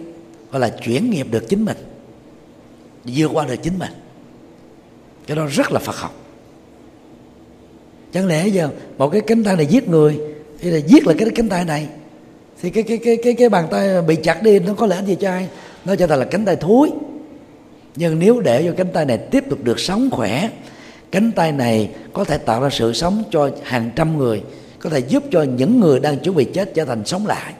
[0.51, 1.77] gọi là chuyển nghiệp được chính mình
[3.05, 3.91] vượt qua được chính mình
[5.27, 6.15] cái đó rất là Phật học.
[8.13, 8.69] Chẳng lẽ giờ
[8.99, 10.21] một cái cánh tay này giết người,
[10.61, 11.89] thì là giết lại cái cánh tay này?
[12.63, 15.17] Thì cái cái cái cái cái bàn tay bị chặt đi, nó có lẽ gì
[15.21, 15.49] cho ai?
[15.85, 16.91] Nó cho ta là cánh tay thối.
[17.97, 20.51] nhưng nếu để cho cánh tay này tiếp tục được sống khỏe,
[21.11, 24.43] cánh tay này có thể tạo ra sự sống cho hàng trăm người,
[24.79, 27.55] có thể giúp cho những người đang chuẩn bị chết trở thành sống lại.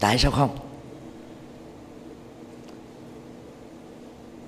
[0.00, 0.67] Tại sao không?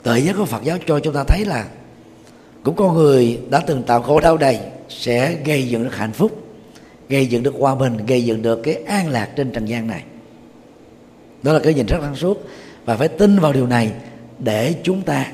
[0.02, 1.66] Tự giác của phật giáo cho chúng ta thấy là
[2.62, 6.44] cũng con người đã từng tạo khổ đau đầy sẽ gây dựng được hạnh phúc,
[7.08, 10.04] gây dựng được hòa bình, gây dựng được cái an lạc trên trần gian này.
[11.42, 12.44] Đó là cái nhìn rất sáng suốt
[12.84, 13.92] và phải tin vào điều này
[14.38, 15.26] để chúng ta,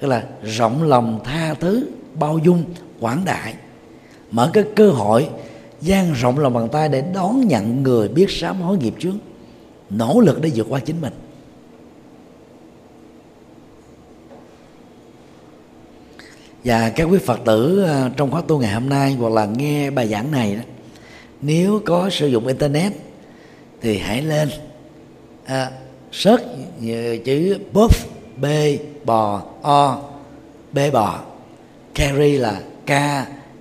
[0.00, 2.64] tức là rộng lòng tha thứ, bao dung,
[3.00, 3.54] quảng đại,
[4.30, 5.28] mở cái cơ hội
[5.80, 9.14] dang rộng lòng bàn tay để đón nhận người biết sám hối nghiệp trước,
[9.90, 11.12] nỗ lực để vượt qua chính mình.
[16.66, 19.90] Và các quý phật tử ờ, trong khóa tu ngày hôm nay hoặc là nghe
[19.90, 20.62] bài giảng này đó
[21.42, 22.92] nếu có sử dụng internet
[23.80, 24.48] thì hãy lên
[25.44, 25.70] à,
[26.12, 26.42] search
[27.24, 28.06] chữ buff
[28.36, 28.44] b
[29.04, 30.02] bò o
[30.72, 31.20] b bò.
[31.94, 32.90] Carry là k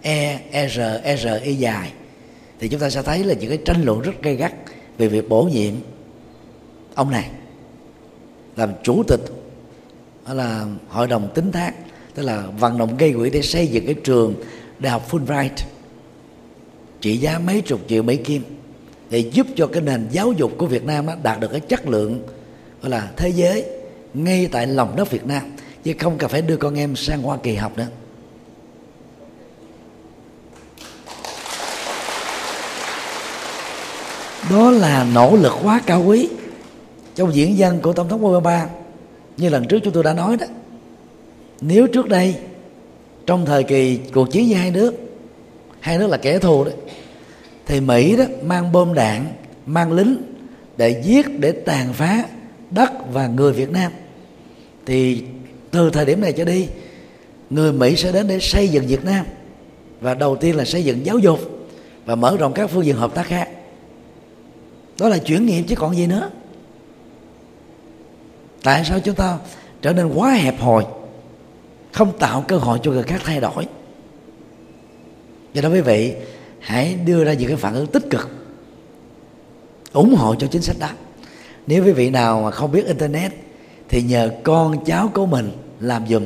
[0.01, 1.91] e, e r e, r y dài.
[2.59, 4.53] Thì chúng ta sẽ thấy là những cái tranh luận rất gay gắt
[4.97, 5.73] về việc bổ nhiệm
[6.95, 7.29] ông này
[8.55, 9.21] làm chủ tịch
[10.29, 11.73] là hội đồng tính thác
[12.15, 14.35] tức là vận động gây quỹ để xây dựng cái trường
[14.79, 15.49] đại học Fulbright.
[17.01, 18.43] Trị giá mấy chục triệu Mỹ Kim
[19.09, 22.23] để giúp cho cái nền giáo dục của Việt Nam đạt được cái chất lượng,
[22.81, 23.65] gọi là, thế giới
[24.13, 25.41] ngay tại lòng đất Việt Nam.
[25.83, 27.87] Chứ không cần phải đưa con em sang Hoa Kỳ học nữa.
[34.51, 36.29] Đó là nỗ lực quá cao quý
[37.15, 38.67] trong diễn dân của tổng thống Obama.
[39.37, 40.45] Như lần trước chúng tôi đã nói đó
[41.67, 42.35] nếu trước đây,
[43.25, 44.93] trong thời kỳ cuộc chiến với hai nước
[45.79, 46.73] hai nước là kẻ thù đấy
[47.65, 49.25] thì mỹ đó mang bom đạn,
[49.65, 50.17] mang lính
[50.77, 52.25] để giết, để tàn phá
[52.71, 53.91] đất và người việt nam.
[54.85, 55.23] Thì
[55.71, 56.67] từ thời điểm này trở đi,
[57.49, 59.25] người mỹ sẽ đến để xây dựng việt nam
[60.01, 61.39] và đầu tiên là xây dựng giáo dục
[62.05, 63.49] và mở rộng các phương diện hợp tác khác.
[64.99, 66.29] Đó là chuyển nghiệm chứ còn gì nữa.
[68.63, 69.37] Tại sao chúng ta
[69.81, 70.85] trở nên quá hẹp hòi?
[71.95, 73.67] Không tạo cơ hội cho người khác thay đổi.
[75.53, 76.13] Do đó quý vị,
[76.59, 78.29] hãy đưa ra những cái phản ứng tích cực,
[79.93, 80.89] ủng hộ cho chính sách đó.
[81.67, 83.31] Nếu quý vị nào mà không biết internet,
[83.89, 86.25] thì nhờ con cháu của mình làm dùm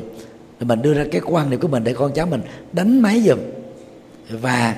[0.60, 2.42] rồi mình đưa ra cái quan điểm của mình để con cháu mình
[2.74, 3.40] đánh máy dùm
[4.30, 4.76] và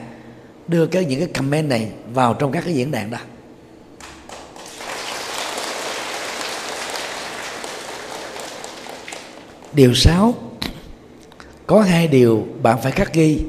[0.67, 3.17] đưa cái những cái comment này vào trong các cái diễn đàn đó.
[9.73, 10.50] Điều 6
[11.71, 13.39] có hai điều bạn phải khắc ghi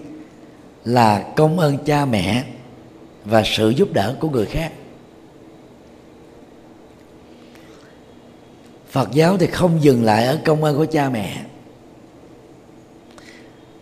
[0.84, 2.44] là công ơn cha mẹ
[3.24, 4.72] và sự giúp đỡ của người khác.
[8.90, 11.44] Phật giáo thì không dừng lại ở công ơn của cha mẹ.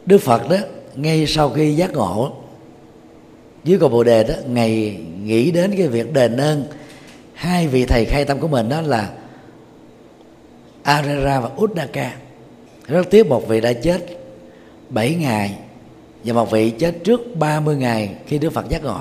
[0.07, 0.57] Đức phật đó,
[0.95, 2.33] ngay sau khi giác ngộ,
[3.65, 6.65] dưới cầu bồ đề đó ngày nghĩ đến cái việc đền ơn.
[7.35, 9.11] Hai vị thầy khai tâm của mình đó là
[10.83, 12.17] Arera và Uddaka
[12.87, 14.20] rất tiếc một vị đã chết
[14.91, 15.59] 7 ngày
[16.25, 19.01] và một vị chết trước 30 ngày khi Đức Phật giác ngộ.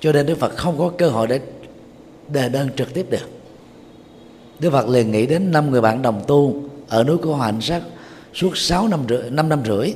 [0.00, 1.40] Cho nên Đức Phật không có cơ hội để
[2.28, 3.28] đề đơn trực tiếp được.
[4.60, 7.82] Đức Phật liền nghĩ đến năm người bạn đồng tu ở núi Cô Hạnh sát
[8.34, 9.94] suốt 6 năm rưỡi, 5 năm rưỡi.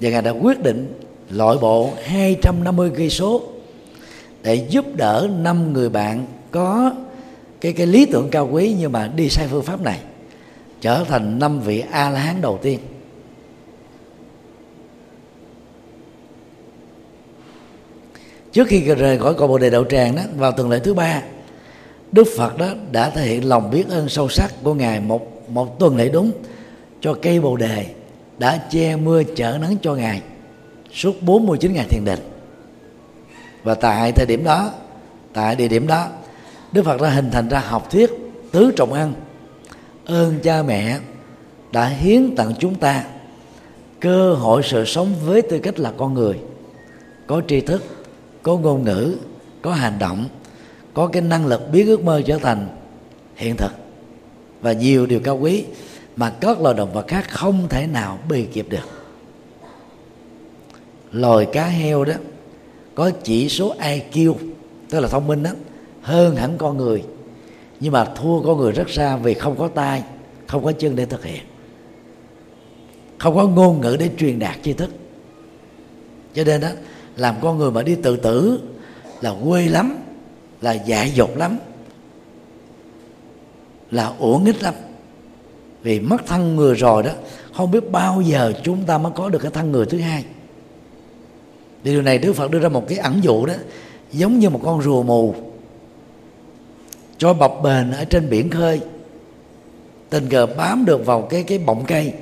[0.00, 1.00] Và ngài đã quyết định
[1.30, 3.42] loại bộ 250 cây số
[4.42, 6.92] để giúp đỡ năm người bạn có
[7.60, 10.00] cái cái lý tưởng cao quý nhưng mà đi sai phương pháp này
[10.80, 12.78] trở thành năm vị a la hán đầu tiên.
[18.58, 21.22] Trước khi rời khỏi cội bồ đề đậu tràng đó, vào tuần lễ thứ ba,
[22.12, 25.78] đức phật đó đã thể hiện lòng biết ơn sâu sắc của ngài một một
[25.78, 26.30] tuần lễ đúng
[27.00, 27.86] cho cây bồ đề
[28.38, 30.22] đã che mưa chở nắng cho ngài
[30.92, 32.18] suốt 49 ngày thiền định.
[33.62, 34.70] Và tại thời điểm đó,
[35.32, 36.08] tại địa điểm đó,
[36.72, 38.10] Đức Phật đã hình thành ra học thuyết
[38.52, 39.12] tứ trọng ăn
[40.04, 40.98] ơn cha mẹ
[41.72, 43.04] đã hiến tặng chúng ta
[44.00, 46.38] cơ hội sự sống với tư cách là con người,
[47.26, 47.97] có tri thức
[48.42, 49.16] có ngôn ngữ,
[49.62, 50.28] có hành động,
[50.94, 52.68] có cái năng lực biến ước mơ trở thành
[53.36, 53.72] hiện thực.
[54.60, 55.64] Và nhiều điều cao quý
[56.16, 58.88] mà các loài động vật khác không thể nào bì kịp được.
[61.12, 62.14] Loài cá heo đó
[62.94, 64.34] có chỉ số IQ
[64.90, 65.50] tức là thông minh đó,
[66.02, 67.02] hơn hẳn con người.
[67.80, 70.02] Nhưng mà thua con người rất xa vì không có tay,
[70.46, 71.42] không có chân để thực hiện.
[73.18, 74.90] Không có ngôn ngữ để truyền đạt tri thức.
[76.34, 76.68] Cho nên đó
[77.18, 78.60] làm con người mà đi tự tử
[79.20, 79.98] là quê lắm,
[80.60, 81.58] là dại dột lắm,
[83.90, 84.74] là uổng ích lắm.
[85.82, 87.10] Vì mất thân người rồi đó,
[87.54, 90.24] không biết bao giờ chúng ta mới có được cái thân người thứ hai.
[91.82, 93.54] Điều này đức phật đưa ra một cái ẩn dụ đó,
[94.12, 95.34] giống như một con rùa mù,
[97.18, 98.80] cho bập bền ở trên biển khơi.
[100.10, 102.12] Tình cờ bám được vào cái cái bọng cây.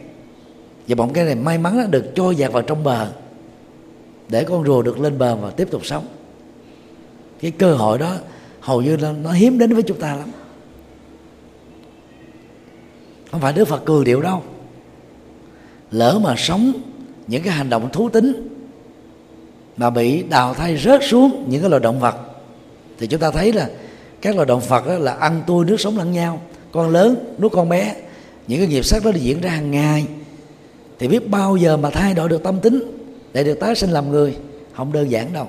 [0.88, 3.12] Và bọng cây này may mắn được trôi dạt vào trong bờ
[4.29, 6.07] để con rùa được lên bờ và tiếp tục sống.
[7.41, 8.14] Cái cơ hội đó
[8.61, 10.31] hầu như nó, nó hiếm đến với chúng ta lắm.
[13.31, 14.43] Không phải đức phật cười điệu đâu.
[15.91, 16.72] Lỡ mà sống
[17.27, 18.49] những cái hành động thú tính
[19.77, 22.16] mà bị đào thai rớt xuống những cái loài động vật
[22.99, 23.70] thì chúng ta thấy là
[24.20, 26.41] các loài động vật đó là ăn tươi nước sống lẫn nhau.
[26.72, 27.95] Con lớn nuốt con bé
[28.47, 30.07] những cái nghiệp sát đó diễn ra hàng ngày.
[30.99, 33.05] Thì biết bao giờ mà thay đổi được tâm tính?
[33.37, 34.37] Để được tái sinh làm người,
[34.72, 35.49] không đơn giản đâu.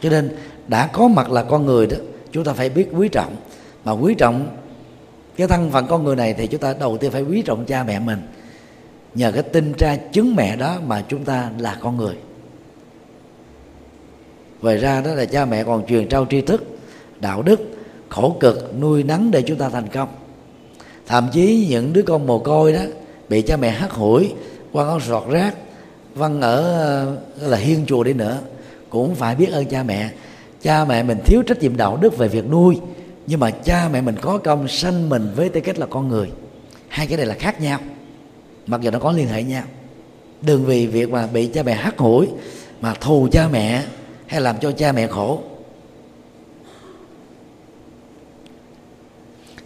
[0.00, 0.36] Cho nên,
[0.68, 1.96] đã có mặt là con người đó,
[2.32, 3.36] chúng ta phải biết quý trọng.
[3.84, 4.56] Mà quý trọng
[5.36, 7.84] cái thân phận con người này thì chúng ta đầu tiên phải quý trọng cha
[7.84, 8.22] mẹ mình.
[9.14, 12.14] Nhờ cái tinh tra chứng mẹ đó mà chúng ta là con người.
[14.62, 16.64] Ngoài ra đó là cha mẹ còn truyền trao tri thức,
[17.20, 17.60] đạo đức,
[18.08, 20.08] khổ cực, nuôi nắng để chúng ta thành công.
[21.06, 22.80] Thậm chí những đứa con mồ côi đó
[23.28, 24.32] bị cha mẹ hắt hủi,
[24.72, 25.54] quăng áo sọt rác
[26.14, 28.38] văn ở là hiên chùa đi nữa.
[28.90, 30.10] Cũng phải biết ơn cha mẹ.
[30.62, 32.80] Cha mẹ mình thiếu trách nhiệm đạo đức về việc nuôi,
[33.26, 36.30] nhưng mà cha mẹ mình có công sanh mình với tư cách là con người.
[36.88, 37.80] Hai cái này là khác nhau,
[38.66, 39.64] mặc dù nó có liên hệ nhau.
[40.42, 42.28] Đừng vì việc mà bị cha mẹ hắt hủi
[42.80, 43.84] mà thù cha mẹ
[44.26, 45.40] hay làm cho cha mẹ khổ.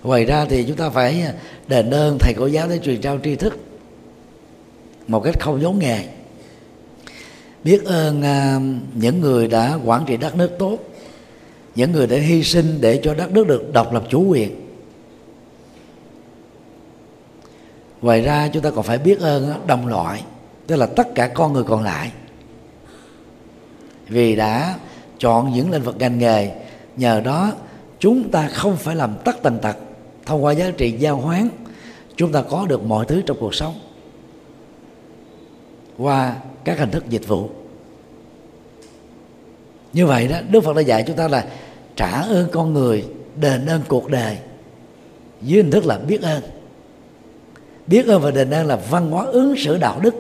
[0.03, 1.25] Ngoài ra thì chúng ta phải
[1.69, 3.59] đền ơn thầy cô giáo để truyền trao tri thức
[5.09, 6.05] một cách không giống nghề
[7.67, 8.61] biết ơn à,
[8.95, 10.79] những người đã quản trị đất nước tốt,
[11.75, 14.51] những người đã hy sinh để cho đất nước được độc lập chủ quyền.
[18.03, 20.23] Ngoài ra, chúng ta còn phải biết ơn đồng loại,
[20.67, 22.13] tức là tất cả con người còn lại.
[24.09, 24.75] Vì đã
[25.19, 26.51] chọn những lĩnh vực ngành nghề,
[26.97, 27.53] nhờ đó
[27.99, 29.77] chúng ta không phải làm tất tần tật
[30.27, 31.49] thông qua giá trị giao hoán.
[32.17, 33.75] Chúng ta có được mọi thứ trong cuộc sống
[35.99, 37.51] qua các hình thức dịch vụ
[39.97, 41.47] như vậy đó, đức phật đã dạy chúng ta là
[41.97, 43.05] trả ơn con người,
[43.41, 44.39] đền ơn cuộc đời
[45.43, 46.43] dưới hình thức là biết ơn.
[47.87, 50.15] Biết ơn và đền ơn là văn hóa ứng xử đạo đức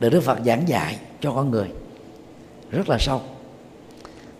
[0.00, 1.68] được đức phật giảng dạy cho con người
[2.70, 3.20] rất là sâu.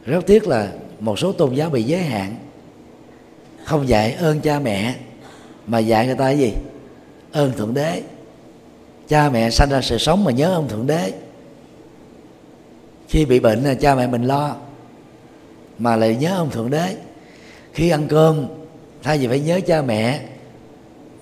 [0.06, 2.36] Rất tiếc là một số tôn giáo bị giới hạn,
[3.64, 4.94] không dạy ơn cha mẹ,
[5.66, 6.52] mà dạy người ta cái gì?
[7.32, 8.02] Ơn thượng đế.
[9.08, 11.12] Cha mẹ sanh ra sự sống mà nhớ ông thượng đế
[13.10, 14.56] khi bị bệnh là cha mẹ mình lo.
[15.78, 16.96] Mà lại nhớ ông thượng đế.
[17.72, 18.46] Khi ăn cơm
[19.02, 20.20] thay vì phải nhớ cha mẹ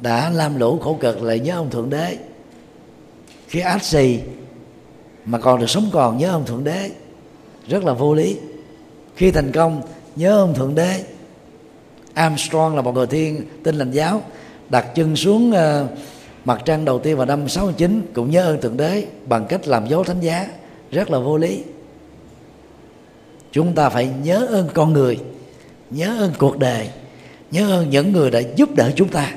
[0.00, 2.16] đã lam lũ khổ cực lại nhớ ông thượng đế.
[3.48, 4.18] Khi ách xì
[5.24, 6.90] mà còn được sống còn nhớ ông thượng đế
[7.68, 8.36] rất là vô lý.
[9.16, 9.82] Khi thành công
[10.16, 11.04] nhớ ông thượng đế.
[12.14, 14.22] Armstrong là một người thiên tin lành giáo
[14.68, 15.90] đặt chân xuống uh,
[16.44, 19.86] mặt trăng đầu tiên vào năm 69 cũng nhớ ơn thượng đế bằng cách làm
[19.86, 20.48] dấu thánh giá.
[20.90, 21.62] Rất là vô lý
[23.58, 25.18] chúng ta phải nhớ ơn con người,
[25.90, 26.90] nhớ ơn cuộc đời,
[27.50, 29.34] nhớ ơn những người đã giúp đỡ chúng ta,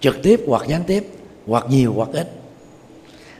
[0.00, 1.06] trực tiếp hoặc gián tiếp,
[1.46, 2.30] hoặc nhiều hoặc ít.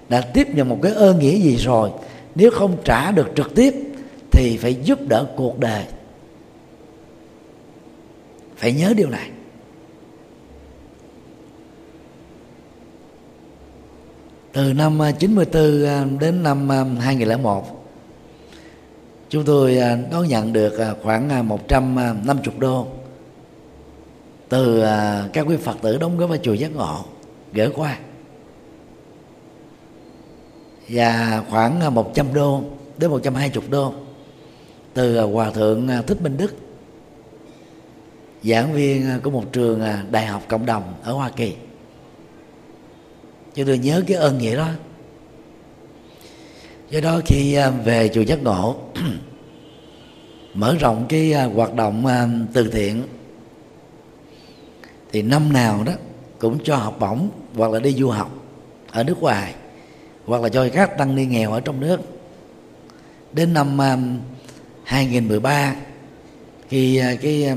[0.08, 1.90] Đã tiếp nhận một cái ơn nghĩa gì rồi,
[2.34, 3.74] nếu không trả được trực tiếp
[4.30, 5.84] thì phải giúp đỡ cuộc đời.
[8.56, 9.30] Phải nhớ điều này.
[14.52, 17.75] Từ năm à, 94 à, đến năm à, 2001
[19.28, 22.86] chúng tôi à, đón nhận được à, khoảng à, 150 đô.
[24.48, 24.84] Từ
[25.32, 27.04] các quý Phật tử đóng góp vào chùa giác ngộ
[27.52, 27.98] gửi qua.
[30.88, 32.62] Và khoảng 100 đô
[32.98, 33.92] đến 120 đô
[34.94, 36.54] từ hòa thượng Thích Minh Đức,
[38.42, 41.54] giảng viên của một trường đại học cộng đồng ở Hoa Kỳ.
[43.54, 44.68] Chúng tôi nhớ cái ơn nghĩa đó
[46.90, 48.76] do đó khi à, về chùa giác ngộ
[50.54, 53.02] mở rộng cái à, hoạt động à, từ thiện
[55.12, 55.92] thì năm nào đó
[56.38, 58.30] cũng cho học bổng hoặc là đi du học
[58.90, 59.54] ở nước ngoài
[60.26, 62.00] hoặc là cho các tăng ni nghèo ở trong nước.
[63.32, 63.78] Đến năm
[64.84, 65.74] 2013
[66.68, 67.54] khi cái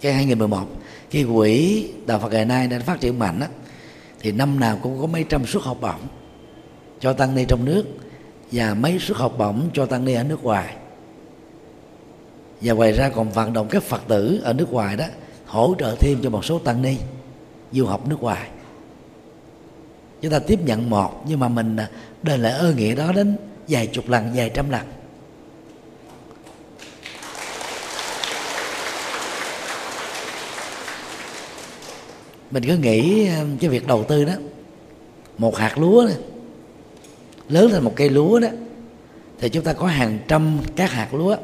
[0.00, 0.66] cái 2011
[1.10, 3.48] khi quỹ đạo Phật ngày nay đang phát triển mạnh á,
[4.20, 6.00] thì năm nào cũng có mấy trăm suất học bổng
[7.00, 7.84] cho tăng ni trong nước
[8.52, 10.76] và mấy suất học bổng cho tăng ni ở nước ngoài.
[12.60, 15.04] Và ngoài ra còn vận động các phật tử ở nước ngoài đó
[15.46, 16.96] hỗ trợ thêm cho một số tăng ni
[17.72, 18.48] du học nước ngoài.
[20.22, 21.90] Chúng ta tiếp nhận một nhưng mà mình à,
[22.22, 23.36] đền lại ơn nghĩa đó đến
[23.68, 24.86] vài chục lần vài trăm lần.
[32.50, 34.32] Mình cứ nghĩ à, cái việc đầu tư đó
[35.38, 36.16] một hạt lúa này,
[37.48, 38.48] lớn thành một cây lúa đó,
[39.38, 41.36] thì chúng ta có hàng trăm các hạt lúa.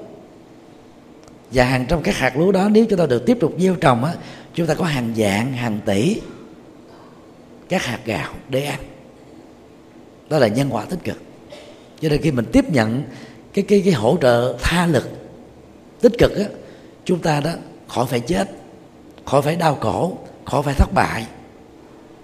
[1.51, 4.05] Và hàng trăm các hạt lúa đó, nếu chúng ta được tiếp tục gieo trồng
[4.05, 4.15] á,
[4.55, 6.21] chúng ta có hàng dạng hàng tỷ
[7.69, 8.81] các hạt gạo để ăn.
[10.29, 11.17] Đó là nhân quả tích cực.
[12.01, 13.03] Cho nên khi mình tiếp nhận
[13.53, 15.09] cái cái cái hỗ trợ tha lực
[16.01, 16.45] tích cực á,
[17.05, 17.51] chúng ta đó
[17.89, 18.51] khỏi phải chết,
[19.25, 21.27] khỏi phải đau khổ, khỏi phải thất bại.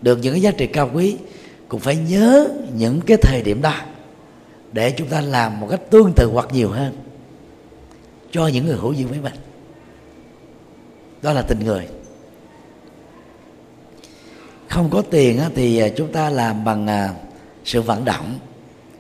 [0.01, 1.17] Được những cái giá trị cao quý
[1.69, 3.75] cũng phải nhớ những cái thời điểm đó
[4.73, 6.97] để chúng ta làm một cách tương tự hoặc nhiều hơn
[8.31, 9.35] cho những người hữu duyên với mình.
[11.23, 11.89] Đó là tình người.
[14.69, 17.15] Không có tiền thì à, chúng ta làm bằng à,
[17.65, 18.39] sự vận động,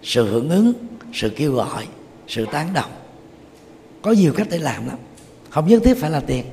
[0.03, 0.73] sự hưởng ứng,
[1.13, 1.87] sự kêu gọi,
[2.29, 2.91] sự tán động
[4.03, 4.99] có nhiều cách để làm lắm.
[5.51, 6.45] Không nhất thiết phải là tiền.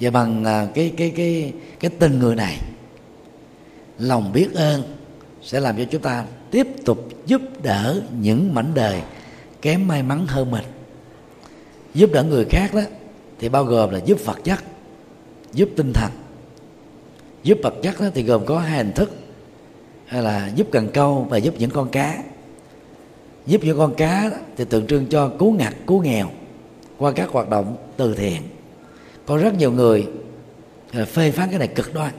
[0.00, 2.58] Và bằng à, cái cái cái cái tình người này
[3.98, 4.82] lòng biết ơn
[5.42, 9.02] sẽ làm cho chúng ta tiếp tục giúp đỡ những mảnh đời
[9.62, 10.64] kém may mắn hơn mình.
[11.94, 12.82] Giúp đỡ người khác đó
[13.38, 14.64] thì bao gồm là giúp vật chất
[15.52, 16.10] giúp tinh thần.
[17.42, 19.10] Giúp vật chất đó thì gồm có hai hình thức
[20.06, 22.22] hay là giúp cần câu và giúp những con cá.
[23.46, 26.30] Giúp những con cá đó, thì tượng trưng cho cứu ngặt cứu nghèo
[26.98, 28.42] qua các hoạt động từ thiện
[29.26, 30.06] có rất nhiều người
[30.92, 32.12] à, phê phán cái này cực đoan.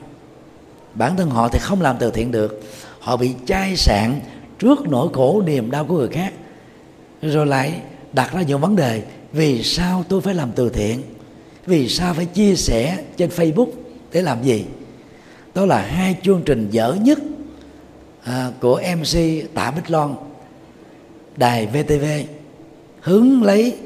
[0.94, 2.62] Bản thân họ thì không làm từ thiện được.
[3.00, 4.20] Họ bị chai sạn
[4.58, 6.32] trước nỗi khổ niềm đau của người khác.
[7.22, 7.80] Rồi lại
[8.12, 9.02] đặt ra nhiều vấn đề
[9.32, 11.02] vì sao tôi phải làm từ thiện?
[11.66, 13.68] Vì sao phải chia sẻ trên facebook
[14.12, 14.64] để làm gì?
[15.54, 17.18] Đó là hai chương trình dở nhất
[18.22, 19.18] à, của mc
[19.54, 20.14] tạ bích loan
[21.36, 22.04] đài vtv
[23.00, 23.76] hướng lấy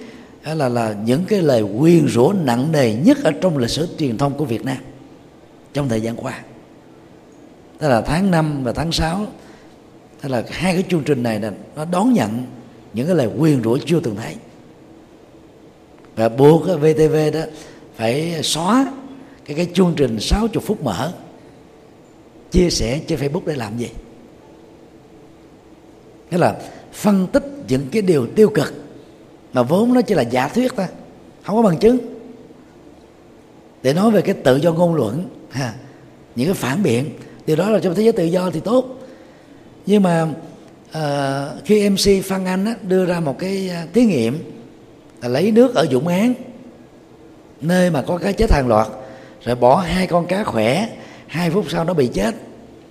[0.45, 4.19] là là những cái lời quyên rủa nặng nề nhất ở trong lịch sử truyền
[4.19, 4.77] thông của Việt Nam
[5.73, 6.41] trong thời gian qua.
[7.79, 9.27] Tức là tháng 5 và tháng 6
[10.21, 12.45] tức là hai cái chương trình này là nó đón nhận
[12.93, 14.35] những cái lời quyên rủa chưa từng thấy.
[16.17, 17.41] Và buộc VTV đó
[17.97, 18.93] phải xóa
[19.45, 21.13] cái cái chương trình 60 phút mở,
[22.51, 23.89] chia sẻ trên Facebook để làm gì?
[26.31, 26.61] Nghĩa là
[26.93, 28.75] phân tích những cái điều tiêu cực
[29.53, 30.89] mà vốn nó chỉ là giả thuyết ta,
[31.43, 31.99] không có bằng chứng.
[33.83, 35.75] Để nói về cái tự do ngôn luận ha,
[36.37, 37.11] những cái phản biện
[37.47, 38.85] điều đó là trong thế giới tự do thì tốt.
[39.87, 40.23] Nhưng mà
[40.89, 44.53] uh, khi mc phan anh á, đưa ra một cái ờ, thí nghiệm
[45.23, 46.35] là lấy nước ở dũng án
[47.61, 48.89] nơi mà có cá chết hàng loạt
[49.45, 50.89] rồi bỏ hai con cá khỏe
[51.27, 52.35] hai phút sau nó bị chết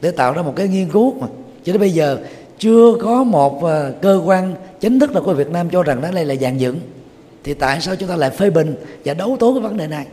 [0.01, 1.13] để tạo ra một cái nghiên cứu.
[1.19, 1.27] Mà
[1.63, 2.17] cho đến bây giờ
[2.59, 6.09] chưa có một ờ, cơ quan chính thức nào của Việt Nam cho rằng đó
[6.13, 6.79] đây là dạng dựng.
[7.43, 8.75] Thì tại sao chúng ta lại phê bình
[9.05, 10.05] và đấu tố cái vấn đề này?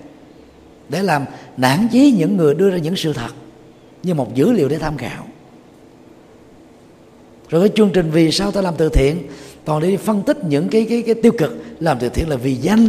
[0.88, 1.24] Để làm
[1.56, 3.30] nản chí những người đưa ra những sự thật
[4.02, 5.26] như một dữ liệu để tham khảo.
[7.48, 9.16] Rồi cái chương trình vì sao ta làm từ thiện?
[9.64, 12.54] Toàn đi phân tích những cái cái cái tiêu cực, làm từ thiện là vì
[12.54, 12.88] danh,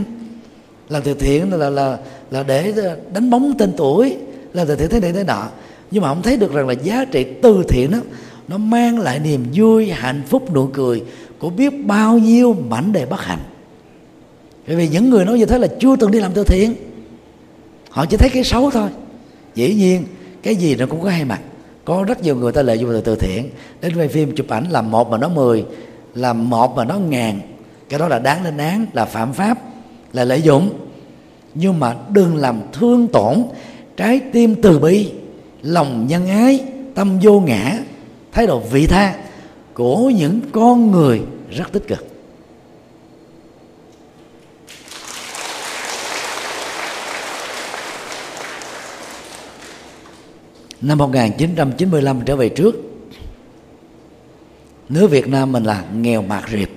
[0.90, 1.98] làm từ thiện là là
[2.32, 2.74] là để
[3.14, 4.18] đánh bóng tên tuổi,
[4.54, 5.48] làm từ thiện thế này thế nọ.
[5.92, 7.98] Nhưng mà không thấy được rằng là giá trị từ thiện đó
[8.48, 11.04] nó mang lại niềm vui, hạnh phúc, nụ cười
[11.40, 13.40] của biết bao nhiêu mảnh đề bất hạnh.
[14.68, 16.76] Bởi vì những người nói như thế là chưa từng đi làm từ thiện.
[17.90, 18.90] Họ chỉ thấy cái xấu thôi.
[19.56, 20.04] Dĩ nhiên,
[20.44, 21.42] cái gì nó cũng có hai mặt.
[21.86, 23.50] Có rất nhiều người ta lợi dụng từ từ thiện.
[23.82, 25.66] Đến quay phim chụp ảnh làm một mà nó mười,
[26.16, 27.40] làm một mà nó ngàn.
[27.90, 29.60] Cái đó là đáng lên án, là phạm pháp,
[30.14, 30.70] là lợi dụng.
[31.56, 33.44] Nhưng mà đừng làm thương tổn
[33.98, 35.12] trái tim từ bi,
[35.62, 36.60] lòng nhân ái,
[36.96, 37.80] tâm vô ngã
[38.32, 39.16] thái độ vị tha
[39.74, 42.08] của những con người rất tích cực.
[50.82, 52.76] Năm 1995 trở về trước,
[54.90, 56.70] nước Việt Nam mình là nghèo mạt riệp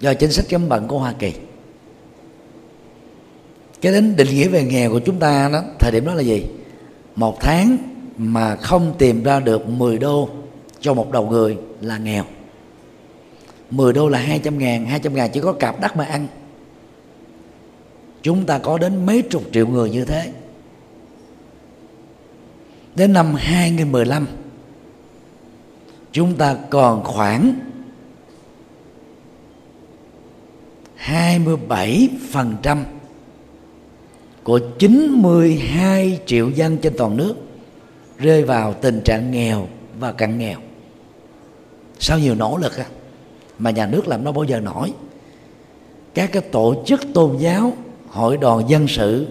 [0.00, 1.32] do chính sách cấm vận của Hoa Kỳ.
[3.80, 6.44] Cái đến định nghĩa về nghèo của chúng ta đó, thời điểm đó là gì?
[7.16, 7.76] Một tháng
[8.16, 10.28] mà không tìm ra được 10 đô
[10.80, 12.24] cho một đầu người là nghèo.
[13.70, 16.26] 10 đô là 200 ngàn 200 ngàn chỉ có cạp đất mà ăn.
[18.22, 20.32] Chúng ta có đến mấy chục triệu người như thế.
[22.94, 24.26] Đến năm 2015
[26.12, 27.54] chúng ta còn khoảng
[30.98, 32.84] 27%
[34.44, 37.34] của 92 triệu dân trên toàn nước
[38.18, 40.58] rơi vào tình trạng nghèo và cận nghèo
[42.00, 42.86] sau nhiều nỗ lực à,
[43.58, 44.92] mà nhà nước làm nó bao giờ nổi.
[46.14, 47.72] Các cái tổ chức tôn giáo
[48.08, 49.26] hội đoàn dân sự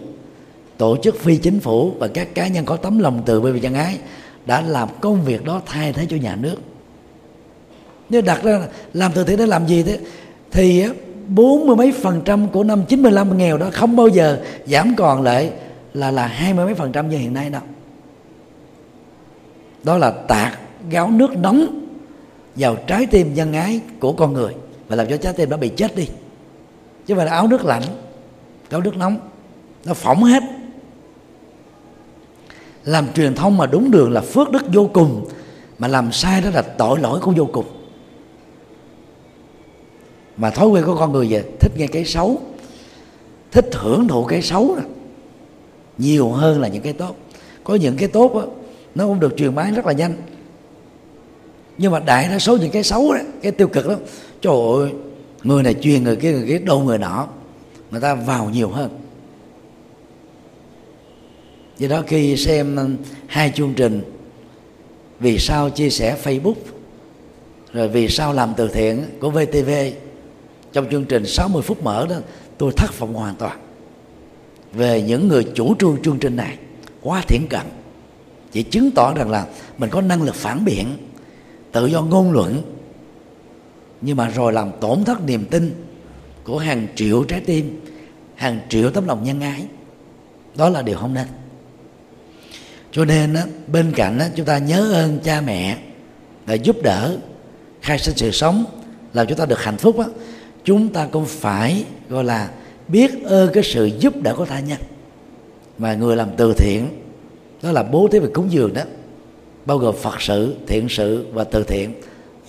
[0.77, 3.59] tổ chức phi chính phủ và các cá nhân có tấm lòng từ bi và
[3.59, 3.97] nhân ái
[4.45, 6.55] đã làm công việc đó thay thế cho nhà nước.
[8.09, 9.99] Nếu đặt ra làm từ thiện để làm gì thế?
[10.51, 10.85] Thì
[11.27, 15.21] bốn mươi mấy phần trăm của năm 95 nghèo đó không bao giờ giảm còn
[15.21, 15.51] lại
[15.93, 17.61] là là hai mươi mấy phần trăm như hiện nay đâu.
[19.83, 20.59] Đó là tạc
[20.89, 21.88] gáo nước nóng
[22.55, 24.53] vào trái tim nhân ái của con người
[24.87, 26.07] và làm cho trái tim nó bị chết đi.
[27.05, 27.83] Chứ phải là áo nước lạnh
[28.69, 29.19] áo nước nóng
[29.85, 30.43] nó phỏng hết.
[32.85, 35.27] Làm truyền thông mà đúng đường là phước đức vô cùng
[35.79, 37.65] mà làm sai đó là tội lỗi cũng vô cùng.
[40.37, 42.41] Mà thói quen của con người về thích nghe cái xấu
[43.51, 44.81] thích hưởng thụ cái xấu đó
[45.97, 47.15] nhiều hơn là những cái tốt.
[47.63, 48.45] Có những cái tốt đó,
[48.95, 50.15] nó cũng được truyền bá rất là nhanh
[51.79, 53.95] nhưng mà đại đa số những cái xấu đó, cái tiêu cực đó,
[54.41, 54.91] trời ơi,
[55.43, 57.27] người này truyền người kia người kia đâu người nọ,
[57.91, 58.89] người ta vào nhiều hơn.
[61.77, 62.89] Do đó khi xem ừ,
[63.27, 64.01] hai chương trình,
[65.19, 66.53] vì sao chia sẻ facebook,
[67.73, 69.71] rồi vì sao làm từ thiện của VTV
[70.73, 72.15] trong chương trình 60 phút mở đó,
[72.57, 73.59] tôi thất vọng hoàn toàn
[74.73, 76.57] về những người chủ trương chương trình này
[77.01, 77.65] quá thiển cận.
[78.51, 79.45] Chỉ chứng tỏ rằng là
[79.77, 80.87] mình có năng lực phản biện
[81.71, 82.61] tự do ngôn luận.
[84.01, 85.85] Nhưng mà rồi làm tổn thất niềm tin
[86.43, 87.81] của hàng triệu trái tim
[88.35, 89.65] hàng triệu tấm lòng nhân ái.
[90.55, 91.27] Đó là điều không nên.
[92.91, 95.77] Cho nên á, bên cạnh á, chúng ta nhớ ơn cha mẹ
[96.45, 97.17] để giúp đỡ
[97.81, 98.65] khai sinh sự sống
[99.13, 100.05] làm chúng ta được hạnh phúc á,
[100.63, 102.49] chúng ta cũng phải gọi là
[102.87, 104.79] biết ơn cái sự giúp đỡ của tha nhân.
[105.77, 106.89] Mà người làm từ thiện
[107.61, 108.81] đó là bố thí và cúng dường đó
[109.69, 111.93] bao gồm phật sự thiện sự và từ thiện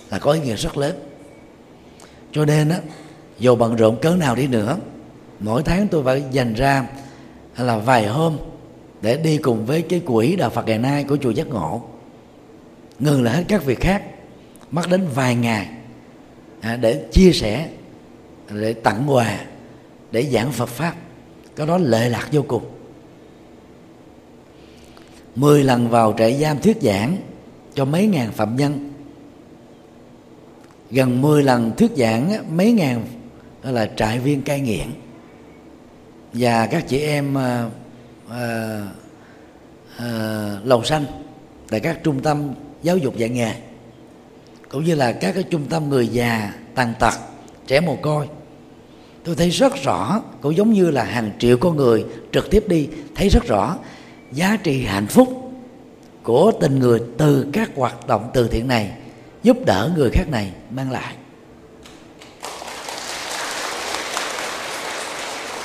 [0.09, 0.95] là có ý nghĩa rất lớn.
[2.31, 2.79] Cho nên á
[3.39, 4.77] dù bận rộn cớ nào đi nữa
[5.39, 6.87] mỗi tháng tôi phải dành ra
[7.57, 8.37] là vài hôm
[9.01, 11.81] để đi cùng với cái quỹ đạo Phật ngày nay của chùa Giác Ngộ.
[12.99, 14.03] Ngừng lại hết các việc khác
[14.71, 15.69] mất đến vài ngày
[16.61, 17.69] à, để chia sẻ
[18.49, 19.39] để tặng quà
[20.11, 20.95] để giảng Phật pháp.
[21.55, 22.63] Cái đó lệ lạc vô cùng
[25.35, 27.17] mười lần vào trại giam thuyết giảng
[27.73, 28.91] cho mấy ngàn phạm nhân.
[30.91, 33.05] Gần 10 lần thuyết giảng mấy ngàn
[33.63, 34.87] là trại viên cai nghiện.
[36.33, 37.69] Và các chị em à,
[38.29, 38.81] à,
[39.97, 40.07] à,
[40.63, 41.05] lầu xanh
[41.69, 42.53] tại các trung tâm
[42.83, 43.53] giáo dục dạy nghề
[44.69, 47.13] cũng như là các cái trung tâm người già tàn tật
[47.67, 48.27] trẻ mồ côi
[49.23, 52.87] tôi thấy rất rõ cũng giống như là hàng triệu con người trực tiếp đi
[53.15, 53.77] thấy rất rõ
[54.31, 55.51] giá trị hạnh phúc
[56.23, 58.91] của tình người từ các hoạt động từ thiện này
[59.43, 61.13] giúp đỡ người khác này mang lại.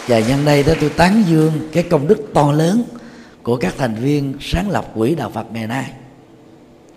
[0.07, 2.83] Và nhân đây đó tôi tán dương cái công đức to lớn
[3.43, 5.91] của các thành viên sáng lập quỹ đạo Phật ngày nay.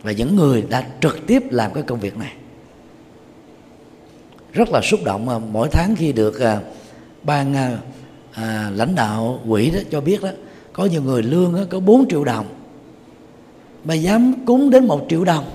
[0.04, 2.34] Và những người đã trực tiếp làm cái công việc này.
[4.54, 6.60] Rất là xúc động mà mỗi tháng khi được à,
[7.24, 7.78] ban à,
[8.34, 10.30] à, lãnh đạo quỹ đó cho biết đó
[10.80, 12.46] có nhiều người lương đó, có 4 triệu đồng.
[13.84, 15.46] Mà dám cúng đến một triệu đồng.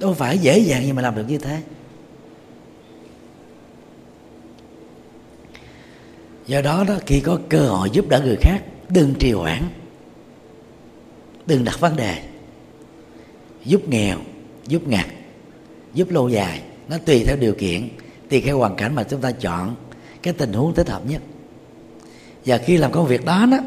[0.00, 1.62] Đâu phải dễ dàng gì mà làm được như thế.
[6.46, 9.62] Do đó đó khi có cơ hội giúp đỡ người khác đừng trì hoãn.
[11.46, 12.22] Đừng đặt vấn đề.
[13.64, 14.18] Giúp nghèo
[14.66, 15.06] giúp ngặt
[15.94, 17.88] giúp lâu dài nó tùy theo điều kiện
[18.30, 19.74] tùy theo hoàn cảnh mà chúng ta chọn
[20.22, 21.22] cái tình huống thích hợp nhất
[22.46, 23.58] và khi làm công việc đó đó,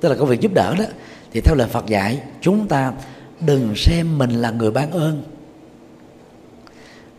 [0.00, 0.84] tức là công việc giúp đỡ đó,
[1.32, 2.92] thì theo lời Phật dạy, chúng ta
[3.40, 5.22] đừng xem mình là người ban ơn.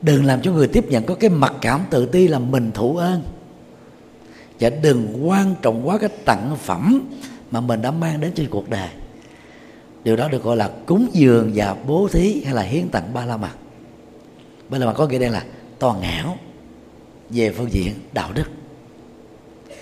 [0.01, 2.97] Đừng làm cho người tiếp nhận có cái mặc cảm tự ti là mình thụ
[2.97, 3.21] ơn.
[4.59, 7.01] Và đừng quan trọng quá cái tặng phẩm
[7.51, 8.89] mà mình đã mang đến trên cuộc đời.
[10.03, 13.25] Điều đó được gọi là cúng dường và bố thí hay là hiến tặng ba
[13.25, 13.49] la mật
[14.69, 15.43] ba la mật có nghĩa đây là
[15.79, 16.37] toàn hảo
[17.29, 18.45] về phương diện đạo đức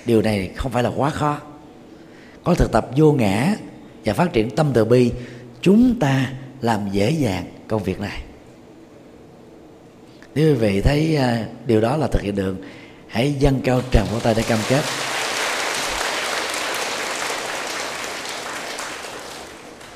[0.05, 1.39] điều này không phải là quá khó.
[2.43, 3.55] Có thực tập vô ngã
[4.05, 5.11] và phát triển tâm từ bi
[5.61, 8.21] chúng ta làm dễ dàng công việc này.
[10.35, 12.55] Nếu quý vị thấy uh, điều đó là thực hiện được
[13.07, 14.81] hãy dâng cao tràng vỗ tay để cam kết.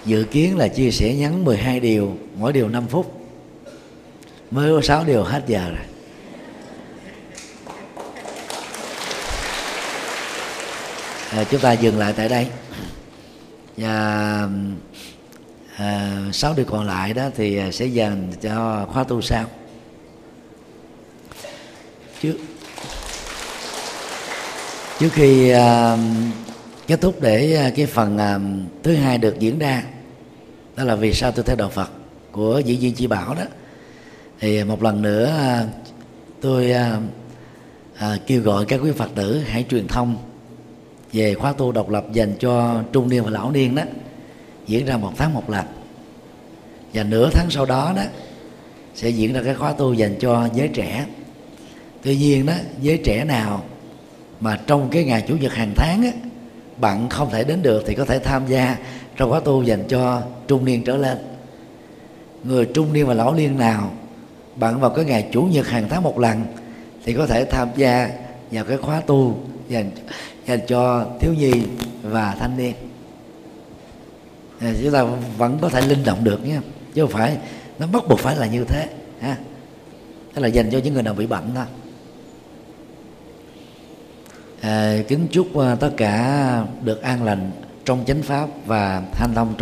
[0.06, 3.22] Dự kiến là chia sẻ ngắn 12 điều mỗi điều 5 phút.
[4.52, 5.95] Mới có 6 điều hết giờ rồi.
[11.32, 12.48] À, chúng ta dừng lại tại đây.
[13.78, 14.48] Và
[15.78, 16.22] à,
[16.56, 19.46] điều còn lại đó thì ờ, sẽ dành cho khóa tu sau.
[22.22, 22.38] Trước
[25.00, 25.98] trước khi à,
[26.88, 28.40] kết thúc để cái phần à,
[28.84, 29.84] thứ hai được diễn ra
[30.76, 31.90] đó là vì sao tôi theo đạo Phật
[32.32, 33.44] của diễn viên chi bảo đó.
[34.40, 35.34] Thì một lần nữa
[36.42, 36.98] tôi à,
[37.98, 40.18] à, kêu gọi các quý Phật tử hãy truyền thông
[41.16, 43.84] về khóa tu độc lập dành cho trung niên và lão niên đó
[44.68, 45.66] diễn ra một tháng một lần.
[46.94, 48.02] Và nửa tháng sau đó đó
[48.96, 51.06] sẽ diễn ra cái khóa tu dành cho giới trẻ.
[52.02, 53.64] Tuy nhiên đó giới trẻ nào
[54.40, 56.12] mà trong cái ngày chủ nhật hàng tháng á,
[56.78, 58.78] bạn không thể đến được thì có thể tham gia
[59.16, 61.18] trong khóa tu dành cho trung niên trở lên.
[62.44, 63.92] Người trung niên và lão niên nào
[64.56, 66.46] bạn vào cái ngày chủ nhật hàng tháng một lần
[67.04, 68.10] thì có thể tham gia
[68.52, 69.38] vào cái khóa tu
[69.70, 69.92] dành
[70.46, 71.52] dành cho thiếu nhi
[72.02, 72.74] và thanh niên.
[74.60, 75.04] À, chúng ta
[75.38, 76.58] vẫn có thể linh động được nhé
[76.94, 77.38] chứ không phải
[77.80, 78.88] nó bắt buộc phải là như thế
[79.20, 79.38] ha.
[80.34, 81.66] Tức là dành cho những người nào bị bệnh thôi.
[84.62, 87.52] À, kính chúc ờ, tất cả được an lành
[87.86, 89.58] trong chánh pháp và thanh thông trong